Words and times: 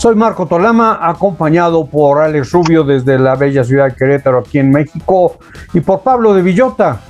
Soy 0.00 0.14
Marco 0.14 0.46
Tolama, 0.46 0.98
acompañado 1.02 1.84
por 1.84 2.22
Alex 2.22 2.52
Rubio 2.52 2.84
desde 2.84 3.18
la 3.18 3.36
bella 3.36 3.62
ciudad 3.64 3.88
de 3.88 3.94
Querétaro, 3.94 4.38
aquí 4.38 4.58
en 4.58 4.70
México, 4.70 5.36
y 5.74 5.80
por 5.80 6.00
Pablo 6.00 6.32
de 6.32 6.40
Villota, 6.40 7.02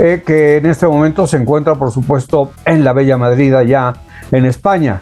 eh, 0.00 0.20
que 0.26 0.56
en 0.56 0.66
este 0.66 0.84
momento 0.88 1.28
se 1.28 1.36
encuentra, 1.36 1.76
por 1.76 1.92
supuesto, 1.92 2.50
en 2.64 2.82
la 2.82 2.92
bella 2.92 3.16
Madrid, 3.16 3.54
allá 3.54 3.92
en 4.32 4.46
España. 4.46 5.00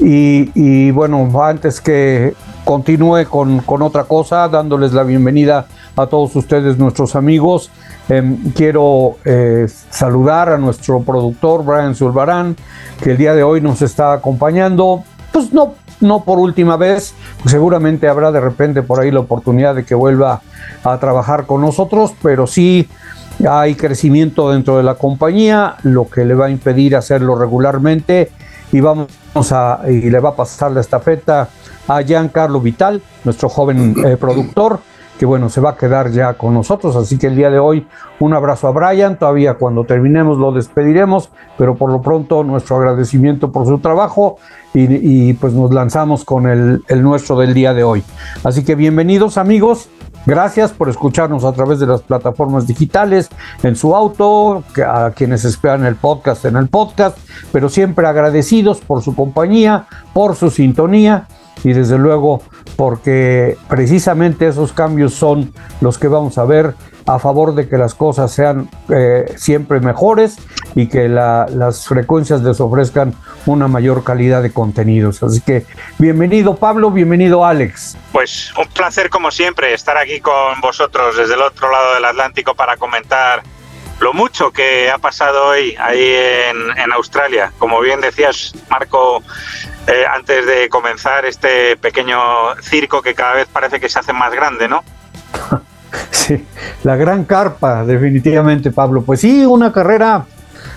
Y, 0.00 0.90
bueno, 0.90 1.30
antes 1.40 1.80
que 1.80 2.34
continúe 2.64 3.26
con, 3.30 3.60
con, 3.60 3.82
otra 3.82 4.02
cosa, 4.02 4.48
dándoles 4.48 4.92
la 4.92 5.04
bienvenida 5.04 5.68
a 5.94 6.06
todos 6.08 6.34
ustedes, 6.34 6.78
nuestros 6.78 7.14
amigos, 7.14 7.70
eh, 8.08 8.38
quiero 8.56 9.18
eh, 9.24 9.68
saludar 9.68 10.48
a 10.48 10.58
nuestro 10.58 10.98
productor, 10.98 11.64
Brian 11.64 11.94
Zulbarán, 11.94 12.56
que 13.00 13.12
el 13.12 13.18
día 13.18 13.34
de 13.34 13.44
hoy 13.44 13.60
nos 13.60 13.82
está 13.82 14.12
acompañando, 14.12 15.04
pues 15.36 15.52
no 15.52 15.74
no 16.00 16.24
por 16.24 16.38
última 16.38 16.78
vez, 16.78 17.12
pues 17.42 17.52
seguramente 17.52 18.08
habrá 18.08 18.32
de 18.32 18.40
repente 18.40 18.82
por 18.82 19.00
ahí 19.00 19.10
la 19.10 19.20
oportunidad 19.20 19.74
de 19.74 19.84
que 19.84 19.94
vuelva 19.94 20.40
a 20.82 20.98
trabajar 20.98 21.44
con 21.44 21.60
nosotros, 21.60 22.14
pero 22.22 22.46
sí 22.46 22.88
hay 23.46 23.74
crecimiento 23.74 24.50
dentro 24.50 24.78
de 24.78 24.82
la 24.82 24.94
compañía, 24.94 25.76
lo 25.82 26.08
que 26.08 26.24
le 26.24 26.34
va 26.34 26.46
a 26.46 26.50
impedir 26.50 26.96
hacerlo 26.96 27.34
regularmente 27.34 28.30
y 28.72 28.80
vamos 28.80 29.08
a 29.50 29.80
y 29.86 30.08
le 30.08 30.20
va 30.20 30.30
a 30.30 30.36
pasar 30.36 30.70
la 30.70 30.80
estafeta 30.80 31.50
a 31.86 32.00
Giancarlo 32.00 32.58
Vital, 32.62 33.02
nuestro 33.24 33.50
joven 33.50 33.94
eh, 34.06 34.16
productor 34.16 34.80
que 35.18 35.26
bueno, 35.26 35.48
se 35.48 35.60
va 35.60 35.70
a 35.70 35.76
quedar 35.76 36.10
ya 36.10 36.34
con 36.34 36.54
nosotros. 36.54 36.96
Así 36.96 37.18
que 37.18 37.26
el 37.26 37.36
día 37.36 37.50
de 37.50 37.58
hoy 37.58 37.86
un 38.18 38.34
abrazo 38.34 38.68
a 38.68 38.72
Brian, 38.72 39.18
todavía 39.18 39.54
cuando 39.54 39.84
terminemos 39.84 40.38
lo 40.38 40.52
despediremos, 40.52 41.30
pero 41.58 41.74
por 41.74 41.90
lo 41.90 42.02
pronto 42.02 42.44
nuestro 42.44 42.76
agradecimiento 42.76 43.52
por 43.52 43.66
su 43.66 43.78
trabajo 43.78 44.38
y, 44.74 45.32
pues 45.34 45.54
nos 45.54 45.72
lanzamos 45.72 46.24
con 46.24 46.46
el, 46.46 46.82
el 46.88 47.02
nuestro 47.02 47.38
del 47.38 47.54
día 47.54 47.72
de 47.72 47.82
hoy. 47.82 48.04
Así 48.44 48.62
que 48.62 48.74
bienvenidos 48.74 49.38
amigos. 49.38 49.88
Gracias 50.26 50.72
por 50.72 50.88
escucharnos 50.88 51.44
a 51.44 51.52
través 51.52 51.78
de 51.78 51.86
las 51.86 52.02
plataformas 52.02 52.66
digitales, 52.66 53.30
en 53.62 53.76
su 53.76 53.94
auto, 53.94 54.64
a 54.84 55.12
quienes 55.12 55.44
esperan 55.44 55.86
el 55.86 55.94
podcast 55.94 56.44
en 56.44 56.56
el 56.56 56.66
podcast, 56.66 57.16
pero 57.52 57.68
siempre 57.68 58.08
agradecidos 58.08 58.80
por 58.80 59.02
su 59.02 59.14
compañía, 59.14 59.86
por 60.12 60.34
su 60.34 60.50
sintonía 60.50 61.28
y 61.64 61.72
desde 61.72 61.98
luego 61.98 62.42
porque 62.76 63.56
precisamente 63.68 64.46
esos 64.46 64.72
cambios 64.72 65.14
son 65.14 65.52
los 65.80 65.98
que 65.98 66.08
vamos 66.08 66.38
a 66.38 66.44
ver 66.44 66.74
a 67.06 67.18
favor 67.18 67.54
de 67.54 67.68
que 67.68 67.78
las 67.78 67.94
cosas 67.94 68.32
sean 68.32 68.68
eh, 68.88 69.32
siempre 69.36 69.80
mejores 69.80 70.38
y 70.74 70.88
que 70.88 71.08
la, 71.08 71.46
las 71.48 71.86
frecuencias 71.86 72.42
les 72.42 72.60
ofrezcan 72.60 73.14
una 73.46 73.68
mayor 73.68 74.02
calidad 74.02 74.42
de 74.42 74.52
contenidos. 74.52 75.22
Así 75.22 75.40
que 75.40 75.64
bienvenido 75.98 76.56
Pablo, 76.56 76.90
bienvenido 76.90 77.44
Alex. 77.44 77.96
Pues 78.12 78.52
un 78.58 78.66
placer 78.68 79.08
como 79.08 79.30
siempre 79.30 79.72
estar 79.72 79.96
aquí 79.96 80.20
con 80.20 80.60
vosotros 80.60 81.16
desde 81.16 81.34
el 81.34 81.42
otro 81.42 81.70
lado 81.70 81.94
del 81.94 82.04
Atlántico 82.04 82.54
para 82.54 82.76
comentar 82.76 83.42
lo 84.00 84.12
mucho 84.12 84.50
que 84.50 84.90
ha 84.90 84.98
pasado 84.98 85.46
hoy 85.46 85.74
ahí 85.78 86.14
en, 86.78 86.92
Australia. 86.92 87.52
Como 87.58 87.80
bien 87.80 88.00
decías, 88.00 88.54
Marco, 88.70 89.22
eh, 89.86 90.04
antes 90.10 90.46
de 90.46 90.68
comenzar 90.68 91.24
este 91.26 91.76
pequeño 91.76 92.18
circo 92.62 93.02
que 93.02 93.14
cada 93.14 93.34
vez 93.34 93.48
parece 93.52 93.80
que 93.80 93.88
se 93.88 93.98
hace 93.98 94.12
más 94.12 94.32
grande, 94.32 94.68
¿no? 94.68 94.82
Sí, 96.10 96.44
la 96.82 96.96
gran 96.96 97.24
carpa, 97.24 97.84
definitivamente, 97.84 98.70
Pablo. 98.70 99.02
Pues 99.02 99.20
sí, 99.20 99.46
una 99.46 99.72
carrera 99.72 100.26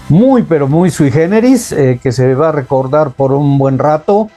muy, 0.07 0.43
pero 0.43 0.67
muy 0.67 0.91
sui 0.91 1.11
generis, 1.11 1.71
eh, 1.71 1.99
que 2.01 2.11
se 2.11 2.35
va 2.35 2.49
a 2.49 2.51
recordar 2.51 3.11
por 3.11 3.31
un 3.33 3.57
buen 3.57 3.79
rato. 3.79 4.29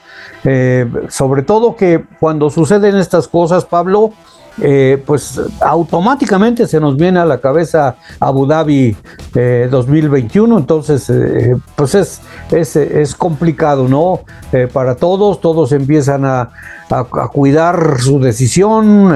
Eh, 0.44 0.90
sobre 1.08 1.42
todo 1.42 1.76
que 1.76 2.04
cuando 2.18 2.50
suceden 2.50 2.96
estas 2.96 3.28
cosas, 3.28 3.64
Pablo, 3.64 4.12
eh, 4.60 5.02
pues 5.06 5.40
automáticamente 5.60 6.66
se 6.66 6.78
nos 6.78 6.96
viene 6.96 7.18
a 7.18 7.24
la 7.24 7.38
cabeza 7.38 7.96
Abu 8.20 8.46
Dhabi 8.46 8.94
eh, 9.34 9.68
2021, 9.70 10.58
entonces 10.58 11.08
eh, 11.08 11.56
pues 11.74 11.94
es, 11.94 12.20
es, 12.50 13.14
complicado, 13.14 13.88
¿no? 13.88 14.20
Eh, 14.52 14.68
para 14.70 14.96
todos, 14.96 15.40
todos 15.40 15.72
empiezan 15.72 16.26
a, 16.26 16.50
a, 16.90 17.04
cuidar 17.32 17.96
su 18.00 18.20
decisión, 18.20 19.10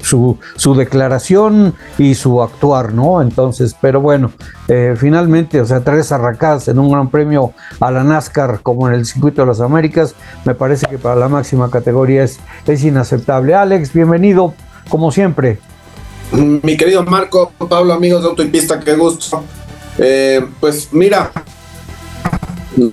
su, 0.00 0.38
su, 0.56 0.74
declaración 0.74 1.74
y 1.98 2.14
su 2.14 2.40
actuar, 2.40 2.94
¿no? 2.94 3.20
Entonces, 3.20 3.76
pero 3.78 4.00
bueno, 4.00 4.30
finalmente, 4.96 5.60
o 5.60 5.66
sea, 5.66 5.80
tres 5.80 6.10
arrancadas 6.12 6.68
en 6.68 6.78
un 6.78 6.90
gran 6.90 7.10
premio 7.10 7.52
a 7.80 7.90
la 7.90 8.02
NASCAR 8.02 8.60
como 8.62 8.88
en 8.88 8.94
el 8.94 9.04
Circuito 9.04 9.42
de 9.42 9.48
las 9.48 9.60
Américas, 9.60 10.14
me 10.46 10.54
parece 10.54 10.86
que 10.86 10.96
para 10.96 11.16
la 11.16 11.28
máxima 11.28 11.70
categoría 11.70 12.22
es, 12.22 12.40
es 12.66 12.82
inaceptable. 12.82 13.54
Alex, 13.54 13.92
bienvenido 13.92 14.21
bienvenido, 14.22 14.54
como 14.88 15.10
siempre. 15.10 15.58
Mi 16.30 16.76
querido 16.76 17.02
Marco, 17.02 17.50
Pablo, 17.68 17.92
amigos 17.92 18.22
de 18.22 18.28
Auto 18.28 18.44
y 18.44 18.46
Pista, 18.46 18.78
qué 18.78 18.94
gusto. 18.94 19.42
Eh, 19.98 20.46
pues 20.60 20.90
mira, 20.92 21.32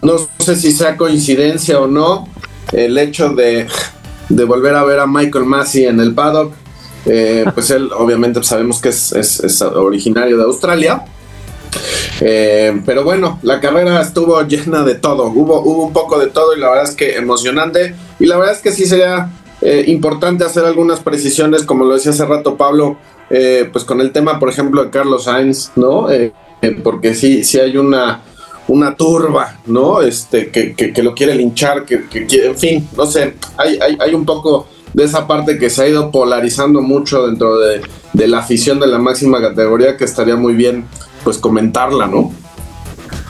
no 0.02 0.16
sé 0.40 0.56
si 0.56 0.72
sea 0.72 0.98
coincidencia 0.98 1.80
o 1.80 1.86
no, 1.86 2.28
el 2.72 2.98
hecho 2.98 3.30
de, 3.30 3.68
de 4.28 4.44
volver 4.44 4.74
a 4.74 4.84
ver 4.84 5.00
a 5.00 5.06
Michael 5.06 5.46
Massey 5.46 5.86
en 5.86 6.00
el 6.00 6.16
paddock. 6.16 6.52
Eh, 7.06 7.46
pues 7.54 7.70
él, 7.70 7.92
obviamente, 7.96 8.42
sabemos 8.42 8.82
que 8.82 8.90
es, 8.90 9.12
es, 9.12 9.40
es 9.40 9.62
originario 9.62 10.36
de 10.36 10.44
Australia. 10.46 11.06
Eh, 12.22 12.82
pero 12.88 13.04
bueno, 13.04 13.40
la 13.44 13.60
carrera 13.60 14.02
estuvo 14.02 14.42
llena 14.42 14.84
de 14.84 14.96
todo, 14.96 15.28
hubo, 15.28 15.62
hubo 15.62 15.86
un 15.86 15.94
poco 15.94 16.18
de 16.20 16.28
todo 16.28 16.58
y 16.58 16.60
la 16.60 16.70
verdad 16.70 16.86
es 16.90 16.96
que 16.96 17.18
emocionante. 17.18 17.94
Y 18.20 18.26
la 18.26 18.38
verdad 18.38 18.56
es 18.56 18.62
que 18.62 18.72
sí 18.72 18.88
sería 18.88 19.30
eh, 19.62 19.84
importante 19.88 20.46
hacer 20.46 20.66
algunas 20.66 21.02
precisiones, 21.02 21.64
como 21.64 21.86
lo 21.86 21.96
decía 21.96 22.12
hace 22.12 22.26
rato 22.26 22.56
Pablo, 22.56 22.98
eh, 23.30 23.70
pues 23.72 23.84
con 23.84 24.02
el 24.02 24.12
tema, 24.12 24.40
por 24.40 24.50
ejemplo, 24.50 24.84
de 24.84 24.90
Carlos 24.90 25.26
Sainz, 25.26 25.72
¿no? 25.76 26.10
Eh, 26.10 26.34
porque 26.84 27.14
sí, 27.14 27.44
sí 27.44 27.60
hay 27.60 27.78
una, 27.78 28.22
una 28.68 28.96
turba, 28.96 29.60
¿no? 29.66 30.02
Este, 30.02 30.50
que, 30.50 30.74
que, 30.74 30.94
que 30.94 31.04
lo 31.04 31.14
quiere 31.14 31.36
linchar, 31.36 31.86
que, 31.86 32.08
que, 32.08 32.46
en 32.46 32.58
fin, 32.58 32.88
no 32.96 33.06
sé, 33.06 33.36
hay, 33.58 33.78
hay, 33.82 33.98
hay, 34.00 34.14
un 34.14 34.26
poco 34.26 34.68
de 34.94 35.04
esa 35.04 35.28
parte 35.28 35.58
que 35.58 35.70
se 35.70 35.84
ha 35.84 35.88
ido 35.88 36.10
polarizando 36.10 36.82
mucho 36.82 37.28
dentro 37.28 37.60
de, 37.60 37.82
de 38.14 38.28
la 38.28 38.40
afición 38.40 38.80
de 38.80 38.88
la 38.88 38.98
máxima 38.98 39.42
categoría, 39.42 39.98
que 39.98 40.06
estaría 40.06 40.36
muy 40.36 40.54
bien, 40.54 40.86
pues, 41.24 41.38
comentarla, 41.38 42.08
¿no? 42.08 42.32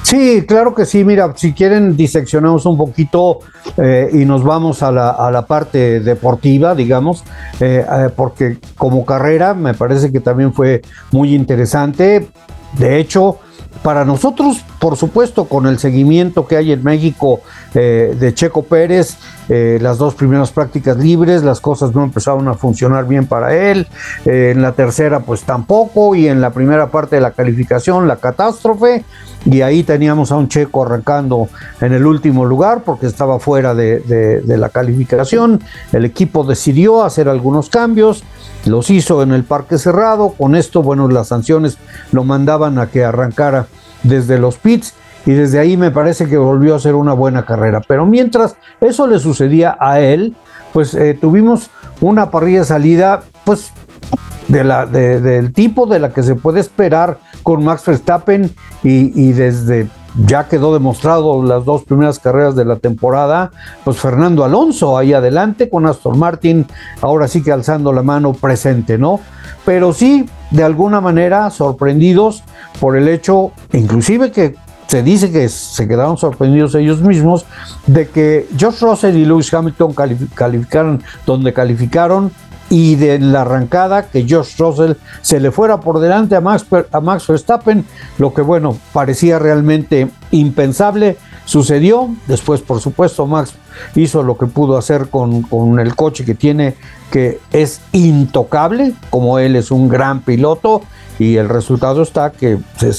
Sí, 0.03 0.43
claro 0.47 0.73
que 0.73 0.85
sí. 0.85 1.03
Mira, 1.03 1.33
si 1.35 1.53
quieren, 1.53 1.95
diseccionamos 1.95 2.65
un 2.65 2.77
poquito 2.77 3.39
eh, 3.77 4.09
y 4.13 4.25
nos 4.25 4.43
vamos 4.43 4.81
a 4.81 4.91
la, 4.91 5.09
a 5.09 5.29
la, 5.29 5.45
parte 5.45 5.99
deportiva, 5.99 6.73
digamos, 6.73 7.23
eh, 7.59 7.85
eh, 7.85 8.09
porque 8.15 8.57
como 8.77 9.05
carrera 9.05 9.53
me 9.53 9.73
parece 9.73 10.11
que 10.11 10.19
también 10.19 10.53
fue 10.53 10.81
muy 11.11 11.35
interesante. 11.35 12.29
De 12.77 12.99
hecho, 12.99 13.37
para 13.83 14.03
nosotros, 14.03 14.65
por 14.79 14.97
supuesto, 14.97 15.45
con 15.45 15.67
el 15.67 15.79
seguimiento 15.79 16.47
que 16.47 16.57
hay 16.57 16.71
en 16.71 16.83
México 16.83 17.41
eh, 17.73 18.15
de 18.19 18.33
Checo 18.33 18.63
Pérez, 18.63 19.17
eh, 19.47 19.77
las 19.81 19.97
dos 19.97 20.15
primeras 20.15 20.51
prácticas 20.51 20.97
libres, 20.97 21.43
las 21.43 21.59
cosas 21.59 21.93
no 21.93 22.03
empezaron 22.03 22.47
a 22.47 22.53
funcionar 22.53 23.07
bien 23.07 23.27
para 23.27 23.55
él, 23.55 23.87
eh, 24.25 24.51
en 24.55 24.61
la 24.61 24.73
tercera 24.73 25.19
pues 25.19 25.43
tampoco, 25.43 26.15
y 26.15 26.27
en 26.27 26.41
la 26.41 26.49
primera 26.49 26.89
parte 26.89 27.17
de 27.17 27.21
la 27.21 27.31
calificación 27.31 28.07
la 28.07 28.17
catástrofe, 28.17 29.03
y 29.45 29.61
ahí 29.61 29.83
teníamos 29.83 30.31
a 30.31 30.35
un 30.35 30.49
Checo 30.49 30.83
arrancando 30.83 31.47
en 31.79 31.93
el 31.93 32.05
último 32.05 32.43
lugar 32.45 32.83
porque 32.83 33.05
estaba 33.05 33.39
fuera 33.39 33.73
de, 33.73 33.99
de, 33.99 34.41
de 34.41 34.57
la 34.57 34.69
calificación, 34.69 35.61
el 35.91 36.05
equipo 36.05 36.43
decidió 36.43 37.03
hacer 37.03 37.29
algunos 37.29 37.69
cambios, 37.69 38.23
los 38.65 38.89
hizo 38.89 39.23
en 39.23 39.31
el 39.31 39.43
parque 39.43 39.77
cerrado, 39.77 40.29
con 40.37 40.55
esto, 40.55 40.81
bueno, 40.83 41.07
las 41.07 41.29
sanciones 41.29 41.77
lo 42.11 42.23
mandaban 42.23 42.77
a 42.77 42.87
que 42.87 43.03
arrancara 43.03 43.67
desde 44.03 44.37
los 44.37 44.57
pits 44.57 44.93
y 45.25 45.33
desde 45.33 45.59
ahí 45.59 45.77
me 45.77 45.91
parece 45.91 46.27
que 46.27 46.37
volvió 46.37 46.75
a 46.75 46.79
ser 46.79 46.95
una 46.95 47.13
buena 47.13 47.45
carrera. 47.45 47.81
Pero 47.87 48.05
mientras 48.05 48.55
eso 48.81 49.07
le 49.07 49.19
sucedía 49.19 49.77
a 49.79 49.99
él, 49.99 50.35
pues 50.73 50.93
eh, 50.93 51.17
tuvimos 51.19 51.69
una 52.01 52.31
parrilla 52.31 52.63
salida, 52.63 53.23
pues 53.43 53.71
de 54.47 54.63
la, 54.63 54.85
de, 54.85 55.21
del 55.21 55.53
tipo 55.53 55.85
de 55.85 55.99
la 55.99 56.11
que 56.11 56.23
se 56.23 56.35
puede 56.35 56.59
esperar 56.59 57.19
con 57.43 57.63
Max 57.63 57.85
Verstappen 57.85 58.51
y, 58.83 59.21
y, 59.21 59.31
desde 59.33 59.87
ya 60.25 60.47
quedó 60.47 60.73
demostrado 60.73 61.43
las 61.43 61.65
dos 61.65 61.83
primeras 61.83 62.19
carreras 62.19 62.55
de 62.55 62.65
la 62.65 62.77
temporada, 62.77 63.51
pues 63.83 63.97
Fernando 63.97 64.43
Alonso 64.43 64.97
ahí 64.97 65.13
adelante 65.13 65.69
con 65.69 65.85
Aston 65.85 66.17
Martin, 66.17 66.65
ahora 67.01 67.27
sí 67.27 67.43
que 67.43 67.51
alzando 67.51 67.93
la 67.93 68.01
mano 68.01 68.33
presente, 68.33 68.97
¿no? 68.97 69.19
Pero 69.65 69.93
sí, 69.93 70.27
de 70.51 70.63
alguna 70.63 70.99
manera, 70.99 71.49
sorprendidos 71.51 72.43
por 72.79 72.97
el 72.97 73.07
hecho, 73.07 73.51
inclusive 73.71 74.31
que 74.31 74.55
se 74.89 75.03
dice 75.03 75.31
que 75.31 75.47
se 75.49 75.87
quedaron 75.87 76.17
sorprendidos 76.17 76.73
ellos 76.73 76.99
mismos 76.99 77.45
de 77.85 78.09
que 78.09 78.47
George 78.57 78.83
Russell 78.83 79.15
y 79.17 79.23
Lewis 79.23 79.53
Hamilton 79.53 79.93
calificaron 80.33 81.03
donde 81.27 81.53
calificaron 81.53 82.31
y 82.71 82.95
de 82.95 83.19
la 83.19 83.41
arrancada 83.41 84.07
que 84.07 84.25
George 84.27 84.55
Russell 84.57 84.93
se 85.21 85.39
le 85.39 85.51
fuera 85.51 85.79
por 85.79 85.99
delante 85.99 86.35
a 86.35 86.41
Max, 86.41 86.65
a 86.91 87.01
Max 87.01 87.27
Verstappen, 87.27 87.85
lo 88.17 88.33
que 88.33 88.41
bueno, 88.41 88.77
parecía 88.91 89.37
realmente 89.37 90.09
impensable, 90.31 91.17
sucedió, 91.45 92.09
después 92.25 92.61
por 92.61 92.79
supuesto 92.79 93.27
Max 93.27 93.53
hizo 93.95 94.23
lo 94.23 94.39
que 94.39 94.47
pudo 94.47 94.75
hacer 94.75 95.09
con, 95.09 95.43
con 95.43 95.79
el 95.79 95.95
coche 95.95 96.25
que 96.25 96.33
tiene, 96.33 96.73
que 97.11 97.39
es 97.51 97.81
intocable, 97.91 98.93
como 99.11 99.37
él 99.37 99.55
es 99.55 99.69
un 99.69 99.87
gran 99.87 100.21
piloto, 100.21 100.81
y 101.19 101.35
el 101.35 101.47
resultado 101.47 102.01
está 102.01 102.31
que 102.31 102.57
se 102.77 102.91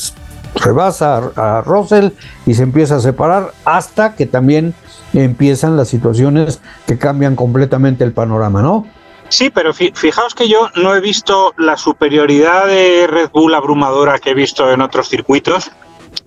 rebasa 0.55 1.31
a 1.37 1.62
Russell 1.62 2.11
y 2.47 2.55
se 2.55 2.62
empieza 2.62 2.97
a 2.97 3.00
separar 3.00 3.52
hasta 3.64 4.14
que 4.14 4.26
también 4.26 4.75
empiezan 5.12 5.76
las 5.76 5.88
situaciones 5.88 6.61
que 6.87 6.99
cambian 6.99 7.37
completamente 7.37 8.05
el 8.05 8.12
panorama, 8.12 8.62
¿no? 8.62 8.87
Sí, 9.29 9.49
pero 9.50 9.73
fijaos 9.73 10.35
que 10.35 10.49
yo 10.49 10.69
no 10.75 10.94
he 10.94 11.00
visto 11.00 11.55
la 11.56 11.76
superioridad 11.76 12.67
de 12.67 13.06
Red 13.06 13.31
Bull 13.31 13.55
abrumadora 13.55 14.19
que 14.19 14.31
he 14.31 14.35
visto 14.35 14.73
en 14.73 14.81
otros 14.81 15.08
circuitos. 15.08 15.70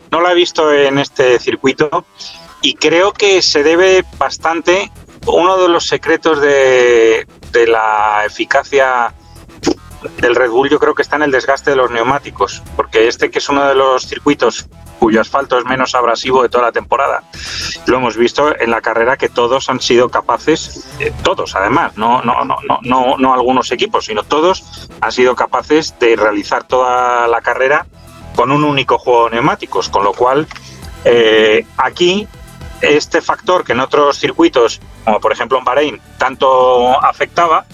No 0.10 0.22
la 0.22 0.32
he 0.32 0.36
visto 0.36 0.72
en 0.72 0.98
este 1.00 1.38
circuito 1.40 2.06
y 2.62 2.76
creo 2.76 3.12
que 3.12 3.42
se 3.42 3.62
debe 3.62 4.06
bastante. 4.18 4.90
Uno 5.28 5.58
de 5.58 5.68
los 5.68 5.86
secretos 5.86 6.40
de, 6.40 7.28
de 7.52 7.68
la 7.68 8.24
eficacia 8.26 9.14
del 10.18 10.36
Red 10.36 10.50
Bull 10.50 10.70
yo 10.70 10.80
creo 10.80 10.96
que 10.96 11.02
está 11.02 11.16
en 11.16 11.24
el 11.24 11.32
desgaste 11.32 11.72
de 11.72 11.76
los 11.76 11.92
neumáticos, 11.92 12.62
porque 12.76 13.08
este 13.08 13.30
que 13.30 13.40
es 13.40 13.50
uno 13.50 13.66
de 13.66 13.76
los 13.76 14.08
circuitos 14.08 14.68
cuyo 15.00 15.20
asfalto 15.20 15.58
es 15.58 15.66
menos 15.66 15.96
abrasivo 15.96 16.44
de 16.44 16.50
toda 16.50 16.66
la 16.66 16.72
temporada. 16.72 17.24
Lo 17.88 17.98
hemos 17.98 18.16
visto 18.16 18.58
en 18.58 18.72
la 18.72 18.82
carrera 18.82 19.18
que 19.18 19.28
todos 19.28 19.70
han 19.70 19.82
sido 19.82 20.10
capaces, 20.10 20.88
eh, 21.00 21.12
todos 21.24 21.56
además, 21.56 21.98
no, 21.98 22.22
no, 22.22 22.46
no, 22.46 22.58
no, 22.82 23.18
no, 23.18 23.34
algunos 23.34 23.72
equipos, 23.72 24.06
sino 24.06 24.24
todos 24.24 24.90
han 25.02 25.12
sido 25.12 25.36
capaces 25.36 25.98
de 26.00 26.16
realizar 26.16 26.64
toda 26.64 27.28
la 27.28 27.42
carrera 27.42 27.86
con 28.36 28.52
un 28.52 28.64
único 28.64 28.98
juego 28.98 29.26
de 29.26 29.36
neumáticos, 29.36 29.90
con 29.90 30.04
lo 30.04 30.14
cual 30.14 30.48
eh, 31.04 31.66
aquí 31.78 32.28
este 32.84 33.22
factor 33.22 33.64
que 33.64 33.72
en 33.72 33.80
otros 33.80 34.20
circuitos, 34.20 34.82
como 35.06 35.20
por 35.20 35.32
ejemplo 35.32 35.58
en 35.58 35.64
Bahrein, 35.64 36.02
tanto 36.18 37.02
afectaba, 37.04 37.66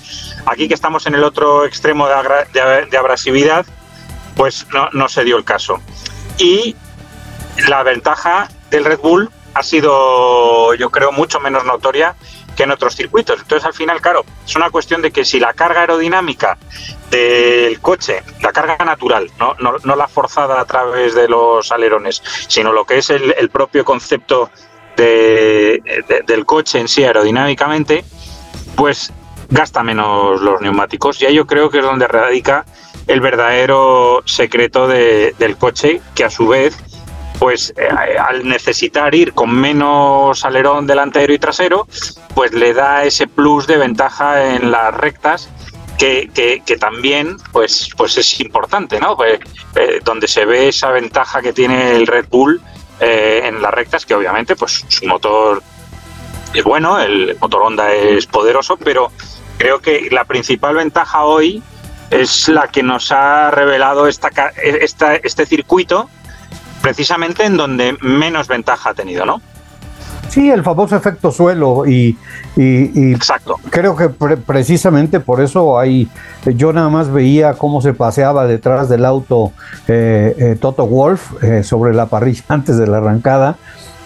aquí 0.45 0.67
que 0.67 0.73
estamos 0.73 1.06
en 1.07 1.15
el 1.15 1.23
otro 1.23 1.65
extremo 1.65 2.07
de, 2.07 2.97
abrasividad, 2.97 3.65
pues 4.35 4.67
no, 4.73 4.89
no, 4.94 5.09
se 5.09 5.23
dio 5.23 5.38
el 5.38 5.44
caso. 5.44 5.81
Y 6.38 6.75
la 7.67 7.83
ventaja 7.83 8.47
del 8.69 8.85
Red 8.85 9.00
Bull 9.00 9.29
ha 9.53 9.63
sido, 9.63 10.73
yo 10.75 10.89
creo, 10.89 11.12
mucho 11.12 11.39
menos 11.39 11.65
notoria 11.65 12.15
que 12.55 12.63
en 12.63 12.71
otros 12.71 12.95
circuitos. 12.95 13.39
Entonces, 13.39 13.65
al 13.65 13.73
final, 13.73 14.01
claro, 14.01 14.25
es 14.45 14.55
una 14.55 14.69
cuestión 14.69 15.01
de 15.01 15.12
que 15.12 15.23
si 15.23 15.39
la 15.39 15.53
carga 15.53 15.81
aerodinámica 15.81 16.57
del 17.09 17.79
coche, 17.79 18.21
la 18.41 18.51
carga 18.51 18.83
natural, 18.83 19.31
no, 19.39 19.55
no, 19.59 19.95
la 19.95 20.07
forzada 20.07 20.59
a 20.59 20.65
través 20.65 21.15
de 21.15 21.27
los 21.27 21.71
alerones, 21.71 22.21
sino 22.47 22.73
lo 22.73 22.85
que 22.85 22.97
es 22.97 23.09
el, 23.09 23.50
propio 23.50 23.85
concepto 23.85 24.51
de, 25.00 26.24
del 26.28 26.46
coche 26.46 26.80
en 26.80 26.88
sí 26.88 27.04
aerodinámicamente, 27.04 28.04
pues 28.75 29.12
gasta 29.50 29.84
menos 29.84 30.42
los 30.42 30.62
neumáticos. 30.62 31.22
Y 31.22 31.25
ahí 31.25 31.36
yo 31.36 31.48
creo 31.48 31.69
que 31.69 31.80
es 31.80 31.84
donde 31.84 32.07
radica 32.07 32.66
el 33.07 33.22
verdadero 33.22 34.22
secreto 34.25 34.88
del 34.88 35.57
coche, 35.57 36.01
que 36.16 36.24
a 36.24 36.30
su 36.30 36.48
vez 36.48 36.78
pues 37.40 37.74
eh, 37.78 37.88
al 38.18 38.46
necesitar 38.46 39.16
ir 39.16 39.34
con 39.34 39.50
menos 39.50 40.44
alerón 40.44 40.86
delantero 40.86 41.34
y 41.34 41.40
trasero, 41.40 41.88
pues 42.36 42.51
le 42.51 42.74
da 42.74 43.06
ese 43.06 43.28
plus 43.28 43.66
de 43.66 43.78
ventaja 43.78 44.56
en 44.56 44.72
las 44.72 44.94
rectas 44.94 45.50
que, 45.98 46.30
que, 46.66 46.78
también 46.78 47.38
pues, 47.51 47.90
pues 47.96 48.18
es 48.18 48.40
importante, 48.40 49.00
¿no? 49.00 49.16
Pues, 49.16 49.40
eh, 49.75 50.00
donde 50.04 50.28
se 50.28 50.46
ve 50.46 50.69
esa 50.69 50.92
ventaja 50.92 51.42
que 51.42 51.54
tiene 51.54 51.96
el 51.96 52.07
Red 52.07 52.28
Bull 52.30 52.62
eh, 53.00 53.42
en 53.46 53.62
las 53.62 53.74
rectas, 53.74 54.06
que 54.06 54.16
obviamente 54.16 54.56
pues 54.56 54.86
su 54.88 55.06
motor 55.06 55.62
es 56.54 56.63
bueno, 56.63 57.00
el 57.00 57.38
motor 57.40 57.62
Honda 57.63 57.94
es 57.94 58.25
poderoso, 58.25 58.78
pero 58.78 59.12
creo 59.57 59.80
que 59.80 60.10
la 60.12 60.25
principal 60.25 60.75
ventaja 60.75 61.24
hoy 61.24 61.62
es 62.10 62.48
la 62.48 62.68
que 62.68 62.81
nos 62.81 63.12
ha 63.12 63.51
revelado 63.51 64.07
esta, 64.07 64.30
esta, 64.57 65.16
este 65.16 65.46
circuito 65.46 66.10
precisamente 66.81 67.44
en 67.44 67.57
donde 67.57 67.98
menos 68.01 68.48
ventaja 68.48 68.92
ha 68.92 68.94
tenido, 68.94 69.25
¿no? 69.25 69.42
Sí, 70.29 70.51
el 70.51 70.63
famoso 70.63 70.95
efecto 70.95 71.31
suelo 71.31 71.87
y, 71.87 72.15
Exacto. 72.55 73.55
creo 73.71 73.95
que 73.95 74.09
precisamente 74.09 75.19
por 75.19 75.41
eso 75.41 75.79
hay, 75.79 76.07
yo 76.55 76.71
nada 76.71 76.89
más 76.89 77.11
veía 77.11 77.55
cómo 77.55 77.81
se 77.81 77.93
paseaba 77.93 78.45
detrás 78.45 78.89
del 78.89 79.05
auto 79.05 79.53
eh, 79.87 80.35
eh, 80.37 80.57
Toto 80.59 80.85
Wolf 80.85 81.43
eh, 81.43 81.63
sobre 81.63 81.95
la 81.95 82.05
parrilla 82.05 82.43
antes 82.49 82.77
de 82.77 82.85
la 82.85 82.97
arrancada 82.97 83.57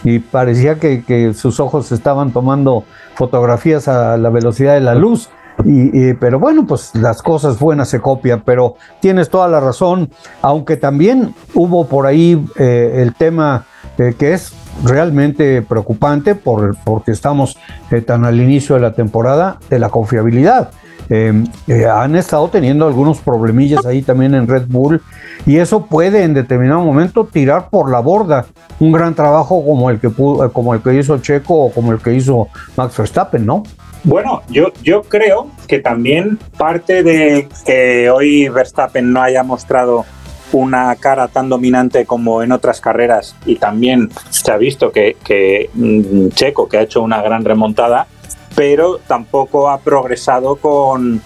y 0.05 0.19
parecía 0.19 0.75
que, 0.75 1.03
que, 1.03 1.33
sus 1.33 1.59
ojos 1.59 1.91
estaban 1.91 2.31
tomando 2.31 2.85
fotografías 3.15 3.89
a 3.89 4.15
la 4.17 4.29
velocidad 4.29 4.73
de 4.73 4.81
la 4.81 4.95
luz. 4.95 5.29
Y, 5.65 6.13
pero 6.15 6.39
bueno, 6.39 6.65
pues 6.65 6.95
las 6.95 7.21
cosas 7.21 7.59
buenas 7.59 7.87
se 7.87 8.01
copian, 8.01 8.41
pero 8.43 8.75
tienes 8.99 9.29
toda 9.29 9.47
la 9.47 9.59
razón, 9.59 10.09
aunque 10.41 10.77
también 10.77 11.35
hubo 11.53 11.87
por 11.87 12.07
ahí 12.07 12.43
el 12.57 13.13
tema 13.13 13.65
que 13.95 14.33
es 14.33 14.51
realmente 14.83 15.61
preocupante 15.61 16.35
por, 16.35 16.75
porque 16.83 17.11
estamos 17.11 17.57
eh, 17.91 18.01
tan 18.01 18.25
al 18.25 18.39
inicio 18.39 18.75
de 18.75 18.81
la 18.81 18.93
temporada 18.93 19.59
de 19.69 19.79
la 19.79 19.89
confiabilidad. 19.89 20.71
han 21.09 22.15
estado 22.15 22.47
teniendo 22.47 22.87
algunos 22.87 23.19
problemillas 23.19 23.85
ahí 23.85 24.01
también 24.01 24.33
en 24.33 24.47
Red 24.47 24.65
Bull 24.67 25.01
y 25.45 25.57
eso 25.57 25.85
puede 25.85 26.23
en 26.23 26.33
determinado 26.33 26.81
momento 26.81 27.25
tirar 27.25 27.69
por 27.69 27.91
la 27.91 27.99
borda 27.99 28.45
un 28.79 28.91
gran 28.91 29.13
trabajo 29.13 29.63
como 29.65 29.89
el 29.89 29.99
que 29.99 30.09
como 30.09 30.73
el 30.73 30.81
que 30.81 30.95
hizo 30.95 31.17
Checo 31.19 31.65
o 31.65 31.71
como 31.71 31.91
el 31.91 31.99
que 31.99 32.13
hizo 32.13 32.47
Max 32.77 32.97
Verstappen, 32.97 33.45
¿no? 33.45 33.63
Bueno, 34.05 34.41
yo, 34.49 34.73
yo 34.81 35.01
creo 35.01 35.47
que 35.67 35.79
también 35.79 36.37
parte 36.57 37.03
de 37.03 37.47
que 37.65 38.09
hoy 38.09 38.49
Verstappen 38.49 39.13
no 39.13 39.21
haya 39.21 39.43
mostrado 39.43 40.05
una 40.53 40.95
cara 40.95 41.27
tan 41.27 41.49
dominante 41.49 42.05
como 42.05 42.43
en 42.43 42.51
otras 42.51 42.79
carreras 42.79 43.35
y 43.45 43.55
también 43.55 44.09
se 44.29 44.51
ha 44.51 44.57
visto 44.57 44.91
que, 44.91 45.69
mm, 45.73 46.29
Checo, 46.29 46.69
que 46.69 46.77
ha 46.77 46.81
hecho 46.81 47.01
una 47.01 47.21
gran 47.21 47.43
remontada, 47.43 48.07
pero 48.55 48.99
tampoco 49.07 49.69
ha 49.69 49.79
progresado 49.79 50.55
con, 50.55 51.21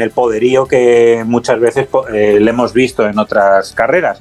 el 0.00 0.10
poderío 0.12 0.66
que 0.66 1.24
muchas 1.26 1.58
veces 1.58 1.88
eh, 2.12 2.38
le 2.40 2.50
hemos 2.50 2.72
visto 2.72 3.08
en 3.08 3.18
otras 3.18 3.72
carreras. 3.72 4.20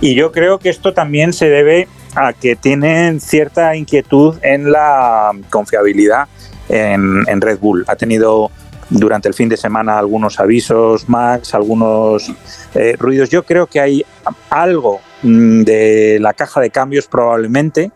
Y 0.00 0.14
yo 0.14 0.30
creo 0.30 0.60
que 0.60 0.68
esto 0.68 0.94
también 0.94 1.32
se 1.32 1.48
debe 1.48 1.88
a 2.14 2.32
que 2.32 2.54
tienen 2.54 3.20
cierta 3.20 3.74
inquietud 3.74 4.36
en 4.42 4.70
la 4.70 5.32
confiabilidad 5.50 6.28
en, 6.68 7.40
Red 7.40 7.58
Bull. 7.58 7.84
Ha 7.88 7.96
tenido 7.96 8.50
durante 8.92 9.28
el 9.28 9.34
fin 9.34 9.48
de 9.48 9.56
semana 9.56 9.98
algunos 9.98 10.38
avisos, 10.38 11.08
Max, 11.08 11.54
algunos 11.54 12.30
eh, 12.74 12.94
ruidos. 12.98 13.30
Yo 13.30 13.44
creo 13.44 13.66
que 13.66 13.80
hay 13.80 14.04
algo 14.50 15.00
mm, 15.22 15.62
de 15.62 16.18
la 16.20 16.32
caja 16.34 16.60
de 16.60 16.70
cambios 16.70 17.06
probablemente, 17.06 17.90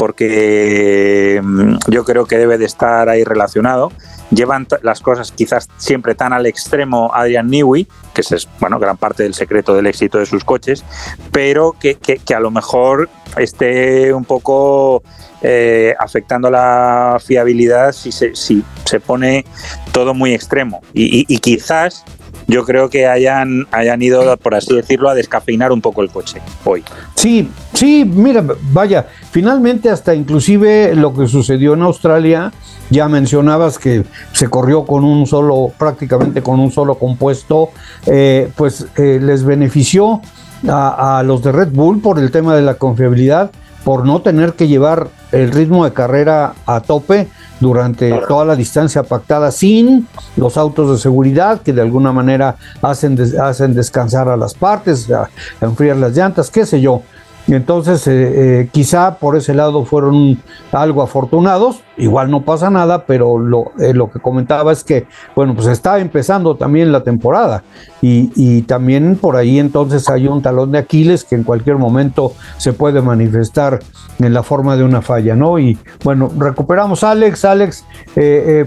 porque 0.00 1.42
mm, 1.44 1.74
yo 1.88 2.06
creo 2.06 2.24
que 2.24 2.38
debe 2.38 2.56
de 2.56 2.64
estar 2.64 3.10
ahí 3.10 3.22
relacionado. 3.22 3.92
Llevan 4.30 4.66
las 4.80 5.00
cosas 5.00 5.30
quizás 5.30 5.68
siempre 5.76 6.14
tan 6.14 6.32
al 6.32 6.46
extremo 6.46 7.10
Adrian 7.12 7.48
Newey, 7.48 7.86
que 8.14 8.22
es 8.22 8.48
bueno, 8.60 8.78
gran 8.78 8.96
parte 8.96 9.24
del 9.24 9.34
secreto 9.34 9.74
del 9.74 9.86
éxito 9.86 10.16
de 10.16 10.24
sus 10.24 10.42
coches, 10.42 10.86
pero 11.32 11.76
que, 11.78 11.96
que 11.96 12.34
a 12.34 12.40
lo 12.40 12.50
mejor 12.50 13.10
esté 13.36 14.14
un 14.14 14.24
poco 14.24 15.02
eh, 15.42 15.94
afectando 15.98 16.50
la 16.50 17.18
fiabilidad 17.24 17.92
si 17.92 18.12
se, 18.12 18.36
si 18.36 18.62
se 18.84 19.00
pone 19.00 19.46
todo 19.90 20.12
muy 20.12 20.34
extremo. 20.34 20.82
Y, 20.92 21.38
quizás 21.38 22.04
yo 22.50 22.64
creo 22.64 22.90
que 22.90 23.06
hayan, 23.06 23.66
hayan 23.70 24.02
ido, 24.02 24.36
por 24.38 24.54
así 24.54 24.74
decirlo, 24.74 25.08
a 25.08 25.14
descafeinar 25.14 25.70
un 25.70 25.80
poco 25.80 26.02
el 26.02 26.10
coche 26.10 26.42
hoy. 26.64 26.82
Sí, 27.14 27.48
sí, 27.72 28.04
mira, 28.04 28.44
vaya, 28.72 29.06
finalmente 29.30 29.88
hasta 29.88 30.14
inclusive 30.14 30.94
lo 30.96 31.14
que 31.14 31.28
sucedió 31.28 31.74
en 31.74 31.82
Australia, 31.82 32.52
ya 32.90 33.08
mencionabas 33.08 33.78
que 33.78 34.04
se 34.32 34.48
corrió 34.48 34.84
con 34.84 35.04
un 35.04 35.26
solo, 35.26 35.72
prácticamente 35.78 36.42
con 36.42 36.58
un 36.58 36.72
solo 36.72 36.96
compuesto, 36.96 37.70
eh, 38.06 38.50
pues 38.56 38.86
eh, 38.96 39.20
les 39.22 39.44
benefició 39.44 40.20
a, 40.68 41.18
a 41.18 41.22
los 41.22 41.42
de 41.42 41.52
Red 41.52 41.68
Bull 41.68 42.00
por 42.00 42.18
el 42.18 42.32
tema 42.32 42.56
de 42.56 42.62
la 42.62 42.74
confiabilidad, 42.74 43.52
por 43.84 44.04
no 44.04 44.22
tener 44.22 44.54
que 44.54 44.66
llevar 44.66 45.08
el 45.32 45.52
ritmo 45.52 45.84
de 45.84 45.92
carrera 45.92 46.54
a 46.66 46.80
tope 46.80 47.28
durante 47.60 48.10
toda 48.26 48.44
la 48.44 48.56
distancia 48.56 49.02
pactada 49.02 49.50
sin 49.50 50.08
los 50.36 50.56
autos 50.56 50.90
de 50.90 50.98
seguridad 50.98 51.60
que 51.60 51.72
de 51.72 51.82
alguna 51.82 52.10
manera 52.12 52.56
hacen, 52.82 53.18
hacen 53.40 53.74
descansar 53.74 54.28
a 54.28 54.36
las 54.36 54.54
partes, 54.54 55.10
a 55.10 55.28
enfriar 55.60 55.98
las 55.98 56.16
llantas, 56.16 56.50
qué 56.50 56.66
sé 56.66 56.80
yo. 56.80 57.02
Entonces 57.46 58.06
eh, 58.06 58.60
eh, 58.60 58.68
quizá 58.70 59.16
por 59.16 59.36
ese 59.36 59.54
lado 59.54 59.84
fueron 59.84 60.40
algo 60.72 61.02
afortunados, 61.02 61.80
igual 62.00 62.30
no 62.30 62.42
pasa 62.42 62.70
nada, 62.70 63.04
pero 63.04 63.38
lo, 63.38 63.72
eh, 63.78 63.94
lo 63.94 64.10
que 64.10 64.18
comentaba 64.18 64.72
es 64.72 64.84
que, 64.84 65.06
bueno, 65.36 65.54
pues 65.54 65.68
está 65.68 65.98
empezando 65.98 66.56
también 66.56 66.92
la 66.92 67.02
temporada 67.02 67.62
y, 68.02 68.32
y, 68.34 68.62
también 68.62 69.16
por 69.16 69.36
ahí 69.36 69.58
entonces 69.58 70.08
hay 70.08 70.26
un 70.26 70.42
talón 70.42 70.72
de 70.72 70.78
Aquiles 70.78 71.24
que 71.24 71.34
en 71.34 71.44
cualquier 71.44 71.76
momento 71.76 72.32
se 72.56 72.72
puede 72.72 73.02
manifestar 73.02 73.80
en 74.18 74.34
la 74.34 74.42
forma 74.42 74.76
de 74.76 74.84
una 74.84 75.02
falla, 75.02 75.34
¿no? 75.36 75.58
Y 75.58 75.78
bueno, 76.04 76.30
recuperamos 76.36 77.04
a 77.04 77.12
Alex, 77.12 77.44
Alex, 77.44 77.84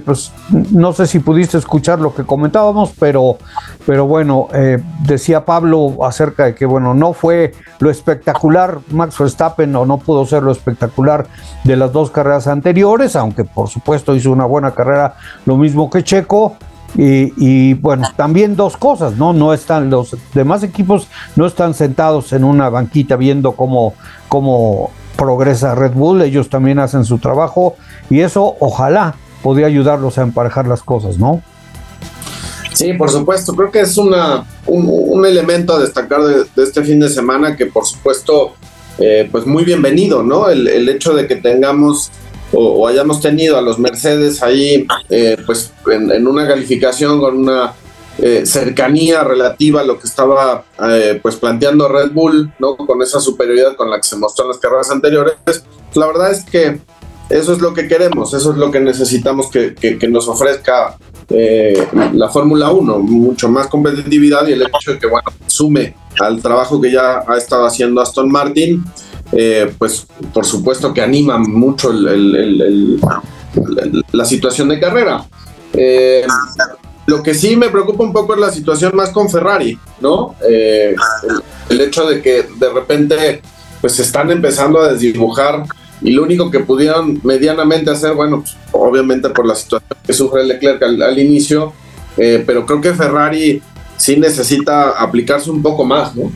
pues 0.06 0.32
no 0.72 0.94
sé 0.94 1.08
si 1.08 1.20
pudiste 1.20 1.58
escuchar 1.58 2.00
lo 2.00 2.14
que 2.14 2.24
comentábamos, 2.24 2.94
pero, 3.00 3.38
pero 3.86 4.08
bueno, 4.08 4.48
decía 5.06 5.46
Pablo 5.46 6.04
acerca 6.04 6.46
de 6.46 6.56
que, 6.56 6.66
bueno, 6.66 6.94
no 6.94 7.14
fue 7.14 7.54
lo 7.80 7.90
espectacular 7.90 8.80
Max 8.90 9.18
Verstappen 9.20 9.76
o 9.76 9.86
no 9.86 9.98
pudo 9.98 10.26
ser 10.26 10.44
lo 10.44 10.52
espectacular 10.52 11.28
de 11.64 11.76
las 11.76 11.92
dos 11.92 12.12
carreras 12.12 12.48
anteriores, 12.48 13.16
aunque 13.24 13.44
por 13.44 13.70
supuesto 13.70 14.16
hizo 14.16 14.32
una 14.32 14.46
buena 14.46 14.72
carrera, 14.72 15.16
lo 15.46 15.58
mismo 15.58 15.90
que 15.90 16.04
Checo. 16.04 16.56
Y, 16.96 17.74
bueno, 17.74 18.08
también 18.16 18.56
dos 18.56 18.78
cosas, 18.78 19.18
¿no? 19.18 19.34
No 19.34 19.52
están, 19.52 19.90
los 19.90 20.16
demás 20.32 20.62
equipos 20.62 21.08
no 21.36 21.48
están 21.48 21.74
sentados 21.74 22.34
en 22.34 22.44
una 22.44 22.70
banquita 22.70 23.16
viendo 23.16 23.54
cómo, 23.54 23.96
cómo 24.30 24.92
progresa 25.18 25.74
Red 25.74 25.94
Bull, 25.94 26.22
ellos 26.22 26.50
también 26.50 26.78
hacen 26.78 27.04
su 27.04 27.18
trabajo 27.18 27.76
y 28.12 28.20
eso 28.20 28.56
ojalá 28.60 29.16
podría 29.42 29.66
ayudarlos 29.66 30.20
a 30.20 30.22
emparejar 30.22 30.68
las 30.68 30.84
cosas, 30.84 31.18
¿no? 31.18 31.42
Sí, 32.74 32.94
por 32.94 33.10
supuesto, 33.10 33.54
creo 33.54 33.72
que 33.72 33.82
es 33.82 33.98
una, 33.98 34.46
un, 34.66 35.26
elemento 35.26 35.74
a 35.74 35.80
destacar 35.80 36.22
de, 36.24 36.64
este 36.64 36.84
fin 36.84 37.00
de 37.00 37.10
semana 37.10 37.56
que 37.56 37.68
por 37.68 37.86
supuesto, 37.86 38.54
eh, 38.98 39.30
pues 39.32 39.46
muy 39.46 39.64
bienvenido, 39.64 40.24
¿no? 40.24 40.50
El, 40.50 40.68
el 40.68 40.90
hecho 40.90 41.14
de 41.14 41.28
que 41.28 41.36
tengamos 41.36 42.12
o, 42.54 42.88
hayamos 42.88 43.20
tenido 43.20 43.58
a 43.58 43.62
los 43.62 43.80
Mercedes 43.80 44.44
ahí, 44.44 44.86
eh, 45.10 45.38
pues 45.46 45.72
en, 45.88 46.28
una 46.28 46.48
calificación 46.48 47.20
con 47.20 47.38
una 47.38 47.74
eh, 48.20 48.46
cercanía 48.46 49.24
relativa 49.24 49.82
a 49.82 49.84
lo 49.84 50.00
que 50.00 50.08
estaba 50.08 50.66
eh, 50.88 51.20
pues 51.22 51.36
planteando 51.36 51.88
Red 51.88 52.12
Bull, 52.12 52.54
¿no? 52.60 52.78
Con 52.78 53.02
esa 53.02 53.20
superioridad 53.20 53.76
con 53.76 53.90
la 53.90 53.98
que 53.98 54.08
se 54.08 54.18
mostró 54.18 54.46
en 54.46 54.50
las 54.50 54.60
carreras 54.60 54.92
anteriores, 54.92 55.36
la 55.96 56.08
verdad 56.08 56.32
es 56.32 56.44
que 56.44 56.80
eso 57.30 57.54
es 57.54 57.60
lo 57.60 57.74
que 57.74 57.88
queremos, 57.88 58.34
eso 58.34 58.52
es 58.52 58.58
lo 58.58 58.70
que 58.70 58.80
necesitamos 58.80 59.50
que, 59.50 59.74
que, 59.74 60.08
nos 60.08 60.28
ofrezca 60.28 60.98
la 61.30 62.30
Fórmula 62.30 62.70
1, 62.72 63.00
mucho 63.00 63.50
más 63.50 63.68
competitividad 63.68 64.46
y 64.48 64.52
el 64.52 64.62
hecho 64.62 64.92
de 64.92 65.00
que, 65.00 65.08
bueno, 65.08 65.30
sume 65.48 65.96
al 66.20 66.42
trabajo 66.42 66.80
que 66.80 66.92
ya 66.92 67.24
ha 67.28 67.38
estado 67.38 67.66
haciendo 67.66 68.02
Aston 68.02 68.30
Martin 68.30 68.84
eh, 69.36 69.74
pues 69.78 70.06
por 70.34 70.46
supuesto 70.46 70.94
que 70.94 71.02
anima 71.02 71.40
mucho 71.40 71.92
la 74.12 74.26
situación 74.26 74.70
de 74.70 74.80
carrera. 74.80 75.26
Eh, 75.74 76.26
lo 77.06 77.22
que 77.24 77.34
sí 77.34 77.58
me 77.58 77.70
preocupa 77.70 78.04
un 78.04 78.14
poco 78.14 78.36
es 78.36 78.40
la 78.40 78.52
situación 78.52 78.96
más 78.96 79.10
con 79.10 79.30
Ferrari, 79.30 79.78
¿no? 80.00 80.36
Eh, 80.48 80.96
el, 81.70 81.82
hecho 81.82 82.06
de 82.06 82.22
que 82.22 82.48
de 82.58 82.70
repente 82.70 83.42
pues 83.82 84.00
están 84.00 84.32
empezando 84.32 84.80
a 84.80 84.94
desdibujar 84.94 85.64
y 86.02 86.12
lo 86.12 86.24
único 86.24 86.50
que 86.50 86.60
pudieron 86.60 87.20
medianamente 87.24 87.92
hacer, 87.92 88.14
bueno, 88.14 88.42
pues, 88.42 88.56
obviamente 88.72 89.30
por 89.30 89.46
la 89.46 89.56
situación 89.56 89.90
que 90.06 90.14
sufre 90.14 90.46
Leclerc 90.46 90.82
al, 90.84 91.20
inicio, 91.20 91.74
pero 92.16 92.66
creo 92.66 92.80
que 92.80 92.94
Ferrari 92.94 93.62
sí 93.98 94.16
necesita 94.18 94.92
aplicarse 94.92 95.50
un 95.50 95.62
poco 95.62 95.84
más, 95.84 96.16
¿no? 96.16 96.32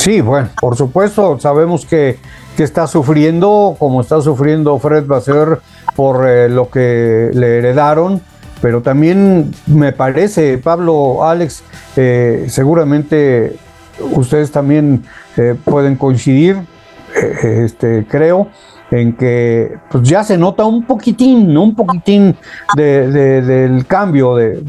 Sí, 0.00 0.22
bueno, 0.22 0.48
por 0.58 0.76
supuesto, 0.78 1.38
sabemos 1.38 1.84
que, 1.84 2.16
está 2.56 2.86
sufriendo, 2.86 3.74
como 3.78 4.02
está 4.02 4.20
sufriendo 4.20 4.78
Fred 4.78 5.06
Basser 5.06 5.60
por 5.96 6.28
eh, 6.28 6.48
lo 6.50 6.68
que 6.70 7.30
le 7.32 7.58
heredaron, 7.58 8.20
pero 8.60 8.82
también 8.82 9.50
me 9.66 9.92
parece, 9.92 10.58
Pablo, 10.58 11.26
Alex, 11.26 11.62
eh, 11.96 12.46
seguramente 12.48 13.56
ustedes 14.12 14.50
también 14.50 15.04
eh, 15.38 15.54
pueden 15.64 15.96
coincidir, 15.96 16.58
este, 17.42 18.06
creo, 18.06 18.48
en 18.90 19.14
que 19.14 19.78
pues 19.90 20.06
ya 20.06 20.22
se 20.22 20.36
nota 20.36 20.64
un 20.64 20.84
poquitín, 20.84 21.56
un 21.56 21.74
poquitín 21.74 22.36
del 22.74 23.86
cambio, 23.86 24.36
de, 24.36 24.62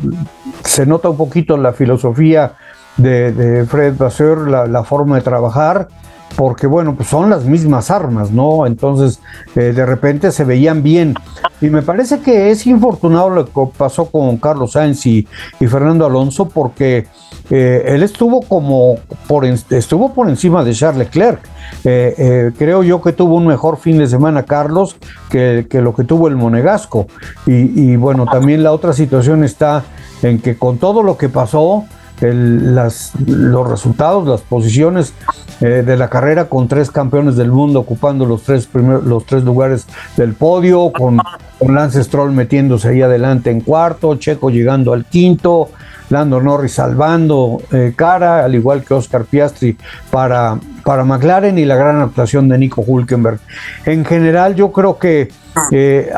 se 0.64 0.86
nota 0.86 1.10
un 1.10 1.18
poquito 1.18 1.58
la 1.58 1.74
filosofía 1.74 2.54
de, 2.98 3.66
Fred 3.70 3.96
Basser, 3.98 4.38
la, 4.38 4.84
forma 4.84 5.18
de 5.18 5.22
trabajar, 5.22 5.88
porque 6.36 6.68
bueno, 6.68 6.96
pues 6.96 7.10
son 7.10 7.30
las 7.30 7.46
mismas 7.46 7.92
armas, 7.92 8.32
¿no? 8.32 8.66
Entonces, 8.66 9.20
eh, 9.56 9.74
de 9.74 9.86
repente 9.86 10.32
se 10.32 10.44
veían 10.44 10.82
bien. 10.84 11.16
Y 11.60 11.70
me 11.70 11.82
parece 11.82 12.20
que 12.20 12.50
es 12.50 12.66
infortunado 12.66 13.30
lo 13.30 13.46
que 13.46 13.52
pasó 13.78 14.06
con 14.06 14.38
Carlos 14.38 14.74
Sainz 14.74 15.06
y, 15.06 15.28
Fernando 15.60 16.06
Alonso, 16.06 16.50
porque 16.50 17.08
eh, 17.50 17.84
él 17.88 18.02
estuvo 18.02 18.42
como 18.42 18.96
por, 19.28 19.46
estuvo 19.46 20.14
por 20.14 20.30
encima 20.30 20.64
de 20.64 20.74
Charles 20.74 21.08
Leclerc. 21.08 21.42
Eh, 21.84 22.52
creo 22.58 22.84
yo 22.84 23.02
que 23.02 23.14
tuvo 23.14 23.36
un 23.36 23.46
mejor 23.46 23.78
fin 23.78 23.98
de 23.98 24.08
semana 24.08 24.44
Carlos 24.44 24.98
que, 25.30 25.68
que 25.70 25.82
lo 25.82 25.94
que 25.94 26.04
tuvo 26.04 26.28
el 26.28 26.36
Monegasco. 26.36 27.08
Y 27.46 27.96
bueno, 27.98 28.26
también 28.26 28.64
la 28.64 28.72
otra 28.72 28.94
situación 28.94 29.44
está 29.44 29.84
en 30.24 30.40
que 30.40 30.58
con 30.58 30.78
todo 30.78 31.04
lo 31.04 31.18
que 31.18 31.30
pasó, 31.30 31.86
las, 32.22 33.14
los 33.26 33.68
resultados, 33.68 34.28
las 34.28 34.42
posiciones 34.42 35.14
eh, 35.60 35.84
de 35.86 35.98
la 35.98 36.10
carrera 36.10 36.46
con 36.46 36.68
tres 36.68 36.92
campeones 36.92 37.36
del 37.36 37.52
mundo 37.52 37.80
ocupando 37.80 38.26
los 38.26 38.44
tres, 38.44 38.68
primeros, 38.68 39.04
los 39.04 39.26
tres 39.26 39.44
lugares 39.44 39.88
del 40.18 40.34
podio, 40.34 40.92
con, 40.92 41.20
con, 41.60 41.76
Lance 41.76 42.04
Stroll 42.04 42.32
metiéndose 42.32 42.90
ahí 42.90 43.02
adelante 43.02 43.50
en 43.50 43.62
cuarto, 43.62 44.16
Checo 44.16 44.50
llegando 44.50 44.94
al 44.94 45.06
quinto, 45.06 45.70
Lando 46.10 46.42
Norris 46.42 46.74
salvando 46.74 47.62
eh, 47.72 47.94
cara, 47.96 48.44
al 48.44 48.54
igual 48.54 48.84
que 48.84 48.94
Oscar 48.94 49.26
Piastri 49.26 49.78
para, 50.10 50.60
para 50.84 51.04
McLaren 51.04 51.58
y 51.58 51.66
la 51.66 51.76
gran 51.76 52.02
actuación 52.02 52.50
de 52.50 52.58
Nico 52.58 52.82
Hulkenberg. 52.82 53.40
En 53.86 54.06
general 54.06 54.56
yo 54.56 54.72
creo 54.72 55.00
que 55.00 55.30
eh, 55.72 56.12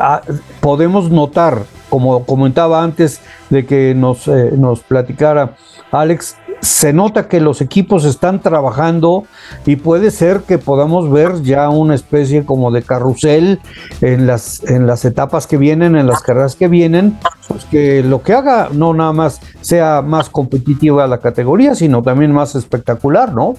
podemos 0.60 1.10
notar, 1.10 1.62
como 1.88 2.24
comentaba 2.24 2.82
antes 2.82 3.20
de 3.50 3.66
que 3.66 3.94
nos, 3.94 4.26
nos 4.26 4.80
platicara 4.80 5.54
Alex, 5.94 6.36
se 6.60 6.92
nota 6.92 7.28
que 7.28 7.40
los 7.40 7.60
equipos 7.60 8.04
están 8.04 8.40
trabajando 8.40 9.24
y 9.66 9.76
puede 9.76 10.10
ser 10.10 10.40
que 10.40 10.58
podamos 10.58 11.10
ver 11.10 11.42
ya 11.42 11.68
una 11.68 11.94
especie 11.94 12.44
como 12.44 12.70
de 12.70 12.82
carrusel 12.82 13.60
en 14.00 14.26
las, 14.26 14.62
en 14.64 14.86
las 14.86 15.04
etapas 15.04 15.46
que 15.46 15.56
vienen, 15.56 15.94
en 15.94 16.06
las 16.06 16.22
carreras 16.22 16.56
que 16.56 16.68
vienen, 16.68 17.18
pues 17.46 17.64
que 17.66 18.02
lo 18.02 18.22
que 18.22 18.32
haga 18.32 18.70
no 18.72 18.94
nada 18.94 19.12
más 19.12 19.40
sea 19.60 20.02
más 20.02 20.30
competitiva 20.30 21.06
la 21.06 21.18
categoría, 21.18 21.74
sino 21.74 22.02
también 22.02 22.32
más 22.32 22.54
espectacular, 22.54 23.32
¿no? 23.32 23.54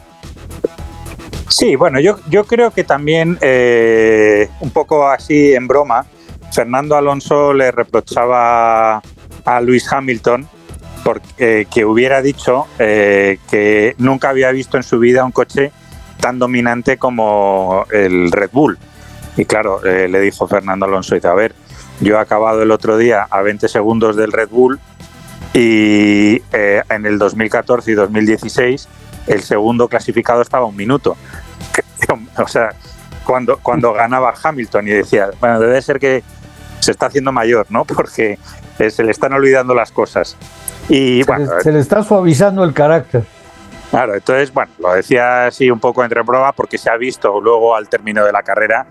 Sí, 1.48 1.76
bueno, 1.76 2.00
yo, 2.00 2.18
yo 2.30 2.44
creo 2.44 2.72
que 2.72 2.84
también, 2.84 3.38
eh, 3.42 4.50
un 4.60 4.72
poco 4.72 5.08
así 5.08 5.54
en 5.54 5.68
broma, 5.68 6.06
Fernando 6.52 6.96
Alonso 6.96 7.54
le 7.54 7.72
reprochaba 7.72 9.02
a 9.46 9.62
Luis 9.62 9.92
Hamilton 9.92 10.48
porque, 11.06 11.68
que 11.72 11.86
hubiera 11.86 12.24
dicho 12.24 12.66
eh, 12.80 13.38
que 13.48 13.94
nunca 14.00 14.30
había 14.30 14.52
visto 14.52 14.76
en 14.78 14.82
su 14.82 14.98
vida 14.98 15.24
un 15.24 15.32
coche 15.32 15.72
tan 16.20 16.40
dominante 16.40 16.98
como 16.98 17.86
el 17.92 18.32
Red 18.32 18.50
Bull. 18.52 18.80
Y 19.38 19.46
claro, 19.46 19.86
eh, 19.86 20.08
le 20.08 20.20
dijo 20.20 20.48
Fernando 20.48 20.88
Alonso, 20.88 21.14
dice, 21.14 21.28
a 21.28 21.36
ver, 21.36 21.54
yo 22.02 22.16
he 22.16 22.20
acabado 22.20 22.64
el 22.64 22.72
otro 22.72 22.98
día 22.98 23.28
a 23.30 23.44
20 23.44 23.68
segundos 23.68 24.16
del 24.16 24.32
Red 24.32 24.50
Bull 24.50 24.80
y 25.54 26.42
eh, 26.52 26.82
en 26.90 27.06
el 27.06 27.20
2014 27.20 27.92
y 27.92 27.94
2016 27.94 28.88
el 29.28 29.44
segundo 29.44 29.88
clasificado 29.88 30.42
estaba 30.42 30.66
un 30.66 30.76
minuto. 30.76 31.16
o 32.38 32.48
sea, 32.48 32.70
cuando, 33.24 33.58
cuando 33.58 33.94
ganaba 33.94 34.34
Hamilton 34.42 34.88
y 34.88 34.92
decía, 34.92 35.30
bueno, 35.40 35.60
debe 35.60 35.80
ser 35.84 36.00
que 36.00 36.24
se 36.86 36.92
está 36.92 37.08
haciendo 37.08 37.32
mayor, 37.32 37.66
¿no? 37.70 37.86
Porque 37.86 38.38
se 38.78 39.04
le 39.04 39.12
están 39.12 39.34
olvidando 39.34 39.74
las 39.74 39.92
cosas. 39.92 40.38
Y 40.88 41.24
se, 41.24 41.26
bueno, 41.26 41.56
le, 41.56 41.64
se 41.64 41.72
le 41.72 41.80
está 41.80 42.04
suavizando 42.04 42.64
el 42.64 42.74
carácter. 42.74 43.24
Claro, 43.90 44.16
entonces, 44.16 44.54
bueno, 44.54 44.72
lo 44.80 44.94
decía 44.94 45.48
así 45.48 45.70
un 45.72 45.80
poco 45.80 46.04
entre 46.04 46.24
prueba 46.24 46.52
porque 46.52 46.78
se 46.78 46.90
ha 46.90 46.98
visto 46.98 47.40
luego 47.40 47.76
al 47.76 47.88
término 47.88 48.26
de 48.26 48.32
la 48.32 48.44
carrera 48.44 48.88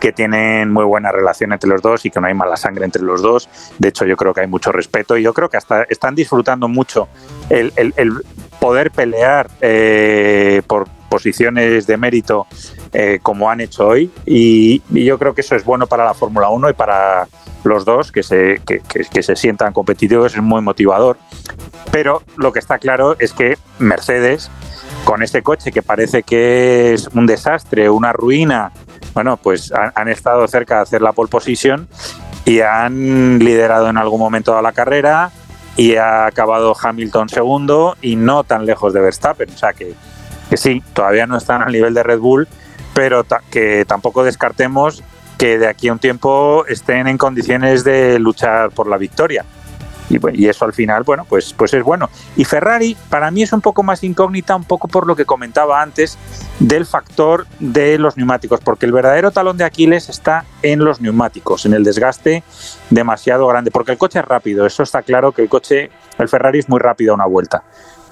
que 0.00 0.12
tienen 0.12 0.72
muy 0.72 0.84
buena 0.84 1.10
relación 1.12 1.52
entre 1.52 1.68
los 1.68 1.82
dos 1.82 2.04
y 2.06 2.10
que 2.10 2.20
no 2.20 2.26
hay 2.26 2.34
mala 2.34 2.56
sangre 2.56 2.84
entre 2.84 3.02
los 3.02 3.22
dos. 3.22 3.48
De 3.78 3.88
hecho, 3.88 4.04
yo 4.04 4.16
creo 4.16 4.32
que 4.32 4.40
hay 4.42 4.46
mucho 4.46 4.72
respeto 4.72 5.16
y 5.16 5.22
yo 5.22 5.34
creo 5.34 5.48
que 5.48 5.56
hasta 5.56 5.82
están 5.84 6.14
disfrutando 6.14 6.68
mucho 6.68 7.08
el, 7.50 7.72
el, 7.76 7.92
el 7.96 8.12
poder 8.60 8.90
pelear 8.90 9.48
eh, 9.60 10.62
por, 10.66 10.88
posiciones 11.08 11.86
de 11.86 11.96
mérito 11.96 12.46
eh, 12.92 13.18
como 13.22 13.50
han 13.50 13.60
hecho 13.60 13.88
hoy 13.88 14.10
y, 14.26 14.82
yo 14.90 15.18
creo 15.18 15.34
que 15.34 15.40
eso 15.40 15.54
es 15.54 15.64
bueno 15.64 15.86
para 15.86 16.04
la 16.04 16.14
Fórmula 16.14 16.48
1 16.50 16.70
y 16.70 16.72
para 16.74 17.28
los 17.64 17.84
dos 17.84 18.12
que 18.12 18.22
se, 18.22 18.60
que, 18.66 18.80
que 18.80 19.22
se 19.22 19.36
sientan 19.36 19.72
competitivos, 19.72 20.34
es 20.34 20.42
muy 20.42 20.60
motivador. 20.60 21.18
Pero 21.90 22.22
lo 22.36 22.52
que 22.52 22.58
está 22.58 22.78
claro 22.78 23.16
es 23.18 23.32
que 23.32 23.58
Mercedes, 23.78 24.50
con 25.04 25.22
este 25.22 25.42
coche 25.42 25.72
que 25.72 25.82
parece 25.82 26.22
que 26.22 26.92
es 26.94 27.08
un 27.08 27.26
desastre, 27.26 27.88
una 27.90 28.12
ruina, 28.12 28.72
bueno, 29.14 29.36
pues 29.36 29.72
han, 29.72 30.08
estado 30.08 30.46
cerca 30.48 30.76
de 30.76 30.82
hacer 30.82 31.02
la 31.02 31.12
pole 31.12 31.28
position 31.28 31.88
y 32.44 32.60
han 32.60 33.38
liderado 33.38 33.88
en 33.88 33.96
algún 33.96 34.20
momento 34.20 34.54
de 34.54 34.62
la 34.62 34.72
carrera 34.72 35.30
y 35.76 35.96
ha 35.96 36.26
acabado 36.26 36.74
Hamilton 36.80 37.28
segundo 37.28 37.96
y 38.02 38.16
no 38.16 38.44
tan 38.44 38.66
lejos 38.66 38.92
de 38.92 39.00
Verstappen. 39.00 39.50
O 39.50 39.58
sea 39.58 39.72
que, 39.72 39.94
que 40.48 40.56
sí, 40.56 40.82
todavía 40.92 41.26
no 41.26 41.36
están 41.36 41.62
al 41.62 41.72
nivel 41.72 41.94
de 41.94 42.02
Red 42.02 42.18
Bull, 42.18 42.48
pero 42.94 43.24
que 43.50 43.84
tampoco 43.86 44.24
descartemos 44.24 45.02
que 45.38 45.58
de 45.58 45.68
aquí 45.68 45.88
a 45.88 45.92
un 45.92 45.98
tiempo 45.98 46.64
estén 46.66 47.06
en 47.06 47.16
condiciones 47.16 47.84
de 47.84 48.18
luchar 48.18 48.70
por 48.70 48.88
la 48.88 48.98
victoria. 48.98 49.44
Y, 50.10 50.48
eso 50.48 50.64
al 50.64 50.72
final, 50.72 51.02
bueno, 51.02 51.26
pues, 51.28 51.52
pues 51.52 51.74
es 51.74 51.82
bueno. 51.82 52.08
Y 52.34 52.44
Ferrari 52.44 52.96
para 53.10 53.30
mí 53.30 53.42
es 53.42 53.52
un 53.52 53.60
poco 53.60 53.82
más 53.82 54.02
incógnita, 54.02 54.56
un 54.56 54.64
poco 54.64 54.88
por 54.88 55.06
lo 55.06 55.14
que 55.14 55.26
comentaba 55.26 55.82
antes 55.82 56.18
del 56.58 56.86
factor 56.86 57.46
de 57.60 57.98
los 57.98 58.16
neumáticos, 58.16 58.60
porque 58.60 58.86
el 58.86 58.92
verdadero 58.92 59.30
talón 59.30 59.58
de 59.58 59.64
Aquiles 59.64 60.08
está 60.08 60.44
en 60.62 60.80
los 60.84 61.00
neumáticos, 61.00 61.66
en 61.66 61.74
el 61.74 61.84
desgaste 61.84 62.42
demasiado 62.90 63.46
grande, 63.46 63.70
porque 63.70 63.92
el 63.92 63.98
coche 63.98 64.18
es 64.18 64.24
rápido, 64.24 64.66
eso 64.66 64.82
está 64.82 65.02
claro 65.02 65.32
que 65.32 65.42
el 65.42 65.48
coche, 65.48 65.90
el 66.18 66.28
Ferrari 66.28 66.58
es 66.58 66.68
muy 66.68 66.80
rápido 66.80 67.12
a 67.12 67.14
una 67.14 67.26
vuelta. 67.26 67.62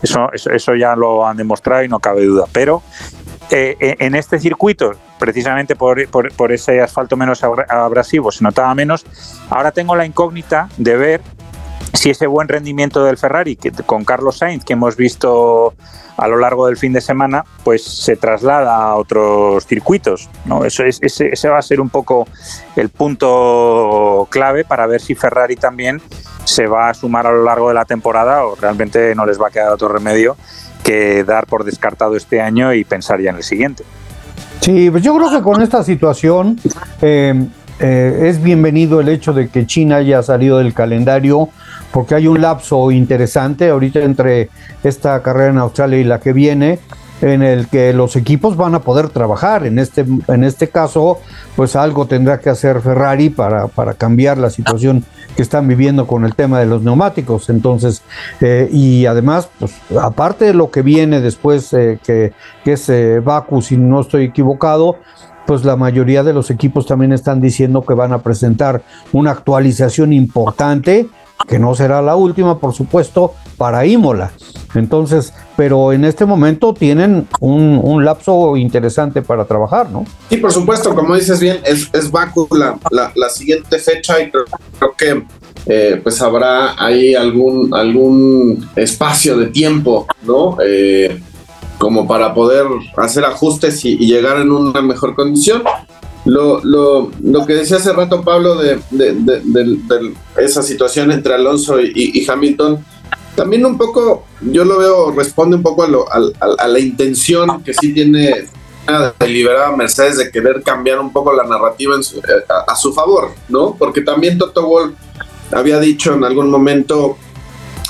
Eso, 0.03 0.31
eso, 0.33 0.75
ya 0.75 0.95
lo 0.95 1.27
han 1.27 1.37
demostrado 1.37 1.83
y 1.83 1.89
no 1.89 1.99
cabe 1.99 2.25
duda. 2.25 2.45
Pero 2.53 2.83
eh, 3.51 3.77
eh, 3.81 3.97
en 4.01 4.15
este 4.15 4.39
circuito, 4.39 4.93
precisamente 5.19 5.77
por, 5.77 6.07
por, 6.09 6.33
por, 6.33 6.53
ese 6.53 6.81
asfalto 6.81 7.17
menos 7.17 7.43
abrasivo, 7.43 8.31
se 8.31 8.45
notaba 8.45 8.75
menos. 8.75 9.07
Ahora 9.51 9.73
tengo 9.73 9.97
la 9.97 10.05
incógnita 10.05 10.69
de 10.77 10.97
ver 10.97 11.21
si 11.97 12.11
ese 12.11 12.27
buen 12.27 12.49
rendimiento 12.49 13.05
del 13.05 13.17
Ferrari 13.17 13.57
que, 13.57 13.73
con 13.73 14.05
Carlos 14.05 14.39
Sainz 14.39 14.65
que 14.65 14.75
hemos 14.75 14.97
visto 14.97 15.75
a 16.17 16.29
lo 16.29 16.39
largo 16.39 16.67
del 16.67 16.77
fin 16.77 16.93
de 16.93 17.01
semana, 17.01 17.45
pues 17.63 17.85
se 17.85 18.17
traslada 18.17 18.75
a 18.75 18.95
otros 18.95 19.67
circuitos. 19.67 20.31
¿no? 20.47 20.65
Eso 20.65 20.83
es, 20.85 20.99
ese, 21.03 21.29
ese, 21.29 21.49
va 21.49 21.59
a 21.59 21.63
ser 21.63 21.81
un 21.81 21.91
poco 21.91 22.27
el 22.75 22.89
punto 22.89 24.27
clave 24.31 24.65
para 24.65 24.87
ver 24.87 25.01
si 25.01 25.15
Ferrari 25.15 25.57
también 25.57 26.01
se 26.45 26.67
va 26.67 26.89
a 26.89 26.95
sumar 26.95 27.27
a 27.27 27.33
lo 27.33 27.45
largo 27.45 27.69
de 27.69 27.75
la 27.75 27.85
temporada 27.85 28.47
o 28.47 28.55
realmente 28.55 29.15
no 29.15 29.27
les 29.27 29.41
va 29.41 29.49
a 29.49 29.51
quedar 29.51 29.73
otro 29.73 29.89
remedio 29.89 30.37
que 30.83 31.25
dar 31.25 31.47
por 31.47 31.65
descartado 31.65 32.17
este 32.17 32.41
año 32.41 32.73
y 32.73 32.85
pensar 32.85 33.21
ya 33.21 33.31
en 33.31 33.37
el 33.37 33.43
siguiente. 33.43 33.85
Sí, 34.61 34.91
pues 34.91 35.03
yo 35.03 35.15
creo 35.17 35.31
que 35.31 35.43
con 35.43 35.61
esta 35.61 35.83
situación 35.83 36.59
eh, 37.03 37.47
eh, 37.79 38.21
es 38.25 38.43
bienvenido 38.43 39.01
el 39.01 39.09
hecho 39.09 39.33
de 39.33 39.49
que 39.49 39.67
China 39.67 39.97
haya 39.97 40.23
salido 40.23 40.59
del 40.59 40.73
calendario 40.73 41.51
porque 41.97 42.15
hay 42.15 42.27
un 42.27 42.43
lapso 42.43 42.91
interesante 42.91 43.71
ahorita 43.71 44.01
entre 44.01 44.51
esta 44.85 45.23
carrera 45.23 45.53
en 45.53 45.57
Australia 45.57 45.99
y 45.99 46.05
la 46.05 46.21
que 46.21 46.35
viene, 46.35 46.79
en 47.23 47.43
el 47.43 47.69
que 47.69 47.95
los 47.95 48.17
equipos 48.17 48.55
van 48.55 48.75
a 48.75 48.81
poder 48.81 49.09
trabajar. 49.09 49.65
En 49.65 49.79
este, 49.79 50.05
en 50.29 50.45
este 50.45 50.69
caso, 50.69 51.21
pues 51.57 51.75
algo 51.75 52.07
tendrá 52.07 52.39
que 52.39 52.51
hacer 52.51 52.83
Ferrari 52.83 53.31
para, 53.31 53.69
para 53.69 53.95
cambiar 53.95 54.37
la 54.37 54.51
situación 54.51 55.07
que 55.37 55.41
están 55.41 55.67
viviendo 55.69 56.07
con 56.07 56.27
el 56.27 56.35
tema 56.35 56.61
de 56.61 56.67
los 56.67 56.83
neumáticos. 56.83 57.49
Entonces, 57.49 58.03
eh, 58.43 58.69
y 58.71 59.07
además, 59.07 59.49
pues 59.59 59.73
aparte 59.99 60.45
de 60.45 60.53
lo 60.53 60.71
que 60.71 60.83
viene 60.83 61.23
después, 61.23 61.73
eh, 61.73 61.99
que, 62.05 62.35
que 62.63 62.75
es 62.75 62.91
eh, 62.91 63.21
Baku, 63.21 63.63
si 63.63 63.79
no 63.79 64.03
estoy 64.03 64.25
equivocado, 64.25 64.99
pues 65.47 65.65
la 65.65 65.77
mayoría 65.77 66.23
de 66.23 66.35
los 66.35 66.51
equipos 66.51 66.85
también 66.85 67.13
están 67.13 67.41
diciendo 67.41 67.81
que 67.81 67.95
van 67.95 68.13
a 68.13 68.19
presentar 68.19 68.83
una 69.13 69.31
actualización 69.31 70.13
importante 70.13 71.09
que 71.49 71.59
no 71.59 71.75
será 71.75 72.03
la 72.03 72.17
última, 72.17 72.59
por 72.59 72.73
supuesto, 72.75 73.35
para 73.57 73.87
Imola. 73.87 74.33
Entonces, 74.75 75.33
pero 75.57 75.93
en 75.93 76.05
este 76.05 76.27
momento 76.27 76.75
tienen 76.75 77.27
un, 77.41 78.05
lapso 78.05 78.57
interesante 78.57 79.23
para 79.23 79.47
trabajar, 79.47 79.91
¿no? 79.91 80.05
Sí, 80.29 80.37
por 80.37 80.53
supuesto, 80.53 80.95
como 80.95 81.15
dices 81.15 81.41
bien, 81.41 81.61
es, 81.65 81.89
es 81.93 82.11
Baku 82.11 82.49
la, 82.55 82.79
la, 83.15 83.29
siguiente 83.31 83.79
fecha 83.79 84.21
y 84.21 84.31
creo, 84.31 84.45
que 84.97 85.25
eh, 85.67 86.01
pues 86.03 86.21
habrá 86.21 86.75
ahí 86.83 87.15
algún, 87.15 87.75
algún 87.75 88.69
espacio 88.77 89.37
de 89.39 89.47
tiempo, 89.47 90.07
¿no? 90.23 90.59
Eh, 90.65 91.21
como 91.79 92.07
para 92.07 92.35
poder 92.35 92.67
hacer 92.97 93.25
ajustes 93.25 93.85
y, 93.85 93.97
llegar 93.99 94.39
en 94.39 94.51
una 94.51 94.83
mejor 94.83 95.15
condición. 95.15 95.63
Lo, 96.27 96.61
lo, 96.65 97.13
lo, 97.23 97.47
que 97.47 97.55
decía 97.55 97.77
hace 97.77 97.93
rato 97.93 98.23
Pablo 98.23 98.57
de, 98.57 98.81
de, 98.91 100.13
esa 100.37 100.61
situación 100.61 101.13
entre 101.13 101.35
Alonso 101.35 101.81
y, 101.81 102.27
Hamilton, 102.29 102.85
también 103.37 103.65
un 103.65 103.79
poco, 103.79 104.27
yo 104.41 104.65
lo 104.65 104.79
veo, 104.79 105.13
responde 105.13 105.57
un 105.57 105.63
poco 105.63 105.85
a, 105.85 105.89
a, 106.59 106.67
la 106.67 106.79
intención 106.81 107.63
que 107.63 107.73
sí 107.73 107.95
tiene 107.95 108.49
deliberada 109.19 109.77
Mercedes 109.77 110.19
de 110.19 110.31
querer 110.31 110.63
cambiar 110.63 110.99
un 111.01 111.13
poco 111.13 111.33
la 111.33 111.45
narrativa 111.45 111.97
eh, 111.97 112.45
a, 112.67 112.77
su 112.77 112.93
favor, 112.93 113.31
¿no? 113.49 113.77
Porque 113.79 114.01
también 114.01 114.39
Toto 114.39 114.67
Wolff 114.67 114.95
había 115.53 115.79
dicho 115.81 116.15
en 116.15 116.25
algún 116.25 116.51
momento 116.51 117.17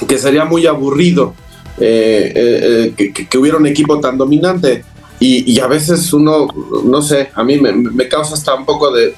que 0.07 0.18
sería 0.18 0.44
muy 0.44 0.66
aburrido 0.66 1.35
eh, 1.79 2.33
eh, 2.35 2.94
que, 2.96 3.12
que, 3.12 3.38
hubiera 3.38 3.59
un 3.59 3.66
equipo 3.66 4.01
tan 4.01 4.16
dominante. 4.16 4.85
Y, 5.18 5.59
a 5.61 5.66
veces 5.66 6.12
uno, 6.12 6.46
no 6.85 7.00
sé, 7.00 7.31
a 7.35 7.42
mí 7.42 7.59
me, 7.59 8.09
causa 8.09 8.35
hasta 8.35 8.55
un 8.55 8.66
poco 8.66 8.92
de, 8.92 9.14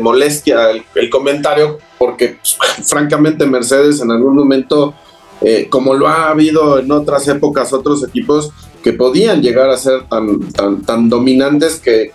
molestia 0.00 0.70
el, 0.94 1.10
comentario, 1.10 1.78
porque 1.98 2.38
pues, 2.40 2.56
francamente 2.88 3.46
Mercedes 3.46 4.00
en 4.00 4.12
algún 4.12 4.36
momento, 4.36 4.94
eh, 5.40 5.66
como 5.68 5.94
lo 5.94 6.06
ha 6.06 6.30
habido 6.30 6.78
en 6.78 6.90
otras 6.92 7.26
épocas, 7.26 7.72
otros 7.72 8.04
equipos 8.04 8.52
que 8.82 8.92
podían 8.92 9.42
llegar 9.42 9.68
a 9.68 9.76
ser 9.76 10.08
tan, 10.08 10.50
tan, 10.52 10.82
tan 10.82 11.08
dominantes 11.08 11.80
que, 11.80 12.12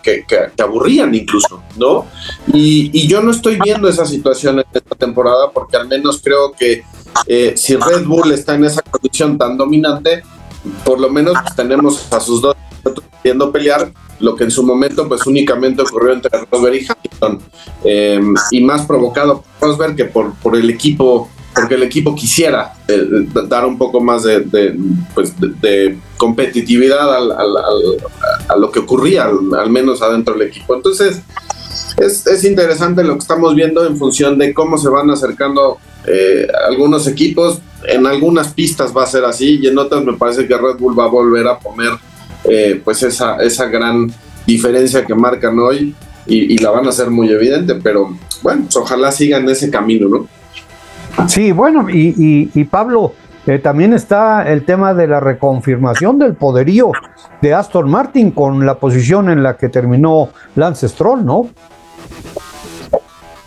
aburrían 0.57 1.13
incluso, 1.13 1.61
¿no? 1.77 2.05
Y, 2.53 2.89
y 2.93 3.07
yo 3.07 3.21
no 3.21 3.31
estoy 3.31 3.59
viendo 3.61 3.87
esa 3.87 4.05
situación 4.05 4.59
en 4.59 4.65
esta 4.73 4.95
temporada 4.95 5.51
porque 5.51 5.77
al 5.77 5.87
menos 5.87 6.21
creo 6.23 6.53
que 6.53 6.83
eh, 7.27 7.53
si 7.55 7.75
Red 7.75 8.05
Bull 8.05 8.31
está 8.31 8.55
en 8.55 8.65
esa 8.65 8.81
condición 8.81 9.37
tan 9.37 9.57
dominante, 9.57 10.23
por 10.83 10.99
lo 10.99 11.09
menos 11.09 11.35
tenemos 11.55 12.11
a 12.11 12.19
sus 12.19 12.41
dos 12.41 12.55
queriendo 13.25 13.51
pelear, 13.51 13.91
lo 14.19 14.35
que 14.35 14.43
en 14.43 14.51
su 14.51 14.61
momento 14.61 15.07
pues 15.07 15.25
únicamente 15.25 15.81
ocurrió 15.81 16.13
entre 16.13 16.29
Rosberg 16.51 16.75
y 16.75 16.87
Hamilton, 16.87 17.39
eh, 17.83 18.21
y 18.51 18.61
más 18.61 18.85
provocado 18.85 19.43
por 19.59 19.69
Rosberg 19.69 19.95
que 19.95 20.05
por, 20.05 20.35
por 20.35 20.55
el 20.55 20.69
equipo, 20.69 21.27
porque 21.55 21.73
el 21.73 21.81
equipo 21.81 22.13
quisiera 22.13 22.73
eh, 22.87 23.03
dar 23.47 23.65
un 23.65 23.79
poco 23.79 23.99
más 23.99 24.23
de, 24.23 24.77
pues, 25.15 25.33
de, 25.39 25.97
competitividad 26.17 27.15
a 27.15 28.55
lo 28.55 28.71
que 28.71 28.79
ocurría, 28.79 29.25
al, 29.25 29.69
menos 29.71 30.03
adentro 30.03 30.35
del 30.35 30.49
equipo. 30.49 30.75
Entonces, 30.75 31.21
es, 31.97 32.27
es 32.27 32.43
interesante 32.43 33.03
lo 33.03 33.13
que 33.13 33.19
estamos 33.19 33.55
viendo 33.55 33.87
en 33.87 33.97
función 33.97 34.37
de 34.37 34.53
cómo 34.53 34.77
se 34.77 34.89
van 34.89 35.09
acercando 35.09 35.79
eh, 36.07 36.47
algunos 36.67 37.07
equipos, 37.07 37.61
en 37.87 38.05
algunas 38.05 38.53
pistas 38.53 38.95
va 38.95 39.03
a 39.03 39.07
ser 39.07 39.25
así 39.25 39.59
y 39.61 39.67
en 39.67 39.77
otras 39.77 40.03
me 40.03 40.13
parece 40.13 40.47
que 40.47 40.57
Red 40.57 40.77
Bull 40.79 40.97
va 40.97 41.05
a 41.05 41.09
volver 41.09 41.47
a 41.47 41.59
poner 41.59 41.91
eh, 42.43 42.81
pues 42.83 43.01
esa, 43.03 43.37
esa 43.37 43.65
gran 43.65 44.11
diferencia 44.45 45.05
que 45.05 45.15
marcan 45.15 45.57
hoy 45.59 45.95
y, 46.27 46.57
la 46.57 46.71
van 46.71 46.87
a 46.87 46.89
hacer 46.89 47.11
muy 47.11 47.29
evidente, 47.29 47.75
pero 47.75 48.17
bueno, 48.41 48.63
pues 48.63 48.75
ojalá 48.77 49.11
sigan 49.11 49.47
ese 49.47 49.69
camino, 49.69 50.07
¿no? 50.07 50.27
Sí, 51.27 51.51
bueno, 51.51 51.87
y, 51.87 52.49
y, 52.53 52.63
Pablo, 52.63 53.13
eh, 53.45 53.59
también 53.59 53.93
está 53.93 54.51
el 54.51 54.65
tema 54.65 54.95
de 54.95 55.07
la 55.07 55.19
reconfirmación 55.19 56.17
del 56.17 56.33
poderío 56.33 56.91
de 57.41 57.53
Aston 57.53 57.89
Martin 57.89 58.31
con 58.31 58.65
la 58.65 58.79
posición 58.79 59.29
en 59.29 59.43
la 59.43 59.55
que 59.55 59.69
terminó 59.69 60.29
Lance 60.55 60.89
Stroll, 60.89 61.23
¿no? 61.23 61.49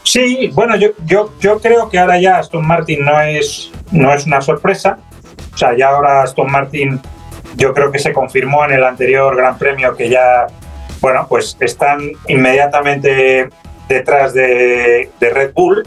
Sí, 0.09 0.51
bueno, 0.55 0.75
yo, 0.77 0.89
yo, 1.05 1.35
yo 1.39 1.61
creo 1.61 1.91
que 1.91 1.99
ahora 1.99 2.19
ya 2.19 2.39
Aston 2.39 2.67
Martin 2.67 3.05
no 3.05 3.21
es, 3.21 3.71
no 3.93 4.11
es 4.15 4.25
una 4.25 4.41
sorpresa. 4.41 5.01
O 5.53 5.59
sea, 5.59 5.77
ya 5.77 5.89
ahora 5.89 6.23
Aston 6.23 6.51
Martin 6.51 6.99
yo 7.57 7.75
creo 7.75 7.93
que 7.93 7.99
se 7.99 8.15
confirmó 8.15 8.65
en 8.65 8.71
el 8.71 8.85
anterior 8.85 9.37
Gran 9.37 9.59
Premio 9.59 9.95
que 9.95 10.09
ya, 10.09 10.47
bueno, 11.03 11.27
pues 11.29 11.59
están 11.61 12.13
inmediatamente 12.27 13.51
detrás 13.87 14.33
de, 14.33 15.11
Red 15.21 15.53
Bull. 15.53 15.87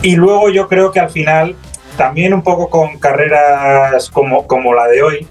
Y 0.00 0.16
luego 0.16 0.48
yo 0.48 0.66
creo 0.66 0.90
que 0.90 1.00
al 1.00 1.10
final, 1.10 1.54
también 1.98 2.32
un 2.32 2.40
poco 2.40 2.70
con 2.70 2.98
carreras 2.98 4.08
como, 4.08 4.46
como 4.46 4.72
la 4.72 4.88
de 4.88 5.02
hoy, 5.02 5.28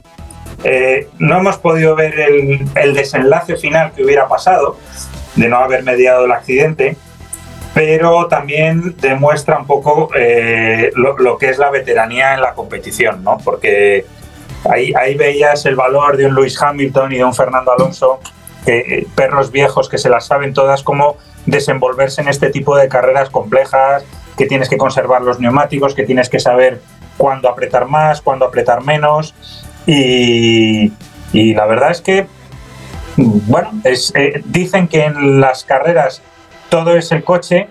eh, 0.64 1.10
no 1.18 1.40
hemos 1.40 1.58
podido 1.58 1.96
ver 1.96 2.20
el, 2.20 2.60
el 2.76 2.94
desenlace 2.94 3.58
final 3.58 3.92
que 3.94 4.04
hubiera 4.04 4.28
pasado 4.28 4.78
de 5.36 5.48
no 5.48 5.58
haber 5.58 5.82
mediado 5.82 6.26
el 6.26 6.32
accidente 6.32 6.96
pero 7.74 8.28
también 8.28 8.96
demuestra 8.98 9.58
un 9.58 9.66
poco 9.66 10.10
eh, 10.16 10.92
lo, 10.96 11.38
que 11.38 11.50
es 11.50 11.58
la 11.58 11.70
veteranía 11.70 12.34
en 12.34 12.42
la 12.42 12.54
competición, 12.54 13.24
¿no? 13.24 13.38
Porque 13.38 14.06
ahí, 14.70 14.94
ahí 14.94 15.16
veías 15.16 15.66
el 15.66 15.76
valor 15.76 16.18
de 16.18 16.26
un 16.26 16.36
Lewis 16.36 16.62
Hamilton 16.62 17.14
y 17.14 17.18
de 17.18 17.24
un 17.24 17.34
Fernando 17.34 17.72
Alonso, 17.72 18.20
que, 18.66 19.08
perros 19.16 19.52
viejos 19.52 19.88
que 19.88 19.98
se 19.98 20.10
las 20.10 20.26
saben 20.26 20.54
todas 20.54 20.84
cómo 20.84 21.18
desenvolverse 21.46 22.22
en 22.22 22.28
este 22.28 22.50
tipo 22.50 22.76
de 22.76 22.88
carreras 22.90 23.30
complejas, 23.30 24.04
que 24.38 24.46
tienes 24.46 24.70
que 24.70 24.78
conservar 24.78 25.22
los 25.22 25.40
neumáticos, 25.40 25.96
que 25.96 26.04
tienes 26.04 26.30
que 26.30 26.40
saber 26.40 26.82
cuándo 27.18 27.50
apretar 27.50 27.88
más, 27.88 28.22
cuándo 28.22 28.46
apretar 28.46 28.84
menos. 28.84 29.34
Y, 29.86 30.92
y 31.32 31.54
la 31.54 31.66
verdad 31.66 31.92
es 31.92 32.02
que, 32.02 32.28
bueno, 33.18 33.72
es, 33.84 34.14
eh, 34.16 34.42
dicen 34.46 34.88
que 34.88 35.06
en 35.06 35.40
las 35.40 35.64
carreras 35.64 36.22
todo 36.72 36.96
es 36.96 37.12
el 37.12 37.24
coche 37.24 37.68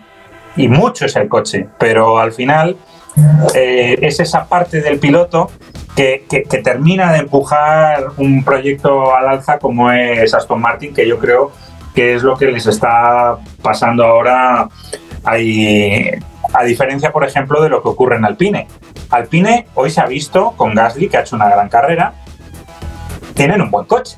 y 0.56 0.68
mucho 0.68 1.06
es 1.06 1.16
el 1.16 1.26
coche, 1.26 1.66
pero 1.78 2.18
al 2.18 2.32
final 2.32 2.76
eh, 3.54 3.98
es 4.02 4.20
esa 4.20 4.44
parte 4.44 4.82
del 4.82 4.98
piloto 4.98 5.50
que, 5.96 6.26
que, 6.28 6.42
termina 6.58 7.10
de 7.12 7.20
empujar 7.20 8.08
un 8.18 8.44
proyecto 8.44 9.14
al 9.16 9.28
alza 9.28 9.58
como 9.58 9.90
es 9.90 10.34
Aston 10.34 10.60
Martin, 10.60 10.92
que 10.92 11.08
yo 11.08 11.18
creo 11.18 11.50
que 11.94 12.14
es 12.14 12.22
lo 12.22 12.36
que 12.36 12.46
les 12.46 12.66
está 12.66 13.38
pasando 13.62 14.04
ahora 14.04 14.68
ahí, 15.24 16.10
a 16.52 16.62
diferencia, 16.64 17.10
por 17.10 17.24
ejemplo, 17.24 17.62
de 17.62 17.70
lo 17.70 17.82
que 17.82 17.88
ocurre 17.88 18.16
en 18.16 18.26
Alpine. 18.26 18.68
Alpine 19.10 19.66
hoy 19.74 19.90
se 19.90 20.02
ha 20.02 20.06
visto 20.06 20.52
con 20.56 20.74
Gasly, 20.74 21.08
que 21.08 21.16
ha 21.16 21.20
hecho 21.22 21.36
una 21.36 21.48
gran 21.48 21.70
carrera, 21.70 22.12
tienen 23.34 23.62
un 23.62 23.70
buen 23.70 23.86
coche. 23.86 24.16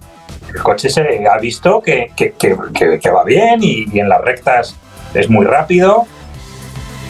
El 0.55 0.63
coche 0.63 0.89
se 0.91 1.27
ha 1.27 1.39
visto 1.39 1.81
que, 1.81 2.13
que, 2.17 3.11
va 3.11 3.25
bien 3.25 3.61
y, 3.63 3.99
en 3.99 4.09
las 4.09 4.21
rectas 4.21 4.77
es 5.15 5.29
muy 5.31 5.47
rápido. 5.47 6.07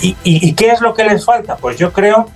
¿Y, 0.01 0.17
y, 0.25 0.53
qué 0.55 0.71
es 0.71 0.81
lo 0.81 0.95
que 0.95 1.05
les 1.05 1.25
falta? 1.25 1.57
Pues 1.57 1.77
yo 1.79 1.93
creo 1.93 2.29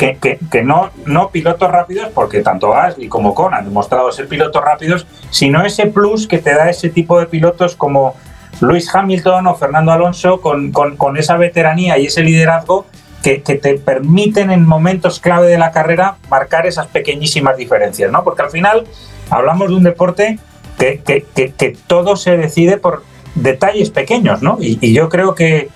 que, 0.00 0.62
no, 0.64 0.90
no 1.04 1.30
pilotos 1.30 1.70
rápidos, 1.70 2.08
porque 2.14 2.40
tanto 2.40 2.70
Gasly 2.70 3.08
como 3.08 3.34
Con 3.34 3.52
han 3.52 3.64
demostrado 3.66 4.10
ser 4.12 4.28
pilotos 4.28 4.64
rápidos, 4.64 5.06
sino 5.30 5.62
ese 5.64 5.86
plus 5.86 6.26
que 6.26 6.38
te 6.38 6.54
da 6.54 6.70
ese 6.70 6.88
tipo 6.88 7.20
de 7.20 7.26
pilotos 7.26 7.76
como 7.76 8.14
Luis 8.60 8.92
Hamilton 8.94 9.46
o 9.46 9.54
Fernando 9.54 9.92
Alonso 9.92 10.40
con, 10.40 10.72
con, 10.72 11.16
esa 11.18 11.36
veteranía 11.36 11.98
y 11.98 12.06
ese 12.06 12.22
liderazgo 12.22 12.86
que, 13.22 13.38
te 13.38 13.74
permiten 13.74 14.50
en 14.50 14.66
momentos 14.66 15.20
clave 15.20 15.48
de 15.48 15.58
la 15.58 15.70
carrera 15.70 16.16
marcar 16.30 16.66
esas 16.66 16.86
pequeñísimas 16.86 17.58
diferencias, 17.58 18.10
¿no? 18.10 18.24
Porque 18.24 18.42
al 18.42 18.50
final 18.50 18.86
hablamos 19.28 19.68
de 19.68 19.74
un 19.74 19.82
deporte 19.82 20.38
que, 20.86 21.26
que 21.34 21.76
todo 21.86 22.16
se 22.16 22.36
decide 22.36 22.78
por 22.78 23.02
detalles 23.34 23.90
pequeños, 23.90 24.42
¿no? 24.42 24.56
Y, 24.60 24.92
yo 24.92 25.08
creo 25.08 25.34
que, 25.34 25.68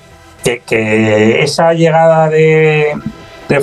esa 0.45 1.73
llegada 1.73 2.29
de, 2.29 2.95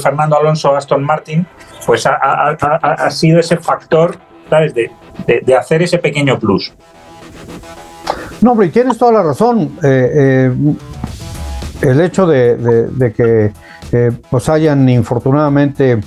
Fernando 0.01 0.37
Alonso 0.37 0.73
a 0.73 0.77
Aston 0.77 1.03
Martin, 1.03 1.45
pues 1.85 2.05
ha, 2.05 3.09
sido 3.11 3.39
ese 3.39 3.57
factor, 3.57 4.17
¿sabes?, 4.49 4.73
de, 4.73 4.91
de 5.27 5.55
hacer 5.55 5.81
ese 5.81 5.97
pequeño 5.97 6.39
plus. 6.39 6.73
No, 8.41 8.53
hombre, 8.53 8.69
tienes 8.69 8.97
toda 8.97 9.11
la 9.11 9.23
razón. 9.23 9.77
Eh, 9.83 10.51
eh, 10.53 10.75
el 11.81 12.01
hecho 12.01 12.25
de, 12.25 13.13
que 13.15 13.51
eh, 13.91 14.11
pues 14.29 14.49
hayan 14.49 14.87
infortunadamente 14.89 15.99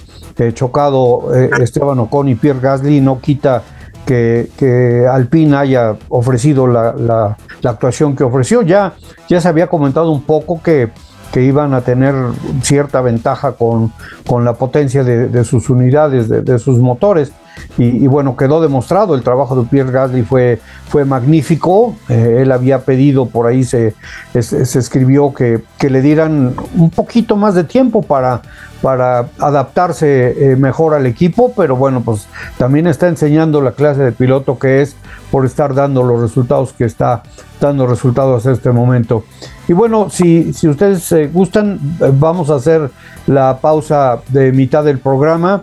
chocado 0.52 1.32
Esteban 1.60 2.00
Ocon 2.00 2.28
y 2.28 2.34
Pierre 2.34 2.58
Gasly 2.60 3.00
no 3.00 3.20
quita 3.20 3.62
que, 4.04 4.50
que 4.56 5.06
Alpine 5.10 5.56
haya 5.56 5.96
ofrecido 6.08 6.66
la, 6.66 7.36
actuación 7.64 8.14
que 8.14 8.24
ofreció. 8.24 8.62
Ya, 8.62 8.94
ya 9.28 9.40
se 9.40 9.48
había 9.48 9.68
comentado 9.68 10.10
un 10.10 10.22
poco 10.22 10.62
que, 10.62 10.90
que 11.32 11.42
iban 11.42 11.74
a 11.74 11.80
tener 11.80 12.14
cierta 12.62 13.00
ventaja 13.00 13.52
con, 13.52 13.92
con 14.26 14.44
la 14.44 14.54
potencia 14.54 15.02
de, 15.02 15.44
sus 15.44 15.70
unidades, 15.70 16.28
de, 16.28 16.58
sus 16.58 16.78
motores. 16.78 17.32
Y, 17.76 18.06
bueno, 18.06 18.36
quedó 18.36 18.60
demostrado, 18.60 19.14
el 19.14 19.22
trabajo 19.22 19.56
de 19.56 19.68
Pierre 19.68 19.90
Gasly 19.90 20.22
fue, 20.22 20.60
fue 20.88 21.04
magnífico, 21.04 21.96
eh, 22.08 22.38
él 22.42 22.52
había 22.52 22.80
pedido, 22.80 23.26
por 23.26 23.46
ahí 23.46 23.64
se, 23.64 23.94
se, 24.40 24.78
escribió 24.78 25.34
que, 25.34 25.62
que, 25.76 25.90
le 25.90 26.00
dieran 26.00 26.54
un 26.76 26.90
poquito 26.90 27.36
más 27.36 27.54
de 27.54 27.64
tiempo 27.64 28.02
para, 28.02 28.42
para 28.80 29.28
adaptarse 29.38 30.52
eh, 30.52 30.56
mejor 30.56 30.94
al 30.94 31.06
equipo, 31.06 31.52
pero 31.56 31.74
bueno, 31.74 32.02
pues 32.02 32.28
también 32.58 32.86
está 32.86 33.08
enseñando 33.08 33.60
la 33.60 33.72
clase 33.72 34.02
de 34.02 34.12
piloto 34.12 34.58
que 34.58 34.82
es 34.82 34.94
por 35.30 35.46
estar 35.46 35.74
dando 35.74 36.02
los 36.02 36.20
resultados 36.20 36.72
que 36.74 36.84
está 36.84 37.22
dando 37.60 37.86
resultados 37.86 38.38
hasta 38.38 38.52
este 38.52 38.70
momento. 38.72 39.24
Y 39.68 39.72
bueno, 39.72 40.10
si, 40.10 40.52
si 40.52 40.68
ustedes 40.68 41.10
eh, 41.12 41.30
gustan, 41.32 41.80
vamos 42.20 42.50
a 42.50 42.56
hacer 42.56 42.90
la 43.26 43.58
pausa 43.58 44.20
de 44.28 44.52
mitad 44.52 44.84
del 44.84 44.98
programa 44.98 45.62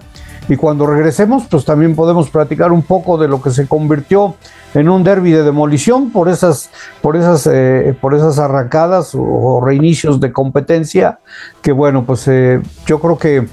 y 0.49 0.55
cuando 0.55 0.85
regresemos, 0.85 1.43
pues 1.49 1.65
también 1.65 1.95
podemos 1.95 2.29
platicar 2.29 2.71
un 2.71 2.81
poco 2.81 3.17
de 3.17 3.27
lo 3.27 3.41
que 3.41 3.51
se 3.51 3.67
convirtió 3.67 4.35
en 4.73 4.89
un 4.89 5.03
derby 5.03 5.31
de 5.31 5.43
demolición 5.43 6.11
por 6.11 6.29
esas, 6.29 6.69
por 7.01 7.15
esas, 7.15 7.47
eh, 7.47 7.95
por 7.99 8.15
esas 8.15 8.39
arrancadas 8.39 9.11
o, 9.13 9.61
reinicios 9.63 10.19
de 10.19 10.31
competencia, 10.31 11.19
que 11.61 11.71
bueno, 11.71 12.03
pues 12.03 12.27
eh, 12.27 12.61
yo 12.85 12.99
creo 12.99 13.17
que, 13.17 13.47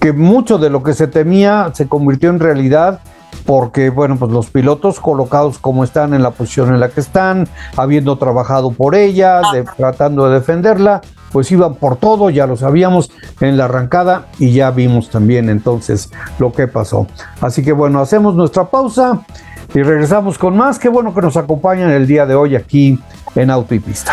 que 0.00 0.12
mucho 0.12 0.58
de 0.58 0.70
lo 0.70 0.82
que 0.82 0.94
se 0.94 1.08
temía 1.08 1.70
se 1.74 1.88
convirtió 1.88 2.30
en 2.30 2.40
realidad 2.40 3.00
porque 3.46 3.90
bueno, 3.90 4.16
pues 4.16 4.30
los 4.30 4.50
pilotos 4.50 5.00
colocados 5.00 5.58
como 5.58 5.84
están 5.84 6.14
en 6.14 6.22
la 6.22 6.30
posición 6.30 6.72
en 6.72 6.80
la 6.80 6.88
que 6.88 7.00
están, 7.00 7.48
habiendo 7.76 8.16
trabajado 8.16 8.70
por 8.70 8.94
ella, 8.94 9.42
tratando 9.76 10.28
de 10.28 10.34
defenderla, 10.36 11.02
pues 11.34 11.50
iban 11.50 11.74
por 11.74 11.96
todo, 11.96 12.30
ya 12.30 12.46
lo 12.46 12.56
sabíamos 12.56 13.10
en 13.40 13.56
la 13.56 13.64
arrancada 13.64 14.28
y 14.38 14.52
ya 14.52 14.70
vimos 14.70 15.10
también 15.10 15.48
entonces 15.48 16.10
lo 16.38 16.52
que 16.52 16.68
pasó. 16.68 17.08
Así 17.40 17.64
que 17.64 17.72
bueno, 17.72 17.98
hacemos 17.98 18.36
nuestra 18.36 18.70
pausa 18.70 19.26
y 19.74 19.82
regresamos 19.82 20.38
con 20.38 20.56
más. 20.56 20.78
Qué 20.78 20.88
bueno 20.88 21.12
que 21.12 21.20
nos 21.20 21.36
acompañan 21.36 21.90
el 21.90 22.06
día 22.06 22.24
de 22.24 22.36
hoy 22.36 22.54
aquí 22.54 23.00
en 23.34 23.50
Auto 23.50 23.74
y 23.74 23.80
Pista. 23.80 24.12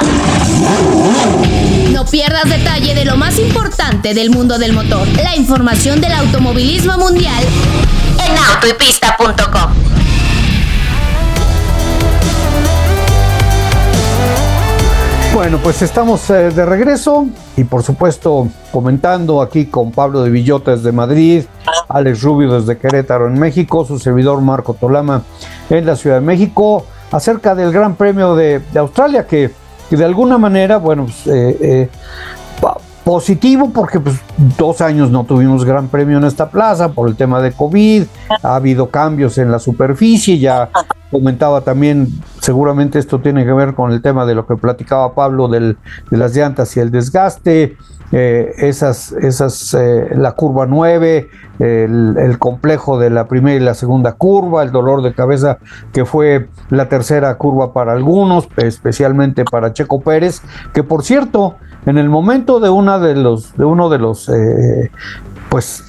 No 1.94 2.06
pierdas 2.06 2.50
detalle 2.50 2.96
de 2.96 3.06
lo 3.06 3.18
más 3.18 3.38
importante 3.38 4.16
del 4.16 4.32
mundo 4.32 4.58
del 4.58 4.74
motor. 4.74 5.08
La 5.24 5.36
información 5.36 6.02
del 6.02 6.14
automovilismo 6.14 6.98
mundial 6.98 7.44
en 8.26 8.36
autoypista.com. 8.36 9.81
Bueno, 15.34 15.60
pues 15.63 15.82
estamos 15.82 16.30
eh, 16.30 16.52
de 16.52 16.65
regreso 16.65 17.26
y 17.56 17.63
por 17.63 17.84
supuesto 17.84 18.50
comentando 18.70 19.41
aquí 19.41 19.65
con 19.65 19.91
Pablo 19.91 20.24
de 20.24 20.30
Villotas 20.30 20.84
de 20.84 20.91
Madrid, 20.91 21.46
Alex 21.88 22.22
Rubio 22.22 22.60
desde 22.60 22.78
Querétaro 22.78 23.28
en 23.28 23.39
México, 23.39 23.86
su 23.86 23.98
servidor 23.98 24.41
Marco 24.41 24.74
Tolama 24.74 25.24
en 25.70 25.86
la 25.86 25.96
Ciudad 25.96 26.17
de 26.17 26.26
México, 26.26 26.86
acerca 27.12 27.56
del 27.56 27.72
Gran 27.72 27.96
Premio 27.96 28.36
de, 28.36 28.62
Australia 28.76 29.26
que, 29.26 29.52
de 29.89 30.06
alguna 30.06 30.38
manera, 30.38 30.78
bueno, 30.78 31.06
pues, 31.06 31.26
eh, 31.28 31.58
eh, 31.62 31.89
positivo 33.04 33.72
porque 33.74 34.00
pues, 34.00 34.20
dos 34.58 34.82
años 34.82 35.10
no 35.10 35.24
tuvimos 35.24 35.66
gran 35.66 35.88
premio 35.88 36.18
en 36.18 36.24
esta 36.24 36.50
plaza 36.50 36.90
por 36.90 37.10
el 37.10 37.16
tema 37.16 37.42
de 37.42 37.52
COVID, 37.52 38.04
ha 38.44 38.56
habido 38.56 38.90
cambios 38.90 39.38
en 39.38 39.52
la 39.52 39.60
superficie, 39.60 40.38
ya 40.38 40.70
comentaba 41.10 41.62
también, 41.62 42.08
seguramente 42.40 43.00
esto 43.00 43.20
tiene 43.20 43.46
que 43.46 43.54
ver 43.54 43.74
con 43.74 43.92
el 43.92 44.02
tema 44.02 44.26
de 44.26 44.36
lo 44.36 44.46
que 44.46 44.56
platicaba 44.56 45.14
Pablo 45.14 45.48
del, 45.48 45.78
de 46.10 46.18
las 46.18 46.36
llantas 46.36 46.76
y 46.78 46.80
el 46.80 46.92
desgaste, 46.92 47.76
eh, 48.14 48.54
esas, 48.58 49.14
esas, 49.14 49.74
eh, 49.74 50.10
la 50.16 50.34
curva 50.34 50.66
9, 50.66 51.30
el, 51.60 52.18
el, 52.18 52.40
complejo 52.40 53.00
de 53.00 53.10
la 53.10 53.28
primera 53.28 53.56
y 53.56 53.64
la 53.64 53.74
segunda 53.74 54.14
curva, 54.14 54.64
el 54.64 54.72
dolor 54.72 55.02
de 55.02 55.14
cabeza 55.14 55.60
que 55.94 56.04
fue 56.04 56.50
la 56.70 56.90
tercera 56.90 57.36
curva 57.36 57.72
para 57.72 57.94
algunos, 57.94 58.50
especialmente 58.58 59.46
para 59.46 59.72
Checo 59.72 60.02
Pérez, 60.02 60.42
que 60.74 60.84
por 60.84 61.04
cierto, 61.04 61.56
en 61.86 61.98
el 61.98 62.10
momento 62.10 62.60
de 62.60 62.70
una 62.70 63.00
de 63.00 63.15
los 63.15 63.56
de 63.58 63.65
uno 63.65 63.89
de 63.89 64.00
los 64.00 64.30
eh, 64.30 64.91
pues 65.50 65.84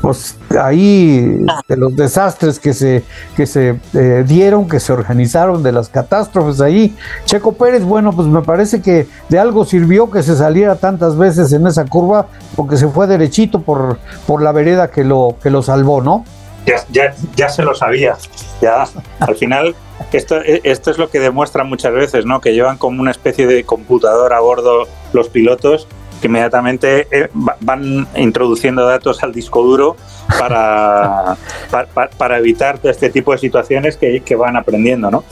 pues 0.00 0.36
ahí 0.60 1.46
de 1.66 1.76
los 1.76 1.96
desastres 1.96 2.58
que 2.58 2.74
se 2.74 3.04
que 3.36 3.46
se 3.46 3.80
eh, 3.94 4.24
dieron 4.26 4.68
que 4.68 4.78
se 4.78 4.92
organizaron 4.92 5.62
de 5.62 5.72
las 5.72 5.88
catástrofes 5.88 6.60
ahí 6.60 6.94
Checo 7.24 7.52
Pérez 7.52 7.84
bueno 7.84 8.12
pues 8.12 8.28
me 8.28 8.42
parece 8.42 8.82
que 8.82 9.08
de 9.28 9.38
algo 9.38 9.64
sirvió 9.64 10.10
que 10.10 10.22
se 10.22 10.36
saliera 10.36 10.76
tantas 10.76 11.16
veces 11.16 11.52
en 11.52 11.66
esa 11.66 11.86
curva 11.86 12.26
porque 12.54 12.76
se 12.76 12.88
fue 12.88 13.06
derechito 13.06 13.62
por 13.62 13.98
por 14.26 14.42
la 14.42 14.52
vereda 14.52 14.90
que 14.90 15.04
lo 15.04 15.36
que 15.42 15.50
lo 15.50 15.62
salvó 15.62 16.02
no 16.02 16.24
ya, 16.66 16.84
ya, 16.90 17.14
ya 17.36 17.48
se 17.48 17.62
lo 17.62 17.74
sabía 17.74 18.16
ya 18.60 18.86
al 19.20 19.36
final 19.36 19.74
esto, 20.12 20.40
esto 20.42 20.90
es 20.90 20.98
lo 20.98 21.08
que 21.08 21.20
demuestra 21.20 21.64
muchas 21.64 21.92
veces, 21.92 22.26
¿no? 22.26 22.40
Que 22.40 22.52
llevan 22.52 22.78
como 22.78 23.00
una 23.00 23.10
especie 23.10 23.46
de 23.46 23.64
computador 23.64 24.32
a 24.32 24.40
bordo 24.40 24.88
los 25.12 25.28
pilotos 25.28 25.86
que 26.20 26.28
inmediatamente 26.28 27.06
eh, 27.10 27.28
van 27.60 28.06
introduciendo 28.16 28.86
datos 28.86 29.22
al 29.22 29.32
disco 29.32 29.62
duro 29.62 29.96
para, 30.38 31.36
para, 32.18 32.38
evitar 32.38 32.78
todo 32.78 32.90
este 32.90 33.10
tipo 33.10 33.32
de 33.32 33.38
situaciones 33.38 33.96
que, 33.96 34.36
van 34.36 34.56
aprendiendo, 34.56 35.10
¿no? 35.10 35.24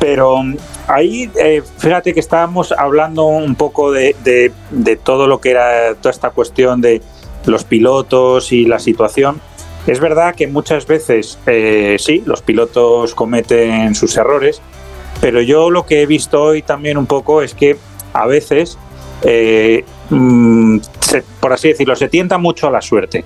Pero 0.00 0.42
ahí, 0.88 1.30
eh, 1.36 1.62
fíjate 1.78 2.12
que 2.12 2.20
estábamos 2.20 2.72
hablando 2.72 3.24
un 3.26 3.54
poco 3.54 3.92
de, 3.92 4.16
de, 4.70 4.96
todo 4.96 5.28
lo 5.28 5.40
que 5.40 5.52
era 5.52 5.94
toda 5.94 6.10
esta 6.10 6.30
cuestión 6.30 6.80
de 6.80 7.02
los 7.46 7.64
pilotos 7.64 8.50
y 8.50 8.64
la 8.64 8.80
situación. 8.80 9.40
Es 9.86 9.98
verdad 9.98 10.34
que 10.34 10.46
muchas 10.46 10.86
veces 10.86 11.38
eh, 11.46 11.96
sí, 11.98 12.22
los 12.24 12.42
pilotos 12.42 13.14
cometen 13.14 13.94
sus 13.94 14.16
errores, 14.16 14.62
pero 15.20 15.40
yo 15.40 15.70
lo 15.70 15.86
que 15.86 16.02
he 16.02 16.06
visto 16.06 16.42
hoy 16.42 16.62
también 16.62 16.96
un 16.96 17.06
poco 17.06 17.42
es 17.42 17.54
que 17.54 17.76
a 18.12 18.26
veces, 18.26 18.78
eh, 19.22 19.84
mm, 20.10 20.78
por 21.40 21.52
así 21.52 21.68
decirlo, 21.68 21.96
se 21.96 22.08
tienta 22.08 22.38
mucho 22.38 22.68
a 22.68 22.70
la 22.70 22.80
suerte. 22.80 23.24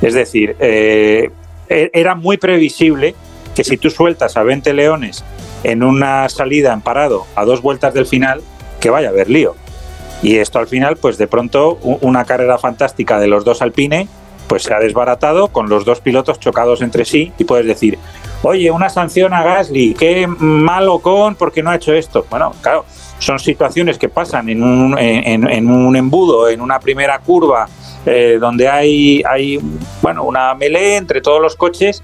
Es 0.00 0.14
decir, 0.14 0.56
eh, 0.60 1.30
e-, 1.68 1.90
era 1.92 2.14
muy 2.14 2.36
previsible 2.36 3.14
que 3.54 3.64
si 3.64 3.76
tú 3.76 3.90
sueltas 3.90 4.36
a 4.36 4.44
20 4.44 4.74
leones 4.74 5.24
en 5.64 5.82
una 5.82 6.28
salida 6.28 6.72
en 6.72 6.82
parado 6.82 7.26
a 7.34 7.44
dos 7.44 7.62
vueltas 7.62 7.94
del 7.94 8.06
final, 8.06 8.42
que 8.80 8.90
vaya 8.90 9.08
a 9.08 9.10
haber 9.10 9.28
lío. 9.28 9.56
Y 10.22 10.36
esto 10.36 10.58
al 10.58 10.66
final, 10.66 10.96
pues 10.96 11.18
de 11.18 11.26
pronto, 11.26 11.78
una 11.82 12.24
carrera 12.24 12.58
fantástica 12.58 13.18
de 13.18 13.26
los 13.26 13.44
dos 13.44 13.62
Alpine 13.62 14.08
pues 14.46 14.62
se 14.62 14.74
ha 14.74 14.78
desbaratado 14.78 15.48
con 15.48 15.68
los 15.68 15.84
dos 15.84 16.00
pilotos 16.00 16.40
chocados 16.40 16.82
entre 16.82 17.04
sí 17.04 17.32
y 17.38 17.44
puedes 17.44 17.66
decir, 17.66 17.98
oye, 18.42 18.70
una 18.70 18.88
sanción 18.88 19.34
a 19.34 19.42
Gasly, 19.42 19.94
qué 19.94 20.26
malo 20.26 20.98
con 21.00 21.34
porque 21.34 21.62
no 21.62 21.70
ha 21.70 21.76
hecho 21.76 21.92
esto. 21.92 22.26
Bueno, 22.30 22.52
claro, 22.60 22.84
son 23.18 23.38
situaciones 23.38 23.98
que 23.98 24.08
pasan 24.08 24.48
en 24.48 24.62
un, 24.62 24.96
en, 24.98 25.70
un 25.70 25.96
embudo, 25.96 26.48
en 26.48 26.60
una 26.60 26.78
primera 26.78 27.18
curva, 27.18 27.68
eh, 28.04 28.38
donde 28.40 28.68
hay, 28.68 29.22
hay 29.28 29.58
bueno, 30.02 30.24
una 30.24 30.54
melee 30.54 30.96
entre 30.96 31.20
todos 31.20 31.40
los 31.40 31.56
coches. 31.56 32.02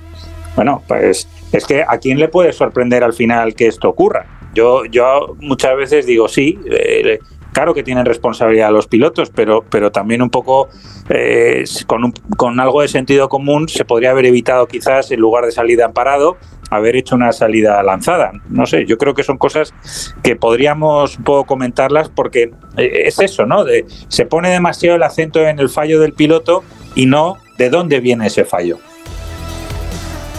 Bueno, 0.57 0.83
pues 0.87 1.29
es 1.53 1.67
que 1.67 1.85
a 1.87 1.99
quién 1.99 2.19
le 2.19 2.29
puede 2.29 2.53
sorprender 2.53 3.05
al 3.05 3.13
final 3.13 3.55
que 3.55 3.69
esto 3.69 3.89
ocurra. 3.89 4.27
Yo, 4.55 4.85
yo 4.85 5.37
muchas 5.41 5.77
veces 5.77 6.07
digo, 6.07 6.29
sí, 6.29 6.59
eh, 6.71 7.19
Claro 7.53 7.75
que 7.75 7.83
tienen 7.83 8.07
responsabilidad 8.07 8.71
los 8.73 8.87
pilotos, 8.87 9.31
pero, 9.31 9.63
pero 9.69 9.93
también 9.93 10.23
un 10.23 10.31
poco 10.31 10.69
eh, 11.11 11.65
con, 11.87 12.13
con 12.37 12.59
algo 12.61 12.81
de 12.81 12.89
sentido 12.89 13.29
común 13.29 13.69
se 13.69 13.85
podría 13.85 14.11
haber 14.11 14.27
evitado 14.27 14.67
quizás 14.67 15.11
en 15.11 15.21
lugar 15.21 15.45
de 15.45 15.53
salida 15.53 15.85
en 15.85 15.93
parado 15.93 16.39
haber 16.71 16.97
hecho 16.97 17.15
una 17.15 17.33
salida 17.33 17.83
lanzada. 17.83 18.33
No 18.49 18.65
sé, 18.65 18.87
yo 18.87 18.97
creo 18.97 19.13
que 19.13 19.23
son 19.23 19.37
cosas 19.37 19.75
que 20.23 20.37
podríamos 20.37 21.19
un 21.19 21.25
poco 21.25 21.45
comentarlas 21.45 22.09
porque 22.09 22.53
eh, 22.79 23.03
es 23.05 23.21
eso, 23.21 23.45
¿no? 23.45 23.67
Se 24.09 24.25
pone 24.25 24.49
demasiado 24.49 24.97
el 24.97 25.03
acento 25.03 25.47
en 25.47 25.59
el 25.59 25.69
fallo 25.69 26.01
del 26.01 26.15
piloto 26.15 26.65
y 26.95 27.05
no 27.05 27.37
de 27.59 27.69
dónde 27.69 28.01
viene 28.01 28.29
ese 28.29 28.47
fallo. 28.47 28.79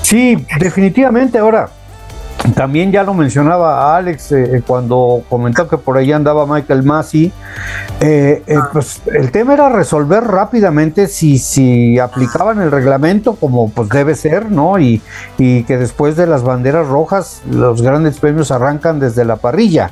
Sí, 0.02 0.36
definitivamente 0.60 1.38
ahora 1.38 1.69
también 2.56 2.91
ya 2.91 3.04
lo 3.04 3.13
mencionaba 3.13 3.96
Alex 3.96 4.32
eh, 4.34 4.63
cuando 4.65 5.24
comentó 5.30 5.67
que 5.67 5.78
por 5.78 5.98
ahí 5.98 6.12
andaba 6.12 6.46
Michael 6.46 6.84
Massey. 6.84 7.32
Eh, 8.02 8.43
eh, 8.46 8.58
pues 8.72 9.02
el 9.06 9.32
tema 9.32 9.54
era 9.54 9.69
resolver 9.69 10.24
rápidamente 10.24 11.08
si, 11.08 11.38
si 11.38 11.98
aplicaban 12.00 12.62
el 12.62 12.72
reglamento 12.72 13.36
como 13.36 13.69
pues 13.69 13.89
debe 13.89 14.15
ser, 14.15 14.52
¿no? 14.52 14.78
Y, 14.78 15.02
y 15.38 15.63
que 15.63 15.78
después 15.78 16.17
de 16.17 16.28
las 16.28 16.43
banderas 16.43 16.88
rojas 16.88 17.41
los 17.50 17.82
grandes 17.82 18.19
premios 18.19 18.52
arrancan 18.52 19.00
desde 19.00 19.24
la 19.24 19.38
parrilla. 19.38 19.91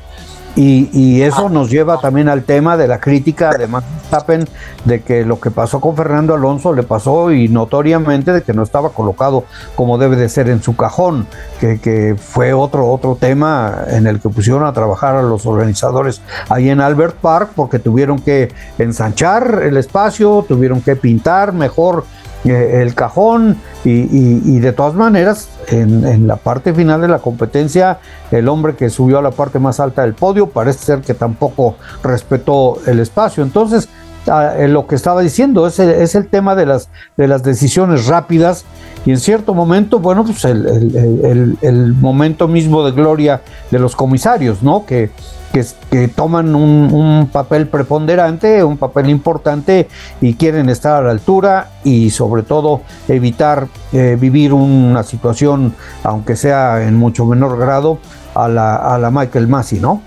Y, 0.56 1.22
eso 1.22 1.50
nos 1.50 1.70
lleva 1.70 2.00
también 2.00 2.28
al 2.28 2.44
tema 2.44 2.76
de 2.76 2.88
la 2.88 3.00
crítica 3.00 3.52
de 3.52 3.68
Max 3.68 3.86
Verstappen 3.96 4.48
de 4.86 5.02
que 5.02 5.24
lo 5.24 5.40
que 5.40 5.52
pasó 5.52 5.80
con 5.80 5.96
Fernando 5.96 6.34
Alonso 6.34 6.74
le 6.74 6.84
pasó 6.84 7.32
y 7.32 7.48
notoriamente 7.48 8.34
de 8.34 8.42
que 8.42 8.54
no 8.54 8.64
estaba 8.64 8.90
colocado 8.90 9.46
como 9.76 9.98
debe 9.98 10.16
de 10.16 10.28
ser 10.30 10.50
en 10.50 10.62
su 10.62 10.76
cajón, 10.76 11.28
que, 11.60 11.80
que 11.80 12.16
fue 12.20 12.54
otro, 12.54 12.90
otro 12.90 13.16
tema 13.16 13.86
en 13.88 14.08
el 14.08 14.20
que 14.20 14.30
pusieron 14.30 14.66
a 14.66 14.74
trabajar 14.74 15.16
a 15.16 15.22
los 15.22 15.46
organizadores 15.46 16.22
ahí 16.50 16.70
en 16.70 16.82
Albert 16.82 17.16
Park 17.18 17.52
porque 17.56 17.80
tuvieron 17.80 18.20
que 18.20 18.52
ensanchar 18.78 19.62
el 19.64 19.78
espacio, 19.78 20.44
tuvieron 20.48 20.82
que 20.82 20.96
pintar 20.96 21.54
mejor 21.54 22.04
eh, 22.44 22.82
el 22.82 22.96
cajón 22.96 23.58
y, 23.84 24.60
de 24.60 24.74
todas 24.74 24.94
maneras 24.94 25.50
en, 25.70 26.28
la 26.28 26.36
parte 26.36 26.74
final 26.74 27.02
de 27.02 27.08
la 27.08 27.20
competencia 27.20 28.00
el 28.32 28.48
hombre 28.48 28.76
que 28.76 28.90
subió 28.90 29.20
a 29.20 29.22
la 29.22 29.32
parte 29.32 29.60
más 29.60 29.80
alta 29.80 30.04
del 30.04 30.14
podio 30.14 30.48
parece 30.48 30.86
ser 30.86 31.02
que 31.02 31.14
tampoco 31.14 31.76
respetó 32.04 32.80
el 32.86 33.00
espacio 33.00 33.44
entonces 33.44 33.90
ah, 34.28 34.54
eh, 34.58 34.68
lo 34.68 34.88
que 34.88 34.96
estaba 34.96 35.22
diciendo 35.22 35.66
es 35.68 35.80
el, 35.80 35.90
es 35.90 36.16
el 36.16 36.28
tema 36.28 36.56
de 36.56 36.66
las, 36.66 36.90
de 37.18 37.28
las 37.28 37.44
decisiones 37.44 38.08
rápidas 38.08 38.66
y 39.04 39.10
en 39.10 39.20
cierto 39.20 39.56
momento, 39.56 39.98
bueno, 39.98 40.24
pues 40.24 40.46
el, 40.46 41.58
el 41.60 41.94
momento 41.94 42.48
mismo 42.48 42.86
de 42.86 42.92
gloria 42.92 43.42
de 43.72 43.80
los 43.80 43.96
comisarios, 43.96 44.62
¿no? 44.62 44.86
Que, 44.86 45.10
que, 45.52 46.08
toman 46.08 46.56
un, 46.56 47.30
papel 47.32 47.68
preponderante, 47.68 48.64
un 48.64 48.78
papel 48.78 49.10
importante 49.10 49.88
y 50.20 50.34
quieren 50.36 50.70
estar 50.70 50.96
a 50.96 51.02
la 51.02 51.12
altura 51.12 51.72
y 51.84 52.10
sobre 52.10 52.44
todo 52.44 52.82
evitar 53.08 53.68
eh, 53.94 54.18
vivir 54.20 54.54
una 54.54 55.04
situación, 55.04 55.76
aunque 56.04 56.36
sea 56.36 56.88
en 56.88 56.96
mucho 56.96 57.26
menor 57.26 57.58
grado, 57.58 58.00
a 58.34 58.48
la, 58.48 58.76
a 58.76 58.98
la 58.98 59.12
Michael 59.12 59.48
Massey, 59.48 59.80
¿no? 59.80 60.02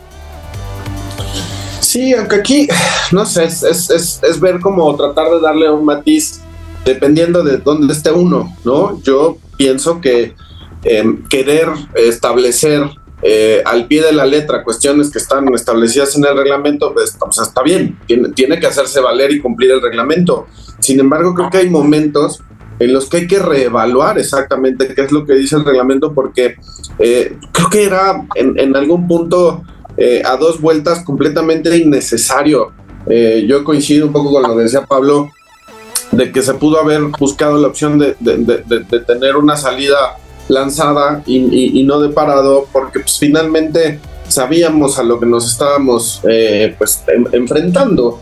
Sí, 1.80 2.14
aunque 2.14 2.36
aquí, 2.36 2.68
no 3.12 3.26
sé, 3.26 3.44
es, 3.44 3.62
es, 3.62 4.20
es, 4.22 4.40
ver 4.40 4.60
cómo 4.60 4.94
tratar 4.96 5.30
de 5.30 5.40
darle 5.40 5.70
un 5.70 5.84
matiz 5.84 6.40
dependiendo 6.84 7.42
de 7.44 7.58
dónde 7.58 7.92
esté 7.92 8.10
uno, 8.10 8.56
¿no? 8.64 9.00
Yo 9.02 9.36
pienso 9.56 10.00
que 10.00 10.34
em, 10.82 11.22
querer 11.28 11.68
establecer 11.94 12.90
eh, 13.26 13.62
al 13.64 13.86
pie 13.86 14.02
de 14.02 14.12
la 14.12 14.26
letra 14.26 14.62
cuestiones 14.62 15.10
que 15.10 15.16
están 15.16 15.48
establecidas 15.54 16.14
en 16.14 16.26
el 16.26 16.36
reglamento, 16.36 16.92
pues, 16.92 17.16
está 17.40 17.62
bien, 17.62 17.98
tiene, 18.06 18.28
tiene, 18.28 18.60
que 18.60 18.66
hacerse 18.66 19.00
valer 19.00 19.32
y 19.32 19.40
cumplir 19.40 19.70
el 19.70 19.80
reglamento. 19.80 20.46
Sin 20.78 21.00
embargo, 21.00 21.32
creo 21.32 21.48
que 21.48 21.56
hay 21.56 21.70
momentos 21.70 22.42
en 22.78 22.92
los 22.92 23.08
que 23.08 23.16
hay 23.16 23.26
que 23.26 23.38
reevaluar 23.38 24.18
exactamente 24.18 24.94
qué 24.94 25.00
es 25.00 25.10
lo 25.10 25.24
que 25.24 25.32
dice 25.36 25.56
el 25.56 25.64
reglamento, 25.64 26.12
porque 26.12 26.56
eh, 26.98 27.38
creo 27.50 27.70
que 27.70 27.84
era 27.84 28.26
en, 28.34 28.76
algún 28.76 29.08
punto 29.08 29.62
eh, 29.96 30.20
a 30.22 30.36
dos 30.36 30.60
vueltas 30.60 31.02
completamente 31.02 31.74
innecesario. 31.78 32.72
yo 33.06 33.64
coincido 33.64 34.06
un 34.06 34.12
poco 34.12 34.32
con 34.32 34.42
lo 34.42 34.54
que 34.54 34.64
decía 34.64 34.84
Pablo, 34.84 35.30
de 36.12 36.30
que 36.30 36.42
se 36.42 36.52
pudo 36.52 36.78
haber 36.78 37.00
buscado 37.18 37.56
la 37.56 37.68
opción 37.68 37.98
de, 37.98 38.16
de 38.20 39.00
tener 39.00 39.36
una 39.36 39.56
salida 39.56 40.18
lanzada 40.48 41.22
y, 41.26 41.82
no 41.84 42.00
de 42.00 42.10
parado, 42.10 42.66
porque 42.72 43.00
pues, 43.00 43.18
finalmente 43.18 44.00
sabíamos 44.28 44.98
a 44.98 45.02
lo 45.02 45.20
que 45.20 45.26
nos 45.26 45.50
estábamos 45.50 46.20
eh, 46.28 46.74
pues, 46.76 47.02
enfrentando. 47.32 48.20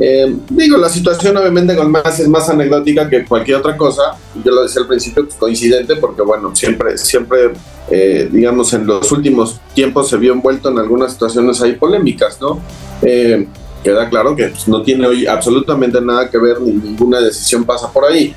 Eh, 0.00 0.34
digo, 0.50 0.76
la 0.76 0.88
situación 0.88 1.36
obviamente 1.36 1.76
con 1.76 1.88
más 1.88 2.18
es 2.18 2.26
más 2.28 2.48
anecdótica 2.48 3.08
que 3.08 3.24
cualquier 3.24 3.58
otra 3.58 3.76
cosa. 3.76 4.16
Yo 4.44 4.52
lo 4.52 4.62
decía 4.62 4.82
al 4.82 4.88
principio, 4.88 5.24
pues, 5.24 5.36
coincidente, 5.36 5.96
porque 5.96 6.22
bueno, 6.22 6.54
siempre, 6.54 6.98
siempre, 6.98 7.52
eh, 7.90 8.28
digamos, 8.30 8.72
en 8.72 8.86
los 8.86 9.10
últimos 9.12 9.60
tiempos 9.74 10.08
se 10.08 10.16
vio 10.16 10.32
envuelto 10.32 10.70
en 10.70 10.78
algunas 10.78 11.12
situaciones 11.12 11.60
ahí 11.62 11.74
polémicas, 11.74 12.40
¿no? 12.40 12.60
queda 13.84 14.08
claro 14.08 14.34
que 14.34 14.46
pues, 14.48 14.66
no 14.66 14.82
tiene 14.82 15.06
hoy 15.06 15.26
absolutamente 15.26 16.00
nada 16.00 16.30
que 16.30 16.38
ver, 16.38 16.58
ni 16.60 16.72
ninguna 16.72 17.20
decisión 17.20 17.64
pasa 17.64 17.92
por 17.92 18.06
ahí. 18.06 18.34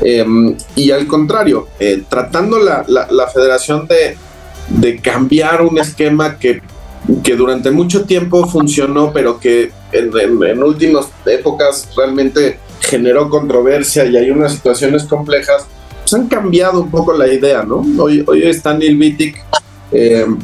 Em, 0.00 0.56
y 0.76 0.90
al 0.90 1.06
contrario, 1.06 1.68
eh, 1.80 2.04
tratando 2.08 2.58
la, 2.58 2.84
federación 3.32 3.88
de, 3.88 5.00
cambiar 5.00 5.62
un 5.62 5.78
esquema 5.78 6.38
que, 6.38 6.62
durante 7.36 7.70
mucho 7.70 8.04
tiempo 8.04 8.46
funcionó, 8.46 9.12
pero 9.12 9.40
que 9.40 9.72
en, 9.92 10.62
últimas 10.62 11.08
épocas 11.26 11.88
realmente 11.96 12.58
generó 12.80 13.28
controversia 13.28 14.04
y 14.06 14.16
hay 14.16 14.30
unas 14.30 14.52
situaciones 14.52 15.04
complejas, 15.04 15.66
pues 16.00 16.14
han 16.14 16.28
cambiado 16.28 16.80
un 16.80 16.90
poco 16.90 17.12
la 17.12 17.26
idea, 17.26 17.62
¿no? 17.64 17.84
Hoy, 17.98 18.24
hoy 18.26 18.42
está 18.44 18.74
Neil 18.74 18.98
Wittig 18.98 19.36
em, 19.90 20.38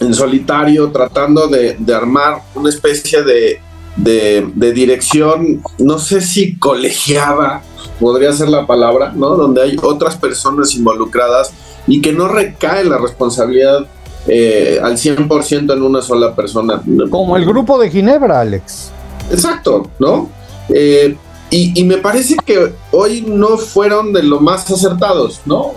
en 0.00 0.14
solitario 0.14 0.90
tratando 0.90 1.48
de, 1.48 1.76
armar 1.94 2.42
una 2.54 2.68
especie 2.68 3.22
de, 3.22 3.60
de 3.96 4.72
dirección, 4.72 5.62
no 5.78 5.98
sé 5.98 6.20
si 6.20 6.56
colegiada, 6.56 7.62
podría 8.02 8.32
ser 8.32 8.48
la 8.48 8.66
palabra, 8.66 9.12
¿no? 9.14 9.36
Donde 9.36 9.62
hay 9.62 9.76
otras 9.80 10.16
personas 10.16 10.74
involucradas 10.74 11.52
y 11.86 12.02
que 12.02 12.12
no 12.12 12.26
recae 12.26 12.84
la 12.84 12.98
responsabilidad 12.98 13.86
eh, 14.26 14.80
al 14.82 14.96
100% 14.96 15.72
en 15.72 15.82
una 15.82 16.02
sola 16.02 16.34
persona. 16.34 16.82
Como 17.08 17.36
el 17.36 17.46
grupo 17.46 17.78
de 17.78 17.90
Ginebra, 17.90 18.40
Alex. 18.40 18.90
Exacto, 19.30 19.88
¿no? 20.00 20.28
Eh, 20.68 21.16
y, 21.50 21.84
me 21.84 21.98
parece 21.98 22.34
que 22.44 22.72
hoy 22.90 23.22
no 23.28 23.56
fueron 23.56 24.12
de 24.12 24.22
lo 24.24 24.40
más 24.40 24.68
acertados, 24.68 25.40
¿no? 25.44 25.70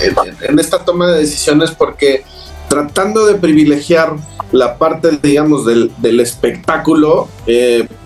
Eh, 0.00 0.14
en, 0.48 0.58
esta 0.60 0.84
toma 0.84 1.08
de 1.08 1.20
decisiones 1.20 1.72
porque 1.72 2.24
tratando 2.68 3.26
de 3.26 3.34
privilegiar 3.34 4.14
la 4.52 4.76
parte, 4.76 5.18
digamos, 5.20 5.66
del, 5.66 5.90
del 5.98 6.20
espectáculo, 6.20 7.26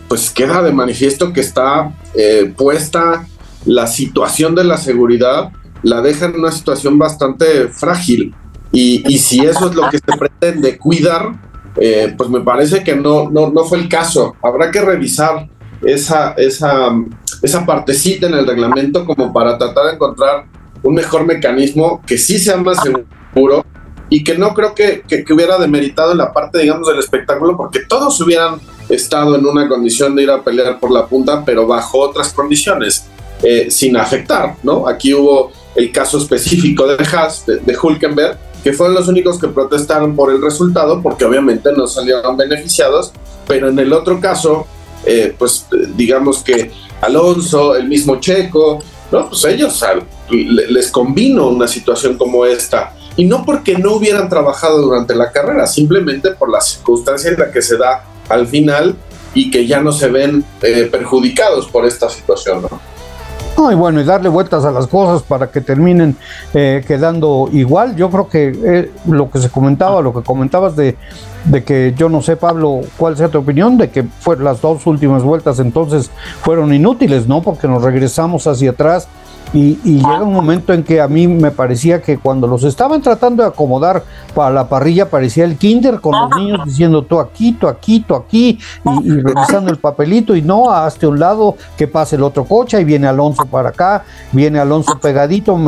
pues 0.08 0.30
queda 0.30 0.62
de 0.62 0.72
manifiesto 0.72 1.32
que 1.32 1.40
está 1.40 1.92
eh, 2.14 2.52
puesta 2.56 3.26
la 3.64 3.86
situación 3.86 4.54
de 4.54 4.64
la 4.64 4.76
seguridad, 4.76 5.50
la 5.82 6.00
deja 6.00 6.26
en 6.26 6.36
una 6.36 6.52
situación 6.52 6.98
bastante 6.98 7.68
frágil. 7.68 8.34
Y, 8.72 9.18
si 9.18 9.40
eso 9.40 9.70
es 9.70 9.74
lo 9.74 9.88
que 9.88 9.98
se 9.98 10.18
pretende 10.18 10.76
cuidar, 10.76 11.32
eh, 11.76 12.14
pues 12.16 12.28
me 12.28 12.40
parece 12.40 12.84
que 12.84 12.94
no, 12.94 13.30
no, 13.30 13.50
no 13.50 13.64
fue 13.64 13.78
el 13.78 13.88
caso. 13.88 14.36
Habrá 14.42 14.70
que 14.70 14.82
revisar 14.82 15.48
esa, 15.82 16.32
esa, 16.32 16.90
esa 17.42 17.64
partecita 17.64 18.26
en 18.26 18.34
el 18.34 18.46
reglamento 18.46 19.06
como 19.06 19.32
para 19.32 19.56
tratar 19.56 19.86
de 19.86 19.92
encontrar 19.92 20.46
un 20.82 20.94
mejor 20.94 21.24
mecanismo 21.24 22.02
que 22.06 22.18
sí 22.18 22.38
sea 22.38 22.56
más 22.58 22.78
seguro 22.82 23.64
y 24.08 24.22
que 24.22 24.36
no 24.36 24.54
creo 24.54 24.74
que, 24.74 25.02
que, 25.02 25.24
hubiera 25.32 25.58
demeritado 25.58 26.12
en 26.12 26.18
la 26.18 26.32
parte, 26.32 26.60
digamos, 26.60 26.86
del 26.86 26.98
espectáculo, 26.98 27.56
porque 27.56 27.80
todos 27.88 28.20
hubieran 28.20 28.60
estado 28.88 29.36
en 29.36 29.46
una 29.46 29.68
condición 29.68 30.14
de 30.14 30.24
ir 30.24 30.30
a 30.30 30.42
pelear 30.42 30.78
por 30.78 30.90
la 30.90 31.06
punta, 31.06 31.44
pero 31.44 31.66
bajo 31.66 31.98
otras 31.98 32.32
condiciones, 32.32 33.06
eh, 33.42 33.70
sin 33.70 33.96
afectar, 33.96 34.56
¿no? 34.62 34.88
Aquí 34.88 35.12
hubo 35.12 35.52
el 35.74 35.92
caso 35.92 36.18
específico 36.18 36.86
de 36.86 37.04
Haas, 37.04 37.44
de, 37.46 37.58
de 37.58 37.76
Hulkenberg, 37.76 38.38
que 38.66 38.72
fueron 38.72 38.94
los 38.94 39.06
únicos 39.06 39.38
que 39.38 39.48
protestaron 39.48 40.16
por 40.16 40.32
el 40.32 40.42
resultado, 40.42 41.00
porque 41.00 41.24
obviamente 41.24 41.70
no 41.76 41.86
salieron 41.86 42.36
beneficiados, 42.36 43.12
pero 43.46 43.68
en 43.68 43.78
el 43.78 43.92
otro 43.92 44.20
caso, 44.20 44.66
eh, 45.04 45.34
pues 45.38 45.66
digamos 45.94 46.42
que 46.42 46.72
Alonso, 47.00 47.76
el 47.76 47.86
mismo 47.86 48.16
Checo, 48.18 48.82
¿no? 49.12 49.28
Pues 49.28 49.44
ellos 49.44 49.80
les 50.30 50.90
convino 50.90 51.48
una 51.48 51.68
situación 51.68 52.16
como 52.16 52.44
esta. 52.44 52.92
Y 53.16 53.24
no 53.24 53.44
porque 53.44 53.78
no 53.78 53.94
hubieran 53.94 54.28
trabajado 54.28 54.82
durante 54.82 55.14
la 55.14 55.30
carrera, 55.30 55.66
simplemente 55.66 56.32
por 56.32 56.50
la 56.50 56.60
circunstancia 56.60 57.30
en 57.30 57.38
la 57.38 57.50
que 57.50 57.62
se 57.62 57.76
da 57.76 58.04
al 58.28 58.46
final 58.46 58.96
y 59.34 59.50
que 59.50 59.66
ya 59.66 59.80
no 59.82 59.92
se 59.92 60.08
ven 60.08 60.44
eh, 60.62 60.88
perjudicados 60.90 61.66
por 61.68 61.84
esta 61.84 62.08
situación, 62.08 62.62
¿no? 62.62 62.80
Y 63.72 63.74
bueno, 63.74 64.00
y 64.00 64.04
darle 64.04 64.28
vueltas 64.28 64.64
a 64.64 64.70
las 64.70 64.86
cosas 64.86 65.22
para 65.22 65.50
que 65.50 65.60
terminen 65.62 66.14
eh, 66.52 66.84
quedando 66.86 67.48
igual. 67.52 67.96
Yo 67.96 68.10
creo 68.10 68.28
que 68.28 68.52
eh, 68.64 68.90
lo 69.08 69.30
que 69.30 69.38
se 69.38 69.48
comentaba, 69.48 70.02
lo 70.02 70.12
que 70.12 70.22
comentabas 70.22 70.76
de, 70.76 70.96
de 71.44 71.64
que 71.64 71.94
yo 71.96 72.08
no 72.08 72.20
sé, 72.20 72.36
Pablo, 72.36 72.82
cuál 72.98 73.16
sea 73.16 73.28
tu 73.28 73.38
opinión, 73.38 73.78
de 73.78 73.90
que 73.90 74.04
fue, 74.20 74.36
las 74.36 74.60
dos 74.60 74.86
últimas 74.86 75.22
vueltas 75.22 75.58
entonces 75.58 76.10
fueron 76.42 76.72
inútiles, 76.72 77.26
¿no? 77.26 77.42
Porque 77.42 77.66
nos 77.66 77.82
regresamos 77.82 78.46
hacia 78.46 78.70
atrás 78.70 79.08
y, 79.52 79.76
llega 79.84 80.22
un 80.22 80.32
momento 80.32 80.72
en 80.72 80.82
que 80.82 81.00
a 81.00 81.08
mí 81.08 81.26
me 81.28 81.50
parecía 81.50 82.02
que 82.02 82.18
cuando 82.18 82.46
los 82.46 82.64
estaban 82.64 83.00
tratando 83.00 83.42
de 83.42 83.48
acomodar 83.48 84.04
para 84.34 84.50
la 84.50 84.68
parrilla, 84.68 85.08
parecía 85.08 85.44
el 85.44 85.56
kinder 85.56 86.00
con 86.00 86.12
los 86.12 86.30
niños 86.36 86.60
diciendo 86.64 87.02
tú 87.02 87.18
aquí, 87.18 87.52
tú 87.52 87.68
aquí, 87.68 88.00
tú 88.00 88.14
aquí, 88.14 88.58
y, 89.02 89.10
revisando 89.20 89.70
el 89.70 89.78
papelito, 89.78 90.34
y 90.36 90.42
no, 90.42 90.70
hazte 90.70 91.06
un 91.06 91.18
lado, 91.18 91.56
que 91.76 91.86
pase 91.86 92.16
el 92.16 92.22
otro 92.22 92.44
coche, 92.44 92.80
y 92.80 92.84
viene 92.84 93.06
Alonso 93.06 93.46
para 93.46 93.70
acá, 93.70 94.04
viene 94.32 94.58
Alonso 94.58 94.98
pegadito. 94.98 95.58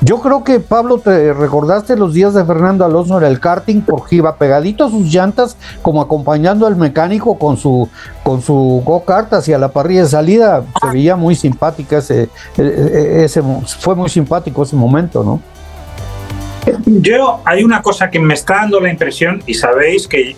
yo 0.00 0.20
creo 0.20 0.44
que 0.44 0.60
Pablo, 0.60 0.98
te 0.98 1.32
recordaste 1.32 1.96
los 1.96 2.12
días 2.12 2.34
de 2.34 2.44
Fernando 2.44 2.84
Alonso 2.84 3.18
en 3.18 3.24
el 3.24 3.40
karting, 3.40 3.80
porque 3.80 4.16
iba 4.16 4.36
pegadito 4.36 4.84
a 4.84 4.90
sus 4.90 5.06
llantas, 5.12 5.56
como 5.82 6.00
acompañando 6.00 6.66
al 6.66 6.76
mecánico 6.76 7.38
con 7.38 7.56
su, 7.56 7.88
con 8.24 8.42
su 8.42 8.82
go-kart 8.84 9.32
hacia 9.34 9.58
la 9.58 9.68
parrilla 9.68 10.02
de 10.02 10.08
salida. 10.08 10.64
Se 10.80 10.88
veía 10.88 11.14
muy 11.14 11.36
simpática 11.36 11.98
ese 11.98 12.28
ese, 12.56 13.42
fue 13.78 13.94
muy 13.94 14.08
simpático 14.08 14.64
ese 14.64 14.74
momento, 14.74 15.22
¿no? 15.22 15.40
Yo, 16.86 17.40
hay 17.44 17.62
una 17.62 17.82
cosa 17.82 18.10
que 18.10 18.18
me 18.18 18.32
está 18.32 18.54
dando 18.54 18.80
la 18.80 18.90
impresión, 18.90 19.42
y 19.46 19.52
sabéis 19.54 20.08
que, 20.08 20.34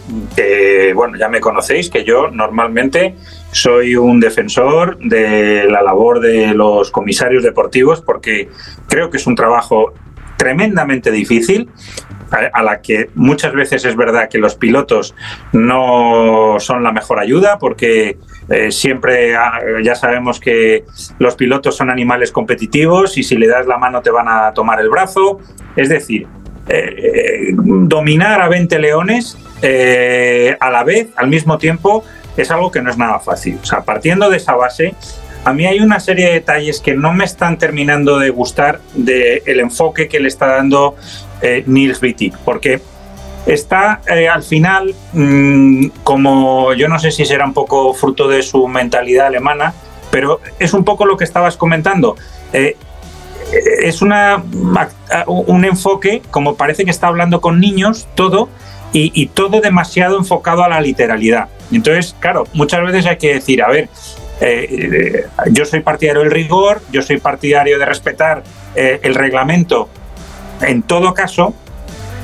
bueno, 0.95 1.17
ya 1.17 1.29
me 1.29 1.41
conocéis, 1.41 1.89
que 1.89 2.05
yo 2.05 2.29
normalmente 2.31 3.15
soy 3.53 3.95
un 3.95 4.19
defensor 4.19 4.99
de 4.99 5.67
la 5.71 5.83
labor 5.83 6.21
de 6.21 6.53
los 6.53 6.91
comisarios 6.91 7.45
deportivos, 7.45 8.01
porque 8.01 8.49
creo 8.89 9.09
que 9.09 9.19
es 9.19 9.27
un 9.27 9.37
trabajo 9.37 9.93
tremendamente 10.37 11.13
difícil, 11.13 11.71
a, 12.31 12.63
la 12.63 12.81
que 12.81 13.11
muchas 13.15 13.53
veces 13.53 13.85
es 13.85 13.97
verdad 13.97 14.29
que 14.29 14.39
los 14.39 14.55
pilotos 14.55 15.15
no 15.53 16.57
son 16.59 16.83
la 16.83 16.93
mejor 16.93 17.19
ayuda, 17.19 17.59
porque 17.59 18.19
eh, 18.49 18.71
siempre 18.71 19.37
ah, 19.37 19.61
ya 19.83 19.95
sabemos 19.95 20.41
que 20.41 20.85
los 21.19 21.37
pilotos 21.37 21.77
son 21.77 21.91
animales 21.91 22.33
competitivos 22.33 23.19
y 23.19 23.23
si 23.23 23.37
le 23.37 23.47
das 23.47 23.67
la 23.67 23.79
mano 23.79 24.03
te 24.03 24.11
van 24.11 24.29
a 24.29 24.53
tomar 24.53 24.81
el 24.81 24.89
brazo. 24.89 25.41
Es 25.77 25.89
decir, 25.89 26.27
eh, 26.69 27.53
dominar 27.55 28.41
a 28.41 28.49
20 28.49 28.79
leones 28.79 29.39
eh, 29.63 30.57
a 30.59 30.71
la 30.71 30.85
vez, 30.85 31.09
al 31.17 31.29
mismo 31.29 31.59
tiempo, 31.59 32.05
es 32.37 32.51
algo 32.51 32.71
que 32.71 32.83
no 32.83 32.91
es 32.91 32.99
nada 32.99 33.19
fácil. 33.19 33.59
O 33.63 33.65
sea, 33.65 33.83
partiendo 33.83 34.29
de 34.29 34.37
esa 34.37 34.55
base, 34.55 34.95
a 35.47 35.53
mí 35.53 35.65
hay 35.65 35.81
una 35.81 36.01
serie 36.01 36.27
de 36.27 36.33
detalles 36.33 36.81
que 36.81 36.95
no 36.95 37.13
me 37.13 37.25
están 37.25 37.57
terminando 37.57 38.19
de 38.19 38.31
gustar 38.31 38.81
del 38.95 39.61
enfoque 39.61 40.09
que 40.09 40.19
le 40.21 40.29
está 40.29 40.47
dando 40.47 40.97
Nils 41.67 42.03
Wittig, 42.03 42.37
porque 42.45 42.81
está 43.47 44.01
eh, 44.09 44.29
al 44.29 44.43
final, 44.43 44.95
mm, 45.13 45.87
como 46.03 46.73
yo 46.75 46.89
no 46.89 46.99
sé 46.99 47.11
si 47.13 47.25
será 47.25 47.45
un 47.45 47.55
poco 47.55 47.95
fruto 47.95 48.29
de 48.29 48.43
su 48.43 48.67
mentalidad 48.67 49.29
alemana, 49.29 49.73
pero 50.11 50.41
es 50.59 50.75
un 50.75 50.85
poco 50.85 51.07
lo 51.07 51.17
que 51.17 51.25
estabas 51.25 51.57
comentando. 51.57 52.17
Eh, 52.53 52.77
es 53.83 54.03
una, 54.03 54.43
un 55.27 55.65
enfoque, 55.65 56.21
como 56.33 56.57
parece 56.57 56.85
que 56.85 56.91
está 56.91 57.07
hablando 57.07 57.41
con 57.41 57.61
niños, 57.61 58.09
todo, 58.17 58.49
y, 58.93 59.27
todo 59.27 59.61
demasiado 59.61 60.17
enfocado 60.19 60.65
a 60.65 60.69
la 60.69 60.81
literalidad. 60.81 61.49
Entonces, 61.71 62.17
claro, 62.19 62.45
muchas 62.55 62.83
veces 62.83 63.07
hay 63.07 63.19
que 63.19 63.35
decir, 63.35 63.63
a 63.63 63.69
ver, 63.69 63.89
eh, 64.41 65.27
yo 65.51 65.65
soy 65.65 65.81
partidario 65.81 66.23
del 66.23 66.31
rigor, 66.31 66.83
yo 66.91 67.03
soy 67.03 67.19
partidario 67.19 67.79
de 67.79 67.87
respetar 67.87 68.43
el 68.75 69.15
reglamento 69.15 69.89
en 70.61 70.83
todo 70.83 71.15
caso, 71.15 71.55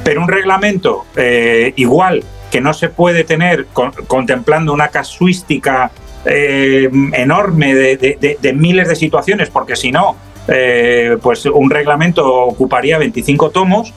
pero 0.05 0.21
un 0.21 0.29
reglamento 0.29 1.05
eh, 1.17 1.73
igual 1.77 2.25
que 2.51 2.61
no 2.61 2.75
se 2.75 2.89
puede 2.89 3.25
tener 3.25 3.67
contemplando 4.07 4.73
una 4.73 4.89
casuística 4.89 5.91
eh, 6.25 6.91
enorme 7.15 7.75
de, 7.75 8.53
miles 8.55 8.89
de 8.89 8.97
situaciones, 8.97 9.49
porque 9.49 9.75
si 9.75 9.91
no, 9.91 10.17
eh, 10.49 11.17
pues 11.23 11.47
un 11.47 11.71
reglamento 11.71 12.27
ocuparía 12.31 12.99
25 12.99 13.51
tomos. 13.51 13.95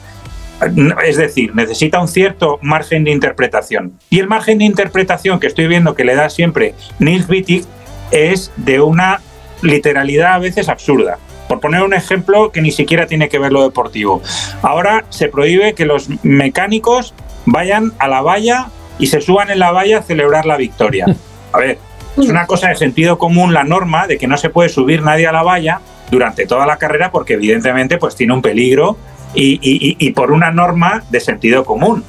Es 1.04 1.18
decir, 1.18 1.54
necesita 1.54 2.00
un 2.00 2.08
cierto 2.08 2.58
margen 2.62 3.04
de 3.04 3.10
interpretación. 3.10 3.98
Y 4.08 4.20
el 4.20 4.26
margen 4.26 4.56
de 4.56 4.64
interpretación 4.64 5.38
que 5.38 5.48
estoy 5.48 5.66
viendo 5.66 5.94
que 5.94 6.04
le 6.04 6.14
da 6.14 6.30
siempre 6.30 6.74
Nils 6.98 7.28
Wittig 7.28 7.66
es 8.10 8.52
de 8.56 8.80
una 8.80 9.20
literalidad 9.62 10.34
a 10.34 10.38
veces 10.38 10.68
absurda. 10.68 11.18
Por 11.48 11.60
poner 11.60 11.82
un 11.82 11.94
ejemplo 11.94 12.50
que 12.50 12.60
ni 12.60 12.72
siquiera 12.72 13.06
tiene 13.06 13.28
que 13.28 13.38
ver 13.38 13.52
lo 13.52 13.62
deportivo. 13.62 14.20
Ahora 14.62 15.04
se 15.10 15.28
prohíbe 15.28 15.74
que 15.74 15.86
los 15.86 16.08
mecánicos 16.24 17.14
vayan 17.44 17.92
a 17.98 18.08
la 18.08 18.20
valla 18.20 18.68
y 18.98 19.06
se 19.06 19.20
suban 19.20 19.50
en 19.50 19.58
la 19.58 19.70
valla 19.70 19.98
a 19.98 20.02
celebrar 20.02 20.46
la 20.46 20.56
victoria. 20.56 21.06
A 21.52 21.58
ver, 21.58 21.78
es 22.18 22.28
una 22.28 22.46
cosa 22.46 22.68
de 22.68 22.76
sentido 22.76 23.18
común 23.18 23.54
la 23.54 23.64
norma 23.64 24.06
de 24.06 24.18
que 24.18 24.26
no 24.26 24.36
se 24.36 24.50
puede 24.50 24.68
subir 24.68 25.02
nadie 25.02 25.26
a 25.26 25.32
la 25.32 25.42
valla 25.42 25.80
durante 26.10 26.46
toda 26.46 26.66
la 26.66 26.76
carrera 26.76 27.10
porque 27.10 27.34
evidentemente 27.34 27.98
pues 27.98 28.14
tiene 28.14 28.34
un 28.34 28.42
peligro 28.42 28.96
y, 29.34 30.10
por 30.12 30.32
una 30.32 30.50
norma 30.50 31.04
de 31.10 31.20
sentido 31.20 31.64
común. 31.64 32.04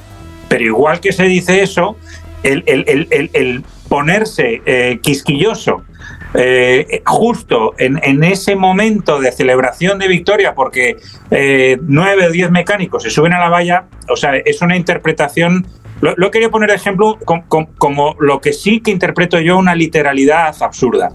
Pero 0.48 0.64
igual 0.64 1.00
que 1.00 1.12
se 1.12 1.24
dice 1.24 1.62
eso, 1.62 1.96
el, 2.42 3.64
ponerse 3.88 4.62
eh, 4.66 4.98
quisquilloso 5.02 5.82
eh, 6.34 7.02
justo 7.06 7.74
en, 7.78 8.22
ese 8.22 8.54
momento 8.54 9.18
de 9.18 9.32
celebración 9.32 9.98
de 9.98 10.08
victoria, 10.08 10.54
porque 10.54 10.96
eh, 11.30 11.78
nueve 11.82 12.26
o 12.26 12.30
diez 12.30 12.50
mecánicos 12.50 13.02
se 13.02 13.10
suben 13.10 13.32
a 13.32 13.40
la 13.40 13.48
valla, 13.48 13.86
o 14.08 14.16
sea, 14.16 14.36
es 14.36 14.60
una 14.60 14.76
interpretación. 14.76 15.66
Lo, 16.00 16.30
quería 16.30 16.48
poner 16.50 16.70
de 16.70 16.76
ejemplo 16.76 17.18
como, 17.78 18.16
lo 18.20 18.40
que 18.40 18.52
sí 18.52 18.80
que 18.80 18.92
interpreto 18.92 19.40
yo 19.40 19.58
una 19.58 19.74
literalidad 19.74 20.54
absurda 20.60 21.12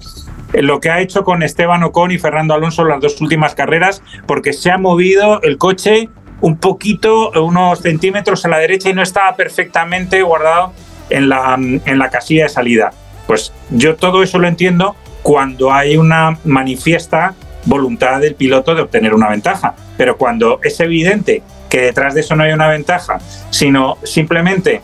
lo 0.54 0.80
que 0.80 0.92
ha 0.92 1.00
hecho 1.00 1.24
con 1.24 1.42
Esteban 1.42 1.82
Ocon 1.82 2.12
y 2.12 2.20
Fernando 2.20 2.54
Alonso 2.54 2.84
las 2.86 3.02
dos 3.02 3.20
últimas 3.22 3.56
carreras, 3.56 4.04
porque 4.28 4.54
se 4.54 4.70
ha 4.70 4.78
movido 4.78 5.42
el 5.42 5.58
coche 5.58 6.10
un 6.42 6.58
poquito, 6.58 7.32
unos 7.42 7.80
centímetros 7.80 8.46
a 8.46 8.50
la 8.50 8.60
derecha 8.60 8.90
y 8.90 8.94
no 8.94 9.02
estaba 9.02 9.36
perfectamente 9.36 10.22
guardado 10.22 10.72
en 11.10 11.28
la, 11.28 11.56
en 11.58 11.98
la 11.98 12.10
casilla 12.12 12.44
de 12.44 12.50
salida. 12.50 12.92
Pues 13.26 13.52
yo 13.72 13.96
todo 13.96 14.22
eso 14.22 14.38
lo 14.38 14.48
entiendo, 14.48 14.96
cuando 15.24 15.74
hay 15.74 15.98
una 15.98 16.38
manifiesta 16.44 17.34
voluntad 17.66 18.20
del 18.20 18.36
piloto 18.36 18.76
de 18.76 18.82
obtener 18.82 19.14
una 19.14 19.30
ventaja. 19.30 19.74
Pero 19.98 20.18
cuando 20.18 20.60
es 20.64 20.80
evidente 20.80 21.42
que 21.70 21.82
detrás 21.82 22.14
de 22.14 22.22
eso 22.22 22.36
no 22.36 22.44
hay 22.44 22.52
una 22.52 22.68
ventaja, 22.68 23.20
sino 23.50 23.98
simplemente 24.04 24.82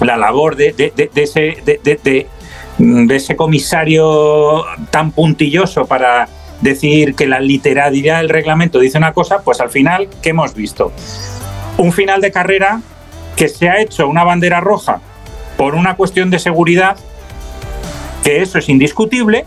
la 0.00 0.16
labor 0.16 0.56
de, 0.56 0.92
ese, 1.16 1.62
ese 3.10 3.36
comisario 3.36 4.64
tan 4.90 5.12
puntilloso 5.12 5.86
para 5.86 6.28
decir 6.60 7.14
que 7.14 7.26
la 7.26 7.40
literalidad 7.40 8.18
del 8.18 8.28
reglamento 8.28 8.78
dice 8.78 8.98
una 8.98 9.12
cosa, 9.12 9.42
pues 9.42 9.60
al 9.60 9.70
final, 9.70 10.08
¿qué 10.22 10.30
hemos 10.30 10.54
visto? 10.54 10.92
Un 11.76 11.92
final 11.92 12.20
de 12.20 12.30
carrera 12.30 12.80
que 13.36 13.48
se 13.48 13.68
ha 13.68 13.80
hecho 13.80 14.06
una 14.06 14.24
bandera 14.24 14.60
roja 14.60 15.00
por 15.56 15.74
una 15.74 15.96
cuestión 15.96 16.30
de 16.30 16.38
seguridad, 16.38 16.96
que 18.22 18.42
eso 18.42 18.58
es 18.58 18.68
indiscutible, 18.68 19.44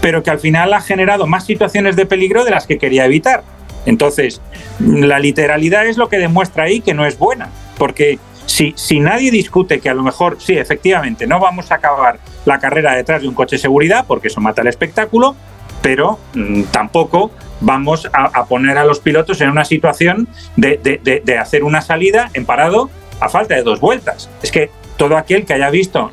pero 0.00 0.22
que 0.22 0.30
al 0.30 0.38
final 0.38 0.72
ha 0.72 0.80
generado 0.80 1.26
más 1.26 1.44
situaciones 1.44 1.96
de 1.96 2.06
peligro 2.06 2.44
de 2.44 2.50
las 2.50 2.66
que 2.66 2.78
quería 2.78 3.04
evitar. 3.04 3.42
Entonces, 3.86 4.40
la 4.80 5.18
literalidad 5.18 5.86
es 5.86 5.96
lo 5.96 6.08
que 6.08 6.18
demuestra 6.18 6.64
ahí 6.64 6.80
que 6.80 6.94
no 6.94 7.06
es 7.06 7.18
buena, 7.18 7.48
porque 7.78 8.18
si, 8.46 8.74
si 8.76 9.00
nadie 9.00 9.30
discute 9.30 9.80
que 9.80 9.88
a 9.88 9.94
lo 9.94 10.02
mejor, 10.02 10.38
sí, 10.40 10.56
efectivamente, 10.58 11.26
no 11.26 11.38
vamos 11.38 11.70
a 11.70 11.76
acabar 11.76 12.18
la 12.44 12.58
carrera 12.58 12.94
detrás 12.94 13.22
de 13.22 13.28
un 13.28 13.34
coche 13.34 13.56
de 13.56 13.60
seguridad, 13.62 14.04
porque 14.06 14.28
eso 14.28 14.40
mata 14.40 14.62
el 14.62 14.68
espectáculo, 14.68 15.36
pero 15.82 16.18
mm, 16.34 16.64
tampoco 16.64 17.30
vamos 17.60 18.08
a, 18.12 18.44
poner 18.46 18.78
a 18.78 18.84
los 18.84 19.00
pilotos 19.00 19.40
en 19.40 19.50
una 19.50 19.64
situación 19.64 20.28
de, 20.56 21.38
hacer 21.40 21.64
una 21.64 21.80
salida 21.80 22.30
en 22.34 22.44
parado 22.44 22.90
a 23.20 23.28
falta 23.28 23.54
de 23.54 23.62
dos 23.62 23.80
vueltas. 23.80 24.30
Es 24.42 24.52
que 24.52 24.70
todo 24.96 25.16
aquel 25.16 25.44
que 25.44 25.54
haya 25.54 25.70
visto, 25.70 26.10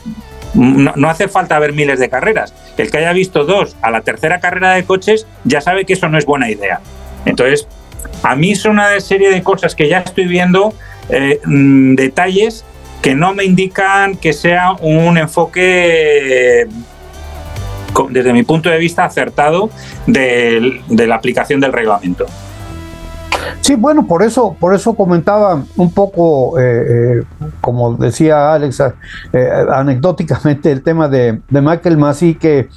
no, 0.56 1.10
hace 1.10 1.28
falta 1.28 1.60
ver 1.60 1.74
miles 1.74 1.99
de 1.99 2.10
carreras, 2.10 2.53
el 2.78 2.89
que 2.89 2.97
haya 2.97 3.14
visto 3.14 3.45
dos 3.45 3.76
a 3.82 3.91
la 3.91 4.01
tercera 4.01 4.39
carrera 4.39 4.74
de 4.74 4.86
coches 4.86 5.28
ya 5.43 5.62
sabe 5.62 5.86
que 5.86 5.93
eso 5.93 6.10
no 6.10 6.18
es 6.18 6.26
buena 6.26 6.49
idea. 6.49 6.80
Entonces, 7.26 7.68
a 8.24 8.36
mí 8.36 8.51
es 8.51 8.66
una 8.66 8.99
serie 8.99 9.32
de 9.32 9.43
cosas 9.43 9.76
que 9.76 9.89
ya 9.89 9.99
estoy 9.99 10.28
viendo, 10.28 10.74
eh, 11.10 11.39
mm, 11.45 11.95
detalles 11.95 12.66
que 13.01 13.14
no 13.14 13.34
me 13.34 13.43
indican 13.43 14.18
que 14.18 14.34
sea 14.34 14.72
un 14.82 15.18
enfoque 15.18 16.68
desde 18.10 18.34
mi 18.34 18.43
punto 18.43 18.70
de 18.70 18.78
vista, 18.78 19.06
acertado 19.06 19.70
de, 20.08 20.82
la 20.89 21.16
aplicación 21.16 21.60
del 21.60 21.72
reglamento. 21.72 22.26
Sí, 23.62 23.76
bueno, 23.76 24.06
por 24.06 24.24
eso, 24.24 24.56
por 24.60 24.74
eso 24.74 24.93
comentaba 24.93 25.64
un 25.78 25.91
poco, 25.91 26.60
eh, 26.60 27.20
eh, 27.20 27.24
como 27.62 27.96
decía 27.96 28.54
Alex, 28.54 28.84
eh, 29.34 29.50
anecdóticamente 29.72 30.72
el 30.72 30.82
tema 30.82 31.08
de, 31.08 31.41
Michael 31.50 31.98
Massey, 31.98 32.36
que 32.36 32.70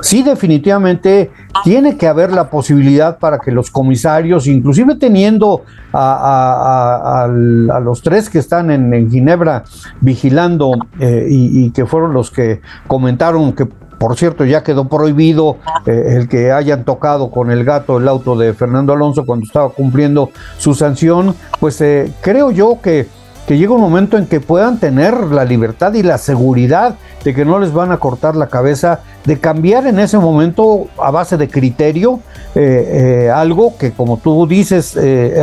sí 0.00 0.22
definitivamente 0.22 1.30
tiene 1.62 1.96
que 1.96 2.06
haber 2.06 2.32
la 2.32 2.50
posibilidad 2.50 3.18
para 3.18 3.38
que 3.38 3.52
los 3.52 3.70
comisarios, 3.70 4.46
inclusive 4.46 4.96
teniendo 4.96 5.62
a, 5.92 7.28
los 7.30 8.02
tres 8.02 8.28
que 8.28 8.38
están 8.38 8.70
en, 8.70 9.10
Ginebra 9.10 9.64
vigilando 10.00 10.72
y, 10.98 11.70
que 11.70 11.86
fueron 11.86 12.12
los 12.12 12.30
que 12.30 12.60
comentaron 12.86 13.52
que 13.52 13.68
por 14.04 14.18
cierto, 14.18 14.44
ya 14.44 14.62
quedó 14.62 14.86
prohibido 14.86 15.56
eh, 15.86 16.16
el 16.18 16.28
que 16.28 16.52
hayan 16.52 16.84
tocado 16.84 17.30
con 17.30 17.50
el 17.50 17.64
gato 17.64 17.96
el 17.96 18.06
auto 18.06 18.36
de 18.36 18.52
Fernando 18.52 18.92
Alonso 18.92 19.24
cuando 19.24 19.46
estaba 19.46 19.70
cumpliendo 19.70 20.28
su 20.58 20.74
sanción. 20.74 21.34
Pues 21.58 21.80
eh, 21.80 22.12
creo 22.20 22.50
yo 22.50 22.82
que, 22.82 23.08
que 23.46 23.56
llega 23.56 23.72
un 23.72 23.80
momento 23.80 24.18
en 24.18 24.26
que 24.26 24.40
puedan 24.40 24.78
tener 24.78 25.14
la 25.28 25.46
libertad 25.46 25.94
y 25.94 26.02
la 26.02 26.18
seguridad 26.18 26.96
de 27.24 27.34
que 27.34 27.46
no 27.46 27.58
les 27.58 27.72
van 27.72 27.92
a 27.92 27.96
cortar 27.96 28.36
la 28.36 28.48
cabeza, 28.48 29.00
de 29.24 29.40
cambiar 29.40 29.86
en 29.86 29.98
ese 29.98 30.18
momento 30.18 30.88
a 30.98 31.10
base 31.10 31.38
de 31.38 31.48
criterio 31.48 32.20
eh, 32.54 33.32
algo 33.34 33.78
que 33.78 33.92
como 33.92 34.18
tú 34.18 34.46
dices 34.46 34.98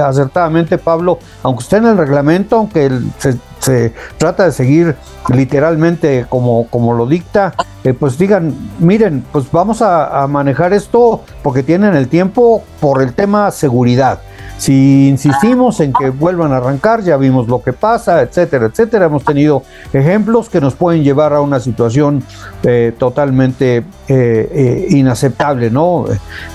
acertadamente 0.05 0.77
Pablo, 0.77 1.17
aunque 1.41 1.63
esté 1.63 1.77
en 1.77 1.87
el 1.87 1.97
reglamento, 1.97 2.57
aunque 2.57 2.91
se, 3.17 3.39
se 3.61 3.93
trata 4.17 4.45
de 4.45 4.51
seguir 4.51 4.95
literalmente 5.33 6.25
como, 6.27 6.67
como 6.67 6.93
lo 6.93 7.05
dicta, 7.05 7.53
eh, 7.83 7.93
pues 7.93 8.17
digan, 8.17 8.53
miren, 8.79 9.23
pues 9.31 9.51
vamos 9.51 9.81
a, 9.81 10.27
manejar 10.27 10.73
esto 10.73 11.23
porque 11.41 11.63
tienen 11.63 11.95
el 11.95 12.07
tiempo 12.07 12.63
por 12.79 13.01
el 13.01 13.13
tema 13.13 13.51
seguridad. 13.51 14.19
Si 14.57 15.09
insistimos 15.09 15.79
en 15.79 15.91
que 15.91 16.11
vuelvan 16.11 16.53
a 16.53 16.57
arrancar, 16.57 17.01
ya 17.01 17.17
vimos 17.17 17.47
lo 17.47 17.63
que 17.63 17.73
pasa, 17.73 18.21
etcétera, 18.21 18.67
etcétera. 18.67 19.05
Hemos 19.05 19.23
tenido 19.23 19.63
ejemplos 19.91 20.49
que 20.49 20.61
nos 20.61 20.75
pueden 20.75 21.03
llevar 21.03 21.33
a 21.33 21.41
una 21.41 21.59
situación 21.59 22.23
eh, 22.61 22.93
totalmente 22.99 23.83
eh, 24.07 24.85
inaceptable, 24.89 25.71
¿no? 25.71 26.05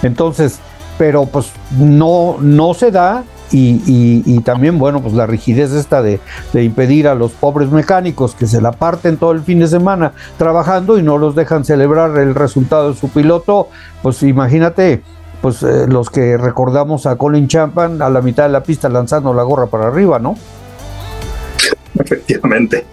Entonces, 0.05 0.61
pero 0.99 1.27
pues 1.27 1.51
no, 1.77 2.37
no 2.41 2.75
se 2.75 2.93
da 2.93 3.25
y, 3.51 4.41
también, 4.41 4.79
bueno, 4.79 5.01
pues 5.03 5.15
la 5.15 5.27
rigidez 5.27 5.73
esta 5.73 6.03
de, 6.03 6.21
impedir 6.55 7.09
a 7.09 7.15
los 7.15 7.33
pobres 7.33 7.71
mecánicos 7.71 8.35
que 8.35 8.47
se 8.47 8.61
la 8.61 8.73
parten 8.73 9.17
todo 9.17 9.33
el 9.33 9.43
fin 9.43 9.61
de 9.61 9.69
semana 9.69 10.13
trabajando 10.39 10.99
y 10.99 11.03
no 11.03 11.19
los 11.19 11.35
dejan 11.35 11.65
celebrar 11.65 12.17
el 12.19 12.35
resultado 12.35 12.93
de 12.93 12.99
su 12.99 13.09
piloto, 13.09 13.69
pues 14.03 14.23
imagínate, 14.23 15.03
pues 15.41 15.63
eh, 15.63 15.87
los 15.89 16.11
que 16.11 16.37
recordamos 16.37 17.07
a 17.07 17.17
Colin 17.17 17.49
Champan 17.49 18.03
a 18.03 18.11
la 18.11 18.21
mitad 18.21 18.45
de 18.45 18.51
la 18.51 18.63
pista 18.63 18.89
lanzando 18.89 19.33
la 19.35 19.43
gorra 19.43 19.67
para 19.67 19.89
arriba, 19.89 20.19
¿no? 20.19 20.37
Efectivamente. 21.99 22.85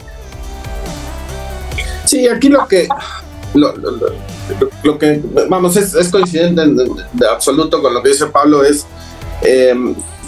Sí, 2.06 2.28
aquí 2.28 2.50
lo 2.50 2.68
que 2.68 2.88
lo, 3.54 5.00
que 5.00 5.22
vamos 5.48 5.78
es, 5.78 6.10
coincidente 6.10 6.62
de, 7.14 7.28
absoluto 7.28 7.82
con 7.82 7.94
lo 7.94 8.02
que 8.02 8.10
dice 8.10 8.26
Pablo 8.28 8.64
es 8.64 8.86
eh, 9.42 9.74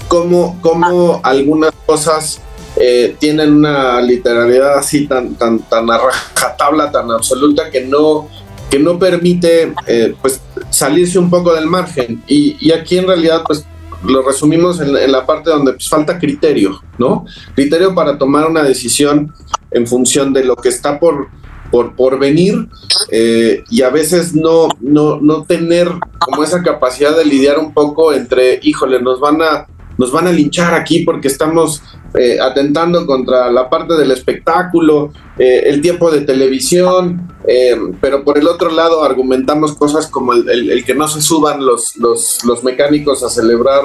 cómo, 0.08 0.58
cómo 0.62 1.20
algunas 1.24 1.74
cosas 1.86 2.42
eh, 2.78 3.16
tienen 3.20 3.54
una 3.54 4.02
literalidad 4.02 4.78
así 4.78 5.08
tan, 5.08 5.36
tan, 5.36 5.60
tan 5.60 5.90
a 5.90 5.98
rajatabla, 5.98 6.92
tan 6.92 7.10
absoluta, 7.12 7.70
que 7.70 7.86
no, 7.86 8.28
que 8.70 8.80
no 8.80 9.00
permite 9.00 9.74
eh, 9.88 10.14
pues, 10.22 10.42
salirse 10.70 11.18
un 11.18 11.30
poco 11.30 11.54
del 11.54 11.68
margen. 11.68 12.22
Y, 12.28 12.58
y, 12.60 12.72
aquí 12.72 12.98
en 12.98 13.08
realidad, 13.08 13.44
pues 13.48 13.66
lo 14.04 14.22
resumimos 14.22 14.82
en, 14.82 15.12
la 15.12 15.26
parte 15.26 15.50
donde 15.50 15.74
pues, 15.74 15.88
falta 15.88 16.20
criterio, 16.20 16.82
¿no? 16.98 17.26
Criterio 17.56 17.96
para 17.96 18.18
tomar 18.18 18.48
una 18.50 18.64
decisión 18.64 19.34
en 19.72 19.88
función 19.88 20.34
de 20.34 20.44
lo 20.44 20.56
que 20.56 20.70
está 20.70 21.00
por, 21.00 21.30
por, 21.72 21.96
por 21.96 22.20
venir 22.20 22.68
eh, 23.10 23.64
y 23.70 23.82
a 23.82 23.90
veces 23.90 24.36
no, 24.36 24.68
no, 24.80 25.20
no 25.20 25.44
tener 25.44 25.90
como 26.20 26.44
esa 26.44 26.62
capacidad 26.62 27.16
de 27.16 27.26
lidiar 27.26 27.58
un 27.58 27.74
poco 27.74 28.14
entre, 28.14 28.60
híjole, 28.62 29.02
nos 29.02 29.20
van 29.20 29.42
a 29.42 29.68
nos 29.98 30.12
van 30.12 30.28
a 30.28 30.32
linchar 30.32 30.74
aquí 30.74 31.00
porque 31.00 31.28
estamos 31.28 31.82
eh, 32.18 32.40
atentando 32.40 33.06
contra 33.06 33.52
la 33.52 33.70
parte 33.70 33.96
del 33.96 34.12
espectáculo, 34.12 35.12
eh, 35.38 35.64
el 35.66 35.82
tiempo 35.82 36.10
de 36.12 36.22
televisión, 36.22 37.36
eh, 37.48 37.76
pero 38.00 38.24
por 38.24 38.38
el 38.38 38.48
otro 38.48 38.72
lado 38.72 39.04
argumentamos 39.04 39.74
cosas 39.74 40.08
como 40.08 40.34
el, 40.34 40.84
que 40.86 40.96
no 40.96 41.08
se 41.08 41.22
suban 41.22 41.66
los, 41.66 41.98
los, 41.98 42.44
los, 42.46 42.64
mecánicos 42.64 43.22
a 43.24 43.30
celebrar 43.30 43.84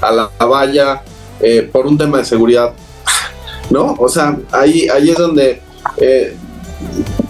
a 0.00 0.12
la, 0.12 0.30
valla 0.44 1.02
por 1.72 1.86
un 1.86 1.96
tema 1.96 2.18
de 2.18 2.24
seguridad, 2.24 2.72
¿no? 3.70 3.94
O 3.98 4.08
sea, 4.08 4.38
ahí, 4.50 4.88
ahí 4.88 5.10
es 5.10 5.16
donde... 5.16 5.62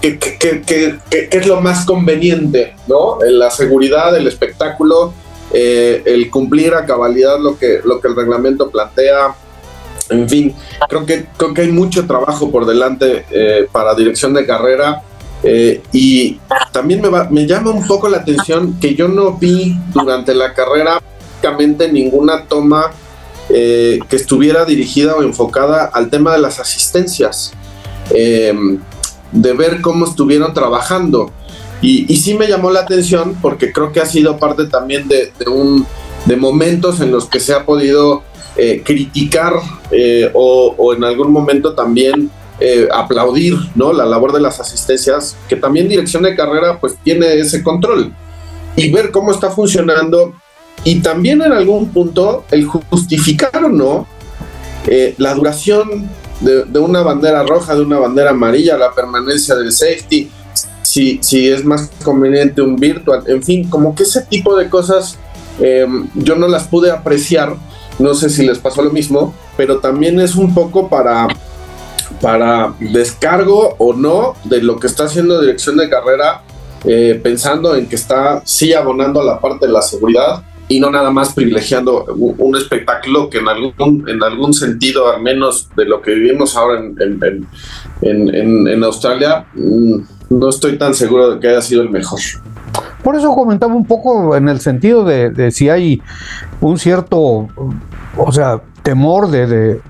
¿Qué 0.01 0.19
es 1.31 1.47
lo 1.47 1.61
más 1.61 1.85
conveniente, 1.85 2.75
¿no? 2.87 3.17
La 3.21 3.49
seguridad, 3.51 4.15
el 4.15 4.27
espectáculo, 4.27 5.13
eh, 5.51 6.03
el 6.05 6.29
cumplir 6.29 6.73
a 6.73 6.85
cabalidad 6.85 7.39
lo 7.39 7.57
que, 7.57 7.81
lo 7.83 7.99
que 7.99 8.07
el 8.07 8.15
reglamento 8.15 8.69
plantea. 8.69 9.35
En 10.09 10.27
fin, 10.27 10.55
creo 10.87 11.05
que, 11.05 11.27
creo 11.37 11.53
que 11.53 11.61
hay 11.61 11.71
mucho 11.71 12.07
trabajo 12.07 12.51
por 12.51 12.65
delante 12.65 13.25
eh, 13.31 13.67
para 13.71 13.95
dirección 13.95 14.33
de 14.33 14.45
carrera. 14.45 15.03
Eh, 15.41 15.81
y 15.93 16.39
también 16.71 17.01
me, 17.01 17.09
me 17.29 17.47
llama 17.47 17.71
un 17.71 17.87
poco 17.87 18.09
la 18.09 18.17
atención 18.17 18.77
que 18.79 18.95
yo 18.95 19.07
no 19.07 19.33
vi 19.33 19.77
durante 19.93 20.33
la 20.33 20.53
carrera 20.53 20.99
prácticamente 21.41 21.89
ninguna 21.89 22.45
toma 22.45 22.91
que 23.47 24.05
estuviera 24.11 24.63
dirigida 24.63 25.15
o 25.15 25.23
enfocada 25.23 25.85
al 25.85 26.11
tema 26.11 26.33
de 26.33 26.39
las 26.39 26.59
asistencias, 26.59 27.51
de 28.11 29.53
ver 29.53 29.81
cómo 29.81 30.05
estuvieron 30.05 30.53
trabajando. 30.53 31.31
Y, 31.81 32.15
sí 32.17 32.33
me 32.33 32.47
llamó 32.47 32.71
la 32.71 32.81
atención 32.81 33.37
porque 33.41 33.71
creo 33.71 33.91
que 33.91 34.01
ha 34.01 34.05
sido 34.05 34.37
parte 34.37 34.65
también 34.65 35.07
de, 35.07 35.31
un, 35.49 35.85
de 36.25 36.35
momentos 36.35 36.99
en 36.99 37.11
los 37.11 37.25
que 37.25 37.39
se 37.39 37.53
ha 37.53 37.65
podido 37.65 38.23
eh, 38.57 38.81
criticar 38.83 39.53
eh, 39.91 40.29
o, 40.33 40.93
en 40.93 41.03
algún 41.05 41.31
momento 41.31 41.73
también 41.73 42.29
eh, 42.59 42.89
aplaudir 42.91 43.55
¿no? 43.75 43.93
la 43.93 44.05
labor 44.05 44.33
de 44.33 44.41
las 44.41 44.59
asistencias, 44.59 45.37
que 45.47 45.55
también 45.55 45.87
dirección 45.87 46.23
de 46.23 46.35
carrera 46.35 46.77
pues 46.79 46.97
tiene 47.01 47.39
ese 47.39 47.63
control 47.63 48.13
y 48.75 48.91
ver 48.91 49.11
cómo 49.11 49.31
está 49.31 49.49
funcionando 49.49 50.33
y 50.83 50.99
también 50.99 51.41
en 51.41 51.53
algún 51.53 51.89
punto 51.89 52.43
el 52.51 52.65
justificar 52.65 53.63
o 53.63 53.69
no 53.69 54.07
la 55.17 55.35
duración 55.35 56.09
de, 56.41 56.65
de, 56.65 56.79
una 56.79 57.01
bandera 57.03 57.43
roja, 57.43 57.75
de 57.75 57.81
una 57.81 57.99
bandera 57.99 58.31
amarilla, 58.31 58.75
la 58.75 58.91
permanencia 58.91 59.55
del 59.55 59.71
safety, 59.71 60.29
si, 60.89 61.19
si 61.21 61.47
es 61.47 61.63
más 61.63 61.91
conveniente 62.03 62.63
un 62.63 62.75
virtual, 62.75 63.21
en 63.27 63.43
fin, 63.43 63.69
como 63.69 63.93
que 63.93 64.01
ese 64.01 64.23
tipo 64.23 64.55
de 64.55 64.69
cosas 64.69 65.19
em, 65.59 66.09
yo 66.15 66.35
no 66.35 66.47
las 66.47 66.67
pude 66.67 66.89
apreciar, 66.89 67.55
no 67.99 68.15
sé 68.15 68.27
si 68.27 68.43
les 68.43 68.57
pasó 68.57 68.81
lo 68.81 68.89
mismo, 68.89 69.35
pero 69.55 69.77
también 69.77 70.19
es 70.19 70.33
un 70.33 70.51
poco 70.51 70.89
para, 70.89 71.27
para 72.23 72.73
descargo 72.79 73.75
o 73.77 73.93
no 73.93 74.33
de 74.45 74.63
lo 74.63 74.79
que 74.79 74.87
está 74.87 75.03
haciendo 75.03 75.39
dirección 75.39 75.77
de 75.77 75.89
carrera, 75.89 76.41
eh, 76.85 77.19
pensando 77.21 77.75
en 77.75 77.87
que 77.87 77.95
está 77.95 78.41
sí 78.43 78.73
abonando 78.73 79.21
a 79.21 79.25
la 79.25 79.39
parte 79.39 79.67
de 79.67 79.73
la 79.73 79.83
seguridad 79.83 80.43
y 80.67 80.79
no 80.79 80.89
nada 80.89 81.11
más 81.11 81.33
privilegiando 81.35 82.05
un, 82.05 82.55
espectáculo 82.55 83.29
que 83.29 83.37
en 83.37 83.47
algún, 83.47 84.09
en 84.09 84.23
algún 84.23 84.55
sentido, 84.55 85.13
al 85.13 85.21
menos 85.21 85.69
de 85.75 85.85
lo 85.85 86.01
que 86.01 86.15
vivimos 86.15 86.55
ahora 86.55 86.79
en, 86.79 87.47
en, 88.01 88.67
en 88.67 88.83
Australia, 88.83 89.45
mm, 89.53 90.18
no 90.29 90.49
estoy 90.49 90.77
tan 90.77 90.93
seguro 90.93 91.31
de 91.31 91.39
que 91.39 91.47
haya 91.47 91.61
sido 91.61 91.81
el 91.81 91.89
mejor. 91.89 92.19
Por 93.03 93.15
eso 93.15 93.33
comentaba 93.33 93.73
un 93.73 93.85
poco 93.85 94.35
en 94.35 94.49
el 94.49 94.59
sentido 94.59 95.03
de, 95.05 95.51
si 95.51 95.69
hay 95.69 96.01
un 96.61 96.77
cierto, 96.77 97.47
o 98.17 98.31
sea, 98.31 98.61
temor 98.83 99.29
de, 99.29 99.81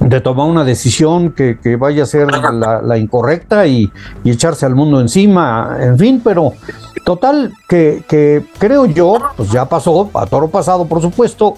de 0.00 0.20
tomar 0.20 0.46
una 0.46 0.64
decisión 0.64 1.32
que, 1.32 1.76
vaya 1.78 2.04
a 2.04 2.06
ser 2.06 2.28
la, 2.30 2.80
la 2.82 2.98
incorrecta 2.98 3.66
y, 3.66 3.90
y, 4.24 4.30
echarse 4.30 4.66
al 4.66 4.74
mundo 4.74 5.00
encima, 5.00 5.76
en 5.80 5.98
fin, 5.98 6.20
pero 6.24 6.54
total, 7.04 7.52
que, 7.68 8.02
que, 8.08 8.44
creo 8.58 8.86
yo, 8.86 9.18
pues 9.36 9.50
ya 9.50 9.66
pasó, 9.66 10.10
a 10.14 10.26
toro 10.26 10.48
pasado 10.48 10.86
por 10.86 11.00
supuesto, 11.00 11.56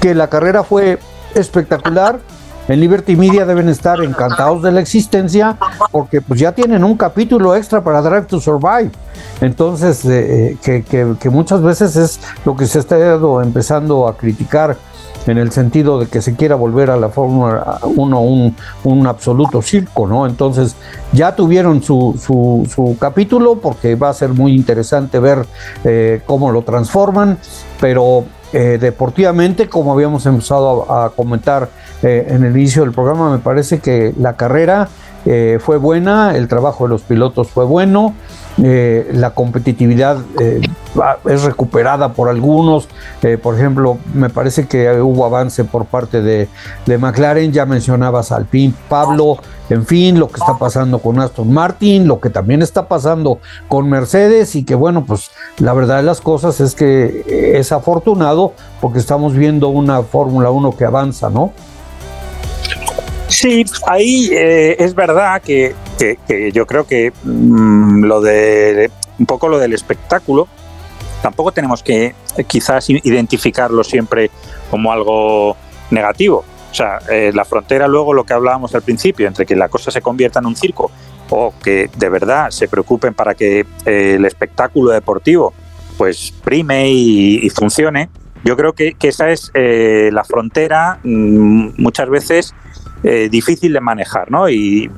que 0.00 0.14
la 0.14 0.28
carrera 0.28 0.62
fue 0.62 0.98
espectacular. 1.34 2.20
En 2.68 2.80
Liberty 2.80 3.16
Media 3.16 3.44
deben 3.44 3.68
estar 3.68 4.02
encantados 4.02 4.62
de 4.62 4.72
la 4.72 4.80
existencia 4.80 5.56
porque 5.90 6.20
pues 6.20 6.38
ya 6.38 6.52
tienen 6.52 6.84
un 6.84 6.96
capítulo 6.96 7.56
extra 7.56 7.82
para 7.82 8.00
Drive 8.02 8.26
to 8.26 8.40
Survive. 8.40 8.90
Entonces, 9.40 10.04
eh, 10.04 10.56
que, 10.62 10.82
que, 10.84 11.14
que 11.18 11.30
muchas 11.30 11.60
veces 11.62 11.96
es 11.96 12.20
lo 12.44 12.56
que 12.56 12.66
se 12.66 12.78
está 12.78 12.96
empezando 13.42 14.06
a 14.06 14.16
criticar 14.16 14.76
en 15.26 15.38
el 15.38 15.52
sentido 15.52 15.98
de 15.98 16.06
que 16.06 16.20
se 16.20 16.34
quiera 16.34 16.54
volver 16.54 16.90
a 16.90 16.96
la 16.96 17.08
Fórmula 17.08 17.78
1 17.82 18.20
un, 18.20 18.56
un, 18.84 19.06
absoluto 19.06 19.62
circo, 19.62 20.06
¿no? 20.06 20.26
Entonces 20.26 20.76
ya 21.12 21.34
tuvieron 21.36 21.82
su, 21.82 22.18
su, 22.20 22.68
su, 22.72 22.96
capítulo 22.98 23.56
porque 23.56 23.94
va 23.94 24.08
a 24.08 24.14
ser 24.14 24.30
muy 24.30 24.54
interesante 24.54 25.18
ver 25.18 25.46
eh, 25.84 26.22
cómo 26.26 26.50
lo 26.50 26.62
transforman, 26.62 27.38
pero 27.80 28.24
eh, 28.52 28.78
deportivamente, 28.78 29.68
como 29.68 29.92
habíamos 29.92 30.26
empezado 30.26 30.92
a, 30.92 31.10
comentar 31.10 31.70
eh, 32.02 32.26
en 32.28 32.44
el 32.44 32.56
inicio 32.56 32.82
del 32.82 32.92
programa, 32.92 33.30
me 33.30 33.38
parece 33.38 33.80
que 33.80 34.12
la 34.18 34.34
carrera 34.34 34.88
eh, 35.24 35.58
fue 35.60 35.78
buena, 35.78 36.36
el 36.36 36.48
trabajo 36.48 36.84
de 36.84 36.90
los 36.90 37.02
pilotos 37.02 37.48
fue 37.48 37.64
bueno, 37.64 38.14
eh, 38.58 39.10
la 39.14 39.30
competitividad 39.30 40.18
eh, 40.38 40.60
es 41.24 41.42
recuperada 41.42 42.12
por 42.12 42.28
algunos, 42.28 42.86
eh, 43.22 43.38
por 43.38 43.54
ejemplo, 43.54 43.96
me 44.12 44.28
parece 44.28 44.66
que 44.66 45.00
hubo 45.00 45.24
avance 45.24 45.64
por 45.64 45.86
parte 45.86 46.20
de, 46.20 46.48
de 46.84 46.98
McLaren, 46.98 47.50
ya 47.50 47.64
mencionabas 47.64 48.30
Alpine, 48.30 48.74
Pablo, 48.90 49.38
en 49.70 49.86
fin, 49.86 50.18
lo 50.18 50.28
que 50.28 50.38
está 50.38 50.58
pasando 50.58 50.98
con 50.98 51.18
Aston 51.18 51.50
Martin, 51.50 52.06
lo 52.06 52.20
que 52.20 52.28
también 52.28 52.60
está 52.60 52.88
pasando 52.88 53.40
con 53.68 53.88
Mercedes 53.88 54.54
y 54.54 54.64
que 54.64 54.74
bueno, 54.74 55.06
pues 55.06 55.30
la 55.58 55.72
verdad 55.72 55.96
de 55.96 56.02
las 56.02 56.20
cosas 56.20 56.60
es 56.60 56.74
que 56.74 57.54
es 57.58 57.72
afortunado 57.72 58.52
porque 58.82 58.98
estamos 58.98 59.34
viendo 59.34 59.68
una 59.68 60.02
Fórmula 60.02 60.50
1 60.50 60.76
que 60.76 60.84
avanza, 60.84 61.30
¿no? 61.30 61.52
Sí, 63.28 63.64
ahí 63.86 64.28
es 64.30 64.94
verdad 64.94 65.40
que, 65.40 65.74
que, 66.02 66.52
yo 66.52 66.66
creo 66.66 66.86
que 66.86 67.12
mmm, 67.24 68.04
lo 68.04 68.20
de 68.20 68.90
un 69.18 69.26
poco 69.26 69.48
lo 69.48 69.58
del 69.58 69.72
espectáculo 69.72 70.48
tampoco 71.22 71.52
tenemos 71.52 71.82
que 71.82 72.14
eh, 72.36 72.44
quizás 72.44 72.90
identificarlo 72.90 73.84
siempre 73.84 74.30
como 74.70 74.92
algo 74.92 75.56
negativo. 75.90 76.44
O 76.70 76.74
sea, 76.74 76.98
eh, 77.10 77.30
la 77.34 77.44
frontera 77.44 77.86
luego 77.86 78.14
lo 78.14 78.24
que 78.24 78.32
hablábamos 78.32 78.74
al 78.74 78.82
principio 78.82 79.28
entre 79.28 79.46
que 79.46 79.54
la 79.54 79.68
cosa 79.68 79.90
se 79.90 80.00
convierta 80.00 80.40
en 80.40 80.46
un 80.46 80.56
circo 80.56 80.90
o 81.30 81.54
que 81.62 81.88
de 81.96 82.08
verdad 82.08 82.50
se 82.50 82.66
preocupen 82.66 83.14
para 83.14 83.34
que 83.34 83.60
eh, 83.84 84.14
el 84.16 84.24
espectáculo 84.24 84.90
deportivo 84.90 85.52
pues 85.96 86.32
prime 86.42 86.90
y, 86.90 87.48
funcione. 87.50 88.08
Yo 88.44 88.56
creo 88.56 88.72
que, 88.72 88.96
esa 89.02 89.30
es 89.30 89.52
la 89.54 90.24
frontera 90.24 90.98
mmm, 91.04 91.74
muchas 91.76 92.08
veces 92.08 92.54
eh, 93.02 93.28
difícil 93.28 93.72
de 93.72 93.80
manejar, 93.80 94.30
¿no? 94.30 94.48
Y, 94.48 94.90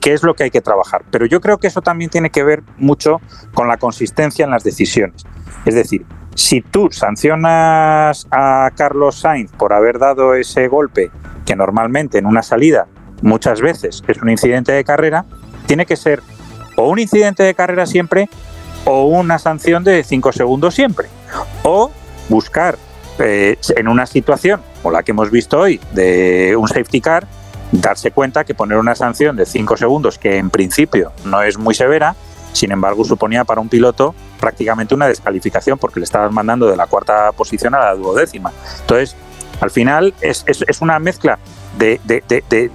qué 0.00 0.12
es 0.12 0.22
lo 0.22 0.34
que 0.34 0.44
hay 0.44 0.50
que 0.50 0.60
trabajar. 0.60 1.02
Pero 1.10 1.26
yo 1.26 1.40
creo 1.40 1.58
que 1.58 1.66
eso 1.66 1.80
también 1.80 2.10
tiene 2.10 2.30
que 2.30 2.44
ver 2.44 2.62
mucho 2.76 3.20
con 3.54 3.68
la 3.68 3.78
consistencia 3.78 4.44
en 4.44 4.50
las 4.50 4.64
decisiones. 4.64 5.24
Es 5.64 5.74
decir, 5.74 6.04
si 6.34 6.60
tú 6.60 6.88
sancionas 6.90 8.28
a 8.30 8.70
Carlos 8.76 9.16
Sainz 9.20 9.50
por 9.52 9.72
haber 9.72 9.98
dado 9.98 10.34
ese 10.34 10.68
golpe, 10.68 11.10
que 11.46 11.56
normalmente 11.56 12.18
en 12.18 12.26
una 12.26 12.42
salida 12.42 12.86
muchas 13.22 13.60
veces 13.60 14.02
es 14.06 14.22
un 14.22 14.28
incidente 14.28 14.72
de 14.72 14.84
carrera, 14.84 15.24
tiene 15.66 15.86
que 15.86 15.96
ser 15.96 16.22
o 16.76 16.88
un 16.88 16.98
incidente 16.98 17.42
de 17.42 17.54
carrera 17.54 17.86
siempre 17.86 18.28
o 18.84 19.06
una 19.06 19.38
sanción 19.38 19.84
de 19.84 20.04
5 20.04 20.32
segundos 20.32 20.74
siempre. 20.74 21.08
O 21.62 21.90
buscar 22.28 22.78
eh, 23.18 23.56
en 23.76 23.88
una 23.88 24.06
situación 24.06 24.60
como 24.82 24.92
la 24.92 25.02
que 25.02 25.10
hemos 25.10 25.30
visto 25.30 25.58
hoy 25.58 25.80
de 25.92 26.54
un 26.56 26.68
safety 26.68 27.00
car, 27.00 27.26
darse 27.72 28.10
cuenta 28.10 28.44
que 28.44 28.54
poner 28.54 28.78
una 28.78 28.94
sanción 28.94 29.36
de 29.36 29.46
5 29.46 29.76
segundos, 29.76 30.18
que 30.18 30.36
en 30.36 30.50
principio 30.50 31.12
no 31.24 31.42
es 31.42 31.58
muy 31.58 31.74
severa, 31.74 32.14
sin 32.52 32.72
embargo 32.72 33.04
suponía 33.04 33.44
para 33.44 33.60
un 33.60 33.68
piloto 33.68 34.14
prácticamente 34.40 34.94
una 34.94 35.06
descalificación 35.06 35.78
porque 35.78 36.00
le 36.00 36.04
estabas 36.04 36.32
mandando 36.32 36.68
de 36.68 36.76
la 36.76 36.86
cuarta 36.86 37.32
posición 37.32 37.74
a 37.74 37.80
la 37.80 37.94
duodécima. 37.94 38.52
Entonces, 38.80 39.16
al 39.60 39.70
final 39.70 40.14
es, 40.20 40.44
es, 40.46 40.64
es 40.66 40.80
una 40.80 40.98
mezcla 40.98 41.38
de, 41.76 42.00
de, 42.04 42.70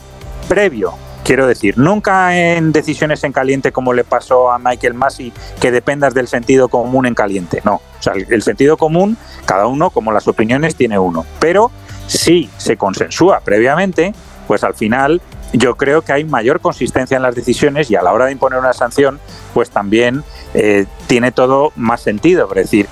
previo, 0.47 0.93
quiero 1.23 1.47
decir, 1.47 1.77
nunca 1.77 2.37
en 2.37 2.71
decisiones 2.71 3.23
en 3.23 3.31
caliente 3.31 3.71
como 3.71 3.93
le 3.93 4.03
pasó 4.03 4.51
a 4.51 4.59
Michael 4.59 4.93
Massey, 4.93 5.33
que 5.59 5.71
dependas 5.71 6.13
del 6.13 6.27
sentido 6.27 6.67
común 6.67 7.05
en 7.05 7.15
caliente, 7.15 7.61
no. 7.63 7.75
O 7.75 8.03
sea, 8.03 8.13
el 8.13 8.41
sentido 8.41 8.77
común, 8.77 9.17
cada 9.45 9.67
uno, 9.67 9.89
como 9.89 10.11
las 10.11 10.27
opiniones, 10.27 10.75
tiene 10.75 10.99
uno. 10.99 11.25
Pero 11.39 11.71
si 12.07 12.49
se 12.57 12.75
consensúa 12.75 13.39
previamente, 13.39 14.13
pues 14.47 14.63
al 14.63 14.73
final 14.73 15.21
yo 15.53 15.75
creo 15.75 16.01
que 16.01 16.13
hay 16.13 16.23
mayor 16.23 16.59
consistencia 16.59 17.15
en 17.15 17.23
las 17.23 17.35
decisiones 17.35 17.89
y 17.91 17.95
a 17.95 18.01
la 18.01 18.11
hora 18.11 18.25
de 18.25 18.31
imponer 18.31 18.59
una 18.59 18.73
sanción, 18.73 19.19
pues 19.53 19.69
también 19.69 20.23
eh, 20.53 20.85
tiene 21.07 21.31
todo 21.31 21.71
más 21.75 22.01
sentido. 22.01 22.49
Es 22.49 22.55
decir, 22.55 22.87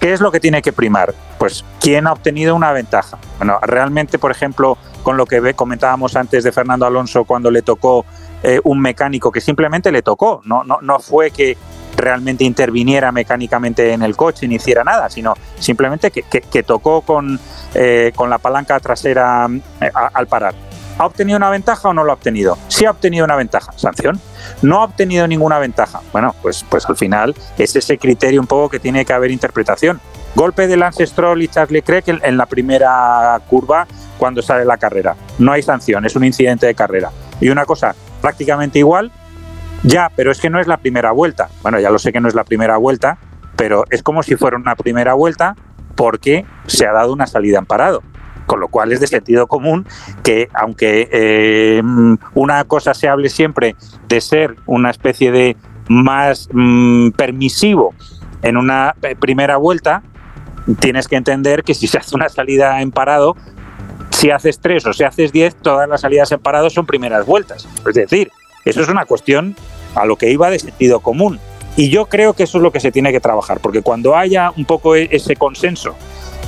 ¿qué 0.00 0.12
es 0.12 0.20
lo 0.20 0.32
que 0.32 0.40
tiene 0.40 0.62
que 0.62 0.72
primar? 0.72 1.14
Pues 1.38 1.64
quién 1.80 2.06
ha 2.06 2.12
obtenido 2.12 2.54
una 2.54 2.72
ventaja. 2.72 3.18
Bueno, 3.38 3.58
realmente, 3.62 4.18
por 4.18 4.30
ejemplo, 4.30 4.78
con 5.02 5.16
lo 5.16 5.26
que 5.26 5.54
comentábamos 5.54 6.16
antes 6.16 6.44
de 6.44 6.52
Fernando 6.52 6.86
Alonso 6.86 7.24
cuando 7.24 7.50
le 7.50 7.62
tocó 7.62 8.06
eh, 8.42 8.60
un 8.64 8.80
mecánico 8.80 9.30
que 9.30 9.40
simplemente 9.40 9.92
le 9.92 10.02
tocó, 10.02 10.40
no, 10.44 10.64
no, 10.64 10.78
no 10.80 10.98
fue 10.98 11.30
que 11.30 11.56
realmente 11.96 12.44
interviniera 12.44 13.12
mecánicamente 13.12 13.92
en 13.92 14.02
el 14.02 14.16
coche 14.16 14.46
ni 14.46 14.56
hiciera 14.56 14.84
nada, 14.84 15.08
sino 15.08 15.34
simplemente 15.58 16.10
que, 16.10 16.22
que, 16.22 16.62
tocó 16.62 17.02
con, 17.02 17.38
eh, 17.74 18.12
la 18.28 18.38
palanca 18.38 18.78
trasera 18.80 19.48
eh, 19.80 19.90
al 20.14 20.26
parar. 20.26 20.54
¿Ha 20.98 21.04
obtenido 21.04 21.36
una 21.36 21.50
ventaja 21.50 21.88
o 21.88 21.92
no 21.92 22.04
lo 22.04 22.12
ha 22.12 22.14
obtenido? 22.14 22.56
Sí 22.68 22.86
ha 22.86 22.90
obtenido 22.90 23.24
una 23.24 23.36
ventaja, 23.36 23.72
sanción. 23.76 24.18
No 24.62 24.80
ha 24.80 24.84
obtenido 24.84 25.26
ninguna 25.28 25.58
ventaja. 25.58 26.00
Bueno, 26.10 26.34
pues, 26.40 26.64
pues 26.70 26.86
al 26.88 26.96
final 26.96 27.34
es 27.58 27.76
ese 27.76 27.98
criterio 27.98 28.40
un 28.40 28.46
poco 28.46 28.70
que 28.70 28.80
tiene 28.80 29.04
que 29.04 29.12
haber 29.12 29.30
interpretación. 29.30 30.00
Golpe 30.34 30.66
de 30.66 30.76
Lance 30.76 31.06
Stroll 31.06 31.42
y 31.42 31.48
Charles 31.48 31.72
Leclerc 31.72 32.08
en, 32.08 32.20
en 32.22 32.38
la 32.38 32.46
primera 32.46 33.38
curva 33.48 33.86
cuando 34.16 34.40
sale 34.40 34.64
la 34.64 34.78
carrera. 34.78 35.16
No 35.38 35.52
hay 35.52 35.62
sanción, 35.62 36.06
es 36.06 36.16
un 36.16 36.24
incidente 36.24 36.66
de 36.66 36.74
carrera. 36.74 37.10
Y 37.40 37.50
una 37.50 37.66
cosa 37.66 37.94
prácticamente 38.22 38.78
igual, 38.78 39.12
ya, 39.82 40.10
pero 40.16 40.32
es 40.32 40.40
que 40.40 40.50
no 40.50 40.60
es 40.60 40.66
la 40.66 40.78
primera 40.78 41.12
vuelta. 41.12 41.48
Bueno, 41.62 41.78
ya 41.78 41.90
lo 41.90 41.98
sé 41.98 42.12
que 42.12 42.20
no 42.20 42.28
es 42.28 42.34
la 42.34 42.44
primera 42.44 42.76
vuelta, 42.76 43.18
pero 43.56 43.84
es 43.90 44.02
como 44.02 44.22
si 44.22 44.36
fuera 44.36 44.56
una 44.56 44.76
primera 44.76 45.14
vuelta 45.14 45.56
porque 45.94 46.44
se 46.66 46.86
ha 46.86 46.92
dado 46.92 47.12
una 47.12 47.26
salida 47.26 47.58
en 47.58 47.66
parado 47.66 48.02
con 48.46 48.60
lo 48.60 48.68
cual 48.68 48.92
es 48.92 49.00
de 49.00 49.06
sentido 49.06 49.46
común 49.46 49.86
que 50.22 50.48
aunque 50.54 51.08
eh, 51.12 51.82
una 52.34 52.64
cosa 52.64 52.94
se 52.94 53.08
hable 53.08 53.28
siempre 53.28 53.74
de 54.08 54.20
ser 54.20 54.56
una 54.66 54.90
especie 54.90 55.32
de 55.32 55.56
más 55.88 56.48
mmm, 56.52 57.10
permisivo 57.10 57.94
en 58.42 58.56
una 58.56 58.94
primera 59.18 59.56
vuelta, 59.56 60.02
tienes 60.78 61.08
que 61.08 61.16
entender 61.16 61.62
que 61.64 61.74
si 61.74 61.86
se 61.86 61.98
hace 61.98 62.14
una 62.14 62.28
salida 62.28 62.80
en 62.80 62.92
parado, 62.92 63.36
si 64.10 64.30
haces 64.30 64.60
tres 64.60 64.86
o 64.86 64.92
si 64.92 65.04
haces 65.04 65.32
diez, 65.32 65.54
todas 65.56 65.88
las 65.88 66.02
salidas 66.02 66.30
en 66.32 66.40
parado 66.40 66.70
son 66.70 66.86
primeras 66.86 67.26
vueltas. 67.26 67.68
Es 67.86 67.94
decir, 67.94 68.30
eso 68.64 68.82
es 68.82 68.88
una 68.88 69.04
cuestión 69.04 69.56
a 69.94 70.04
lo 70.04 70.16
que 70.16 70.30
iba 70.30 70.50
de 70.50 70.58
sentido 70.58 71.00
común. 71.00 71.40
Y 71.76 71.90
yo 71.90 72.06
creo 72.06 72.32
que 72.32 72.44
eso 72.44 72.58
es 72.58 72.62
lo 72.62 72.72
que 72.72 72.80
se 72.80 72.90
tiene 72.90 73.12
que 73.12 73.20
trabajar, 73.20 73.60
porque 73.60 73.82
cuando 73.82 74.16
haya 74.16 74.52
un 74.56 74.64
poco 74.64 74.94
ese 74.96 75.36
consenso 75.36 75.94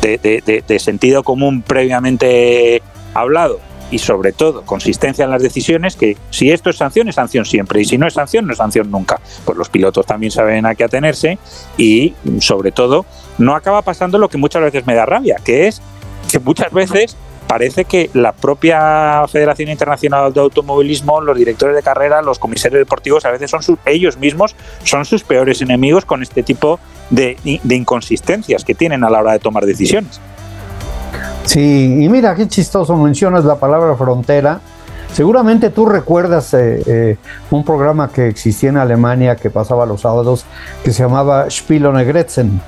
de, 0.01 0.19
de, 0.19 0.43
de, 0.45 0.65
de 0.67 0.79
sentido 0.79 1.23
común 1.23 1.63
previamente 1.63 2.83
hablado 3.15 3.61
y 3.91 3.99
sobre 3.99 4.33
todo 4.33 4.63
consistencia 4.63 5.25
en 5.25 5.31
las 5.31 5.43
decisiones 5.43 5.97
que 5.97 6.17
si 6.31 6.51
esto 6.51 6.71
es 6.71 6.77
sanción 6.77 7.09
es 7.09 7.15
sanción 7.15 7.45
siempre 7.45 7.81
y 7.81 7.85
si 7.85 7.97
no 7.97 8.07
es 8.07 8.15
sanción 8.15 8.47
no 8.47 8.53
es 8.53 8.59
sanción 8.59 8.91
nunca. 8.91 9.21
Pues 9.45 9.57
los 9.57 9.69
pilotos 9.69 10.07
también 10.07 10.31
saben 10.31 10.67
a 10.67 10.75
qué 10.75 10.85
atenerse 10.85 11.39
y 11.77 12.15
sobre 12.41 12.73
todo 12.73 13.07
no 13.39 13.55
acaba 13.55 13.83
pasando 13.83 14.19
lo 14.19 14.29
que 14.29 14.39
muchas 14.39 14.63
veces 14.63 14.87
me 14.87 14.95
da 14.95 15.07
rabia 15.07 15.37
que 15.45 15.69
es 15.69 15.81
que 16.31 16.39
muchas 16.39 16.73
veces 16.73 17.17
parece 17.49 17.87
que 17.87 18.11
la 18.15 18.33
propia 18.33 19.27
Federación 19.27 19.71
Internacional 19.71 20.33
de 20.33 20.41
Automovilismo, 20.41 21.21
los 21.21 21.37
directores 21.37 21.75
de 21.75 21.83
carrera, 21.83 22.23
los 22.23 22.39
comisarios 22.39 22.79
deportivos, 22.79 23.25
a 23.25 23.31
veces 23.33 23.51
son 23.51 23.63
sus, 23.63 23.79
ellos 23.87 24.19
mismos 24.19 24.55
son 24.85 25.05
sus 25.05 25.25
peores 25.25 25.61
enemigos 25.63 26.05
con 26.05 26.23
este 26.23 26.45
tipo 26.45 26.79
de, 27.11 27.37
de, 27.65 27.75
inconsistencias 27.75 28.65
que 28.65 28.75
tienen 28.75 29.03
a 29.03 29.11
la 29.11 29.21
hora 29.21 29.33
de 29.33 29.39
tomar 29.41 29.65
decisiones. 29.65 30.21
Sí, 31.45 32.05
y 32.05 32.09
mira 32.09 32.35
qué 32.35 32.47
chistoso 32.47 32.95
mencionas 32.97 33.45
la 33.45 33.57
palabra 33.57 33.97
frontera. 33.97 34.61
Seguramente 35.19 35.71
tú 35.71 35.85
recuerdas 35.85 36.55
eh, 36.55 36.81
eh, 36.87 37.17
un 37.51 37.65
programa 37.65 38.09
que 38.09 38.29
existía 38.29 38.69
en 38.69 38.77
Alemania 38.77 39.35
que 39.35 39.51
pasaba 39.51 39.85
los 39.85 40.03
sábados 40.03 40.47
que 40.85 40.93
se 40.93 41.03
llamaba 41.03 41.51
Spiel 41.51 41.87
ohne 41.87 42.05
Grenzen 42.05 42.61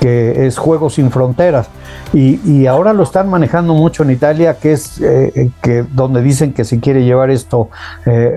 que 0.00 0.46
es 0.46 0.56
Juegos 0.56 0.94
sin 0.94 1.10
Fronteras. 1.10 1.66
Y, 2.14 2.66
ahora 2.66 2.92
lo 2.92 3.02
están 3.02 3.28
manejando 3.28 3.74
mucho 3.74 4.04
en 4.04 4.12
Italia, 4.12 4.54
que 4.54 4.72
es 4.72 5.00
eh, 5.00 5.50
que 5.60 5.84
donde 5.92 6.22
dicen 6.22 6.52
que 6.52 6.64
se 6.64 6.78
quiere 6.78 7.04
llevar 7.04 7.30
esto 7.30 7.68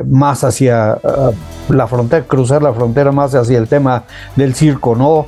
más 0.07 0.43
hacia 0.43 0.97
uh, 1.03 1.71
la 1.71 1.87
frontera, 1.87 2.25
cruzar 2.25 2.63
la 2.63 2.73
frontera 2.73 3.11
más 3.11 3.35
hacia 3.35 3.59
el 3.59 3.67
tema 3.67 4.03
del 4.35 4.55
circo, 4.55 4.95
¿no? 4.95 5.27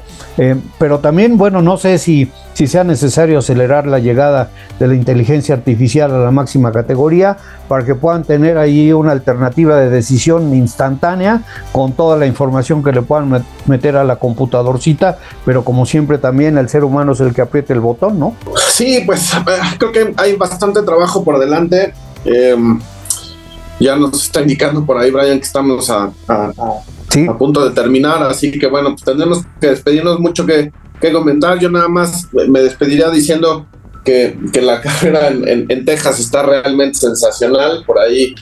Pero 0.79 0.99
también, 0.99 1.37
bueno, 1.37 1.61
no 1.61 1.77
sé 1.77 1.99
si, 1.99 2.31
si 2.53 2.65
sea 2.65 2.83
necesario 2.83 3.39
acelerar 3.39 3.85
la 3.85 3.99
llegada 3.99 4.49
de 4.79 4.87
la 4.87 4.95
inteligencia 4.95 5.55
artificial 5.55 6.11
a 6.11 6.17
la 6.17 6.31
máxima 6.31 6.71
categoría 6.71 7.37
para 7.67 7.85
que 7.85 7.95
puedan 7.95 8.23
tener 8.23 8.32
ahí 8.57 8.91
una 8.93 9.11
alternativa 9.11 9.77
de 9.77 9.89
decisión 9.89 10.53
instantánea 10.53 11.43
con 11.71 11.93
toda 11.93 12.17
la 12.17 12.25
información 12.25 12.83
que 12.83 12.91
le 12.91 13.01
puedan 13.01 13.45
meter 13.65 13.95
a 13.95 14.03
la 14.03 14.17
computadorcita, 14.17 15.19
pero 15.45 15.63
como 15.63 15.85
siempre 15.85 16.17
también 16.17 16.57
el 16.57 16.69
ser 16.69 16.83
humano 16.83 17.13
es 17.13 17.19
el 17.19 17.33
que 17.33 17.41
apriete 17.41 17.73
el 17.73 17.79
botón, 17.79 18.19
¿no? 18.19 18.35
Sí, 18.69 19.03
pues 19.05 19.31
creo 19.77 19.91
que 19.91 20.13
hay 20.17 20.35
bastante 20.35 20.81
trabajo 20.81 21.23
por 21.23 21.39
delante. 21.39 21.93
Em, 22.25 22.79
ya 23.79 23.95
nos 23.95 24.23
está 24.23 24.41
indicando 24.41 24.85
por 24.85 24.97
ahí, 24.97 25.11
Brian, 25.11 25.39
que 25.39 25.45
estamos 25.45 25.89
a, 25.89 26.11
a, 26.27 27.37
punto 27.37 27.67
de 27.67 27.75
terminar, 27.75 28.23
así 28.23 28.51
que 28.51 28.67
bueno, 28.67 28.89
pues 28.91 29.03
tendremos 29.03 29.41
que 29.59 29.67
despedirnos 29.67 30.19
mucho 30.19 30.45
que, 30.45 30.71
que 30.99 31.11
comentar. 31.11 31.59
Yo 31.59 31.69
nada 31.69 31.87
más 31.87 32.27
me 32.33 32.61
despediría 32.61 33.09
diciendo 33.09 33.65
que, 34.03 34.37
que 34.51 34.61
la 34.61 34.81
carrera 34.81 35.29
en, 35.29 35.65
en, 35.69 35.85
Texas 35.85 36.19
está 36.19 36.43
realmente 36.43 36.97
sensacional. 36.97 37.83
Por 37.85 37.99
ahí 37.99 38.35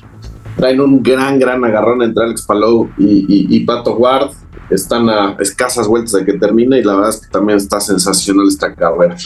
traen 0.57 0.81
un 0.81 1.01
gran, 1.01 1.39
gran 1.39 1.63
agarrón 1.63 2.01
entre 2.01 2.23
Alex 2.25 2.43
Palou 2.43 2.89
y, 2.97 3.25
y 3.27 3.59
Pato 3.61 3.95
Ward. 3.95 4.31
Están 4.69 5.09
a 5.09 5.35
escasas 5.39 5.87
vueltas 5.87 6.13
de 6.13 6.25
que 6.25 6.33
termine 6.33 6.79
y 6.79 6.83
la 6.83 6.95
verdad 6.95 7.09
es 7.09 7.21
que 7.21 7.27
también 7.27 7.57
está 7.57 7.79
sensacional 7.81 8.47
esta 8.47 8.73
carrera. 8.73 9.17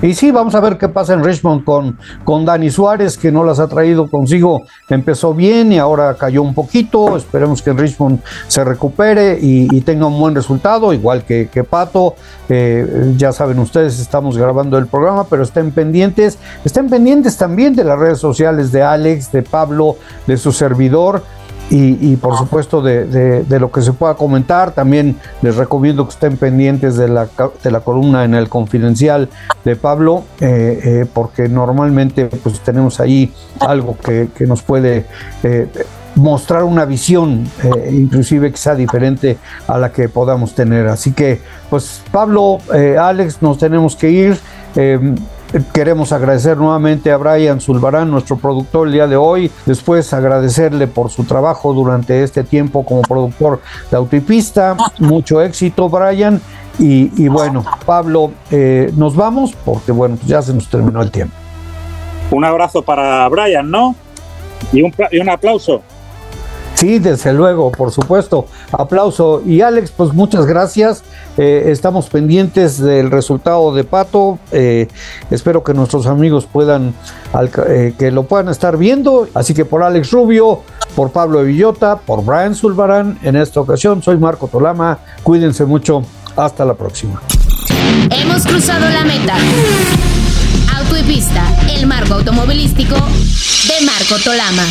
Y 0.00 0.14
sí, 0.14 0.30
vamos 0.30 0.54
a 0.54 0.60
ver 0.60 0.78
qué 0.78 0.88
pasa 0.88 1.14
en 1.14 1.24
Richmond 1.24 1.64
con, 1.64 1.98
con 2.22 2.44
Dani 2.44 2.70
Suárez, 2.70 3.18
que 3.18 3.32
no 3.32 3.42
las 3.42 3.58
ha 3.58 3.66
traído 3.66 4.08
consigo. 4.08 4.62
Empezó 4.88 5.34
bien 5.34 5.72
y 5.72 5.78
ahora 5.78 6.14
cayó 6.14 6.40
un 6.42 6.54
poquito. 6.54 7.16
Esperemos 7.16 7.62
que 7.62 7.70
en 7.70 7.78
Richmond 7.78 8.20
se 8.46 8.62
recupere 8.62 9.38
y, 9.40 9.80
tenga 9.80 10.06
un 10.06 10.20
buen 10.20 10.34
resultado, 10.34 10.92
igual 10.92 11.24
que, 11.24 11.48
que 11.48 11.64
Pato. 11.64 12.14
Eh, 12.48 13.14
ya 13.16 13.32
saben 13.32 13.58
ustedes, 13.58 13.98
estamos 13.98 14.38
grabando 14.38 14.78
el 14.78 14.86
programa, 14.86 15.24
pero 15.24 15.42
estén 15.42 15.72
pendientes. 15.72 16.38
Estén 16.64 16.88
pendientes 16.88 17.36
también 17.36 17.74
de 17.74 17.82
las 17.82 17.98
redes 17.98 18.18
sociales 18.18 18.70
de 18.70 18.82
Alex, 18.82 19.32
de 19.32 19.42
Pablo, 19.42 19.96
de 20.28 20.36
su 20.36 20.52
servidor 20.52 21.22
y, 21.70 22.16
por 22.16 22.36
supuesto 22.36 22.80
de, 22.80 23.44
lo 23.58 23.70
que 23.70 23.82
se 23.82 23.92
pueda 23.92 24.14
comentar. 24.14 24.72
También 24.72 25.16
les 25.42 25.56
recomiendo 25.56 26.04
que 26.04 26.10
estén 26.10 26.36
pendientes 26.36 26.96
de 26.96 27.08
la, 27.08 27.28
de 27.62 27.70
la 27.70 27.80
columna 27.80 28.24
en 28.24 28.34
el 28.34 28.48
confidencial 28.48 29.28
de 29.64 29.76
Pablo, 29.76 30.24
eh, 30.40 30.80
eh, 30.82 31.06
porque 31.12 31.48
normalmente 31.48 32.26
pues 32.26 32.60
tenemos 32.60 33.00
ahí 33.00 33.32
algo 33.60 33.96
que, 33.98 34.28
nos 34.46 34.62
puede 34.62 35.06
eh, 35.42 35.68
mostrar 36.14 36.64
una 36.64 36.84
visión, 36.84 37.44
inclusive 37.92 38.50
que 38.50 38.56
sea 38.56 38.74
diferente 38.74 39.36
a 39.66 39.78
la 39.78 39.92
que 39.92 40.08
podamos 40.08 40.54
tener. 40.54 40.88
Así 40.88 41.12
que, 41.12 41.40
pues 41.68 42.02
Pablo, 42.10 42.58
Alex, 42.98 43.42
nos 43.42 43.58
tenemos 43.58 43.94
que 43.94 44.10
ir. 44.10 44.40
Queremos 45.72 46.12
agradecer 46.12 46.58
nuevamente 46.58 47.10
a 47.10 47.16
Brian 47.16 47.60
Zulbarán, 47.60 48.10
nuestro 48.10 48.36
productor 48.36 48.86
el 48.86 48.92
día 48.92 49.06
de 49.06 49.16
hoy. 49.16 49.50
Después 49.64 50.12
agradecerle 50.12 50.86
por 50.86 51.10
su 51.10 51.24
trabajo 51.24 51.72
durante 51.72 52.22
este 52.22 52.44
tiempo 52.44 52.84
como 52.84 53.00
productor 53.00 53.60
de 53.90 53.96
Autopista. 53.96 54.76
Mucho 54.98 55.40
éxito, 55.40 55.88
Brian. 55.88 56.40
Y, 56.78 57.26
bueno, 57.28 57.64
Pablo, 57.86 58.30
eh, 58.50 58.92
nos 58.94 59.16
vamos 59.16 59.52
porque 59.64 59.90
bueno, 59.90 60.16
pues 60.16 60.28
ya 60.28 60.42
se 60.42 60.52
nos 60.52 60.68
terminó 60.68 61.00
el 61.02 61.10
tiempo. 61.10 61.34
Un 62.30 62.44
abrazo 62.44 62.82
para 62.82 63.26
Brian, 63.28 63.70
¿no? 63.70 63.96
Y 64.72 64.82
un, 64.82 64.92
y 65.10 65.18
un 65.18 65.30
aplauso. 65.30 65.82
Sí, 66.78 67.00
desde 67.00 67.32
luego, 67.32 67.72
por 67.72 67.90
supuesto. 67.90 68.46
Aplauso. 68.70 69.42
Y 69.44 69.62
Alex, 69.62 69.90
pues 69.90 70.12
muchas 70.12 70.46
gracias. 70.46 71.02
Eh, 71.38 71.70
estamos 71.70 72.08
pendientes 72.08 72.78
del 72.78 73.12
resultado 73.12 73.72
de 73.72 73.84
Pato. 73.84 74.40
Eh, 74.50 74.88
espero 75.30 75.62
que 75.62 75.72
nuestros 75.72 76.06
amigos 76.06 76.46
puedan, 76.50 76.94
eh, 77.68 77.94
que 77.96 78.10
lo 78.10 78.24
puedan 78.24 78.48
estar 78.48 78.76
viendo. 78.76 79.28
Así 79.34 79.54
que 79.54 79.64
por 79.64 79.84
Alex 79.84 80.10
Rubio, 80.10 80.62
por 80.96 81.12
Pablo 81.12 81.44
Villota, 81.44 81.96
por 82.00 82.24
Brian 82.24 82.56
Zulbarán, 82.56 83.20
en 83.22 83.36
esta 83.36 83.60
ocasión 83.60 84.02
soy 84.02 84.16
Marco 84.16 84.48
Tolama. 84.48 84.98
Cuídense 85.22 85.64
mucho. 85.64 86.02
Hasta 86.36 86.64
la 86.64 86.74
próxima. 86.74 87.20
Hemos 88.10 88.44
cruzado 88.44 88.88
la 88.88 89.04
meta. 89.04 89.34
Auto 90.76 90.96
y 90.96 91.02
pista, 91.02 91.42
el 91.72 91.86
marco 91.86 92.14
automovilístico 92.14 92.94
de 92.94 93.86
Marco 93.86 94.16
Tolama. 94.24 94.64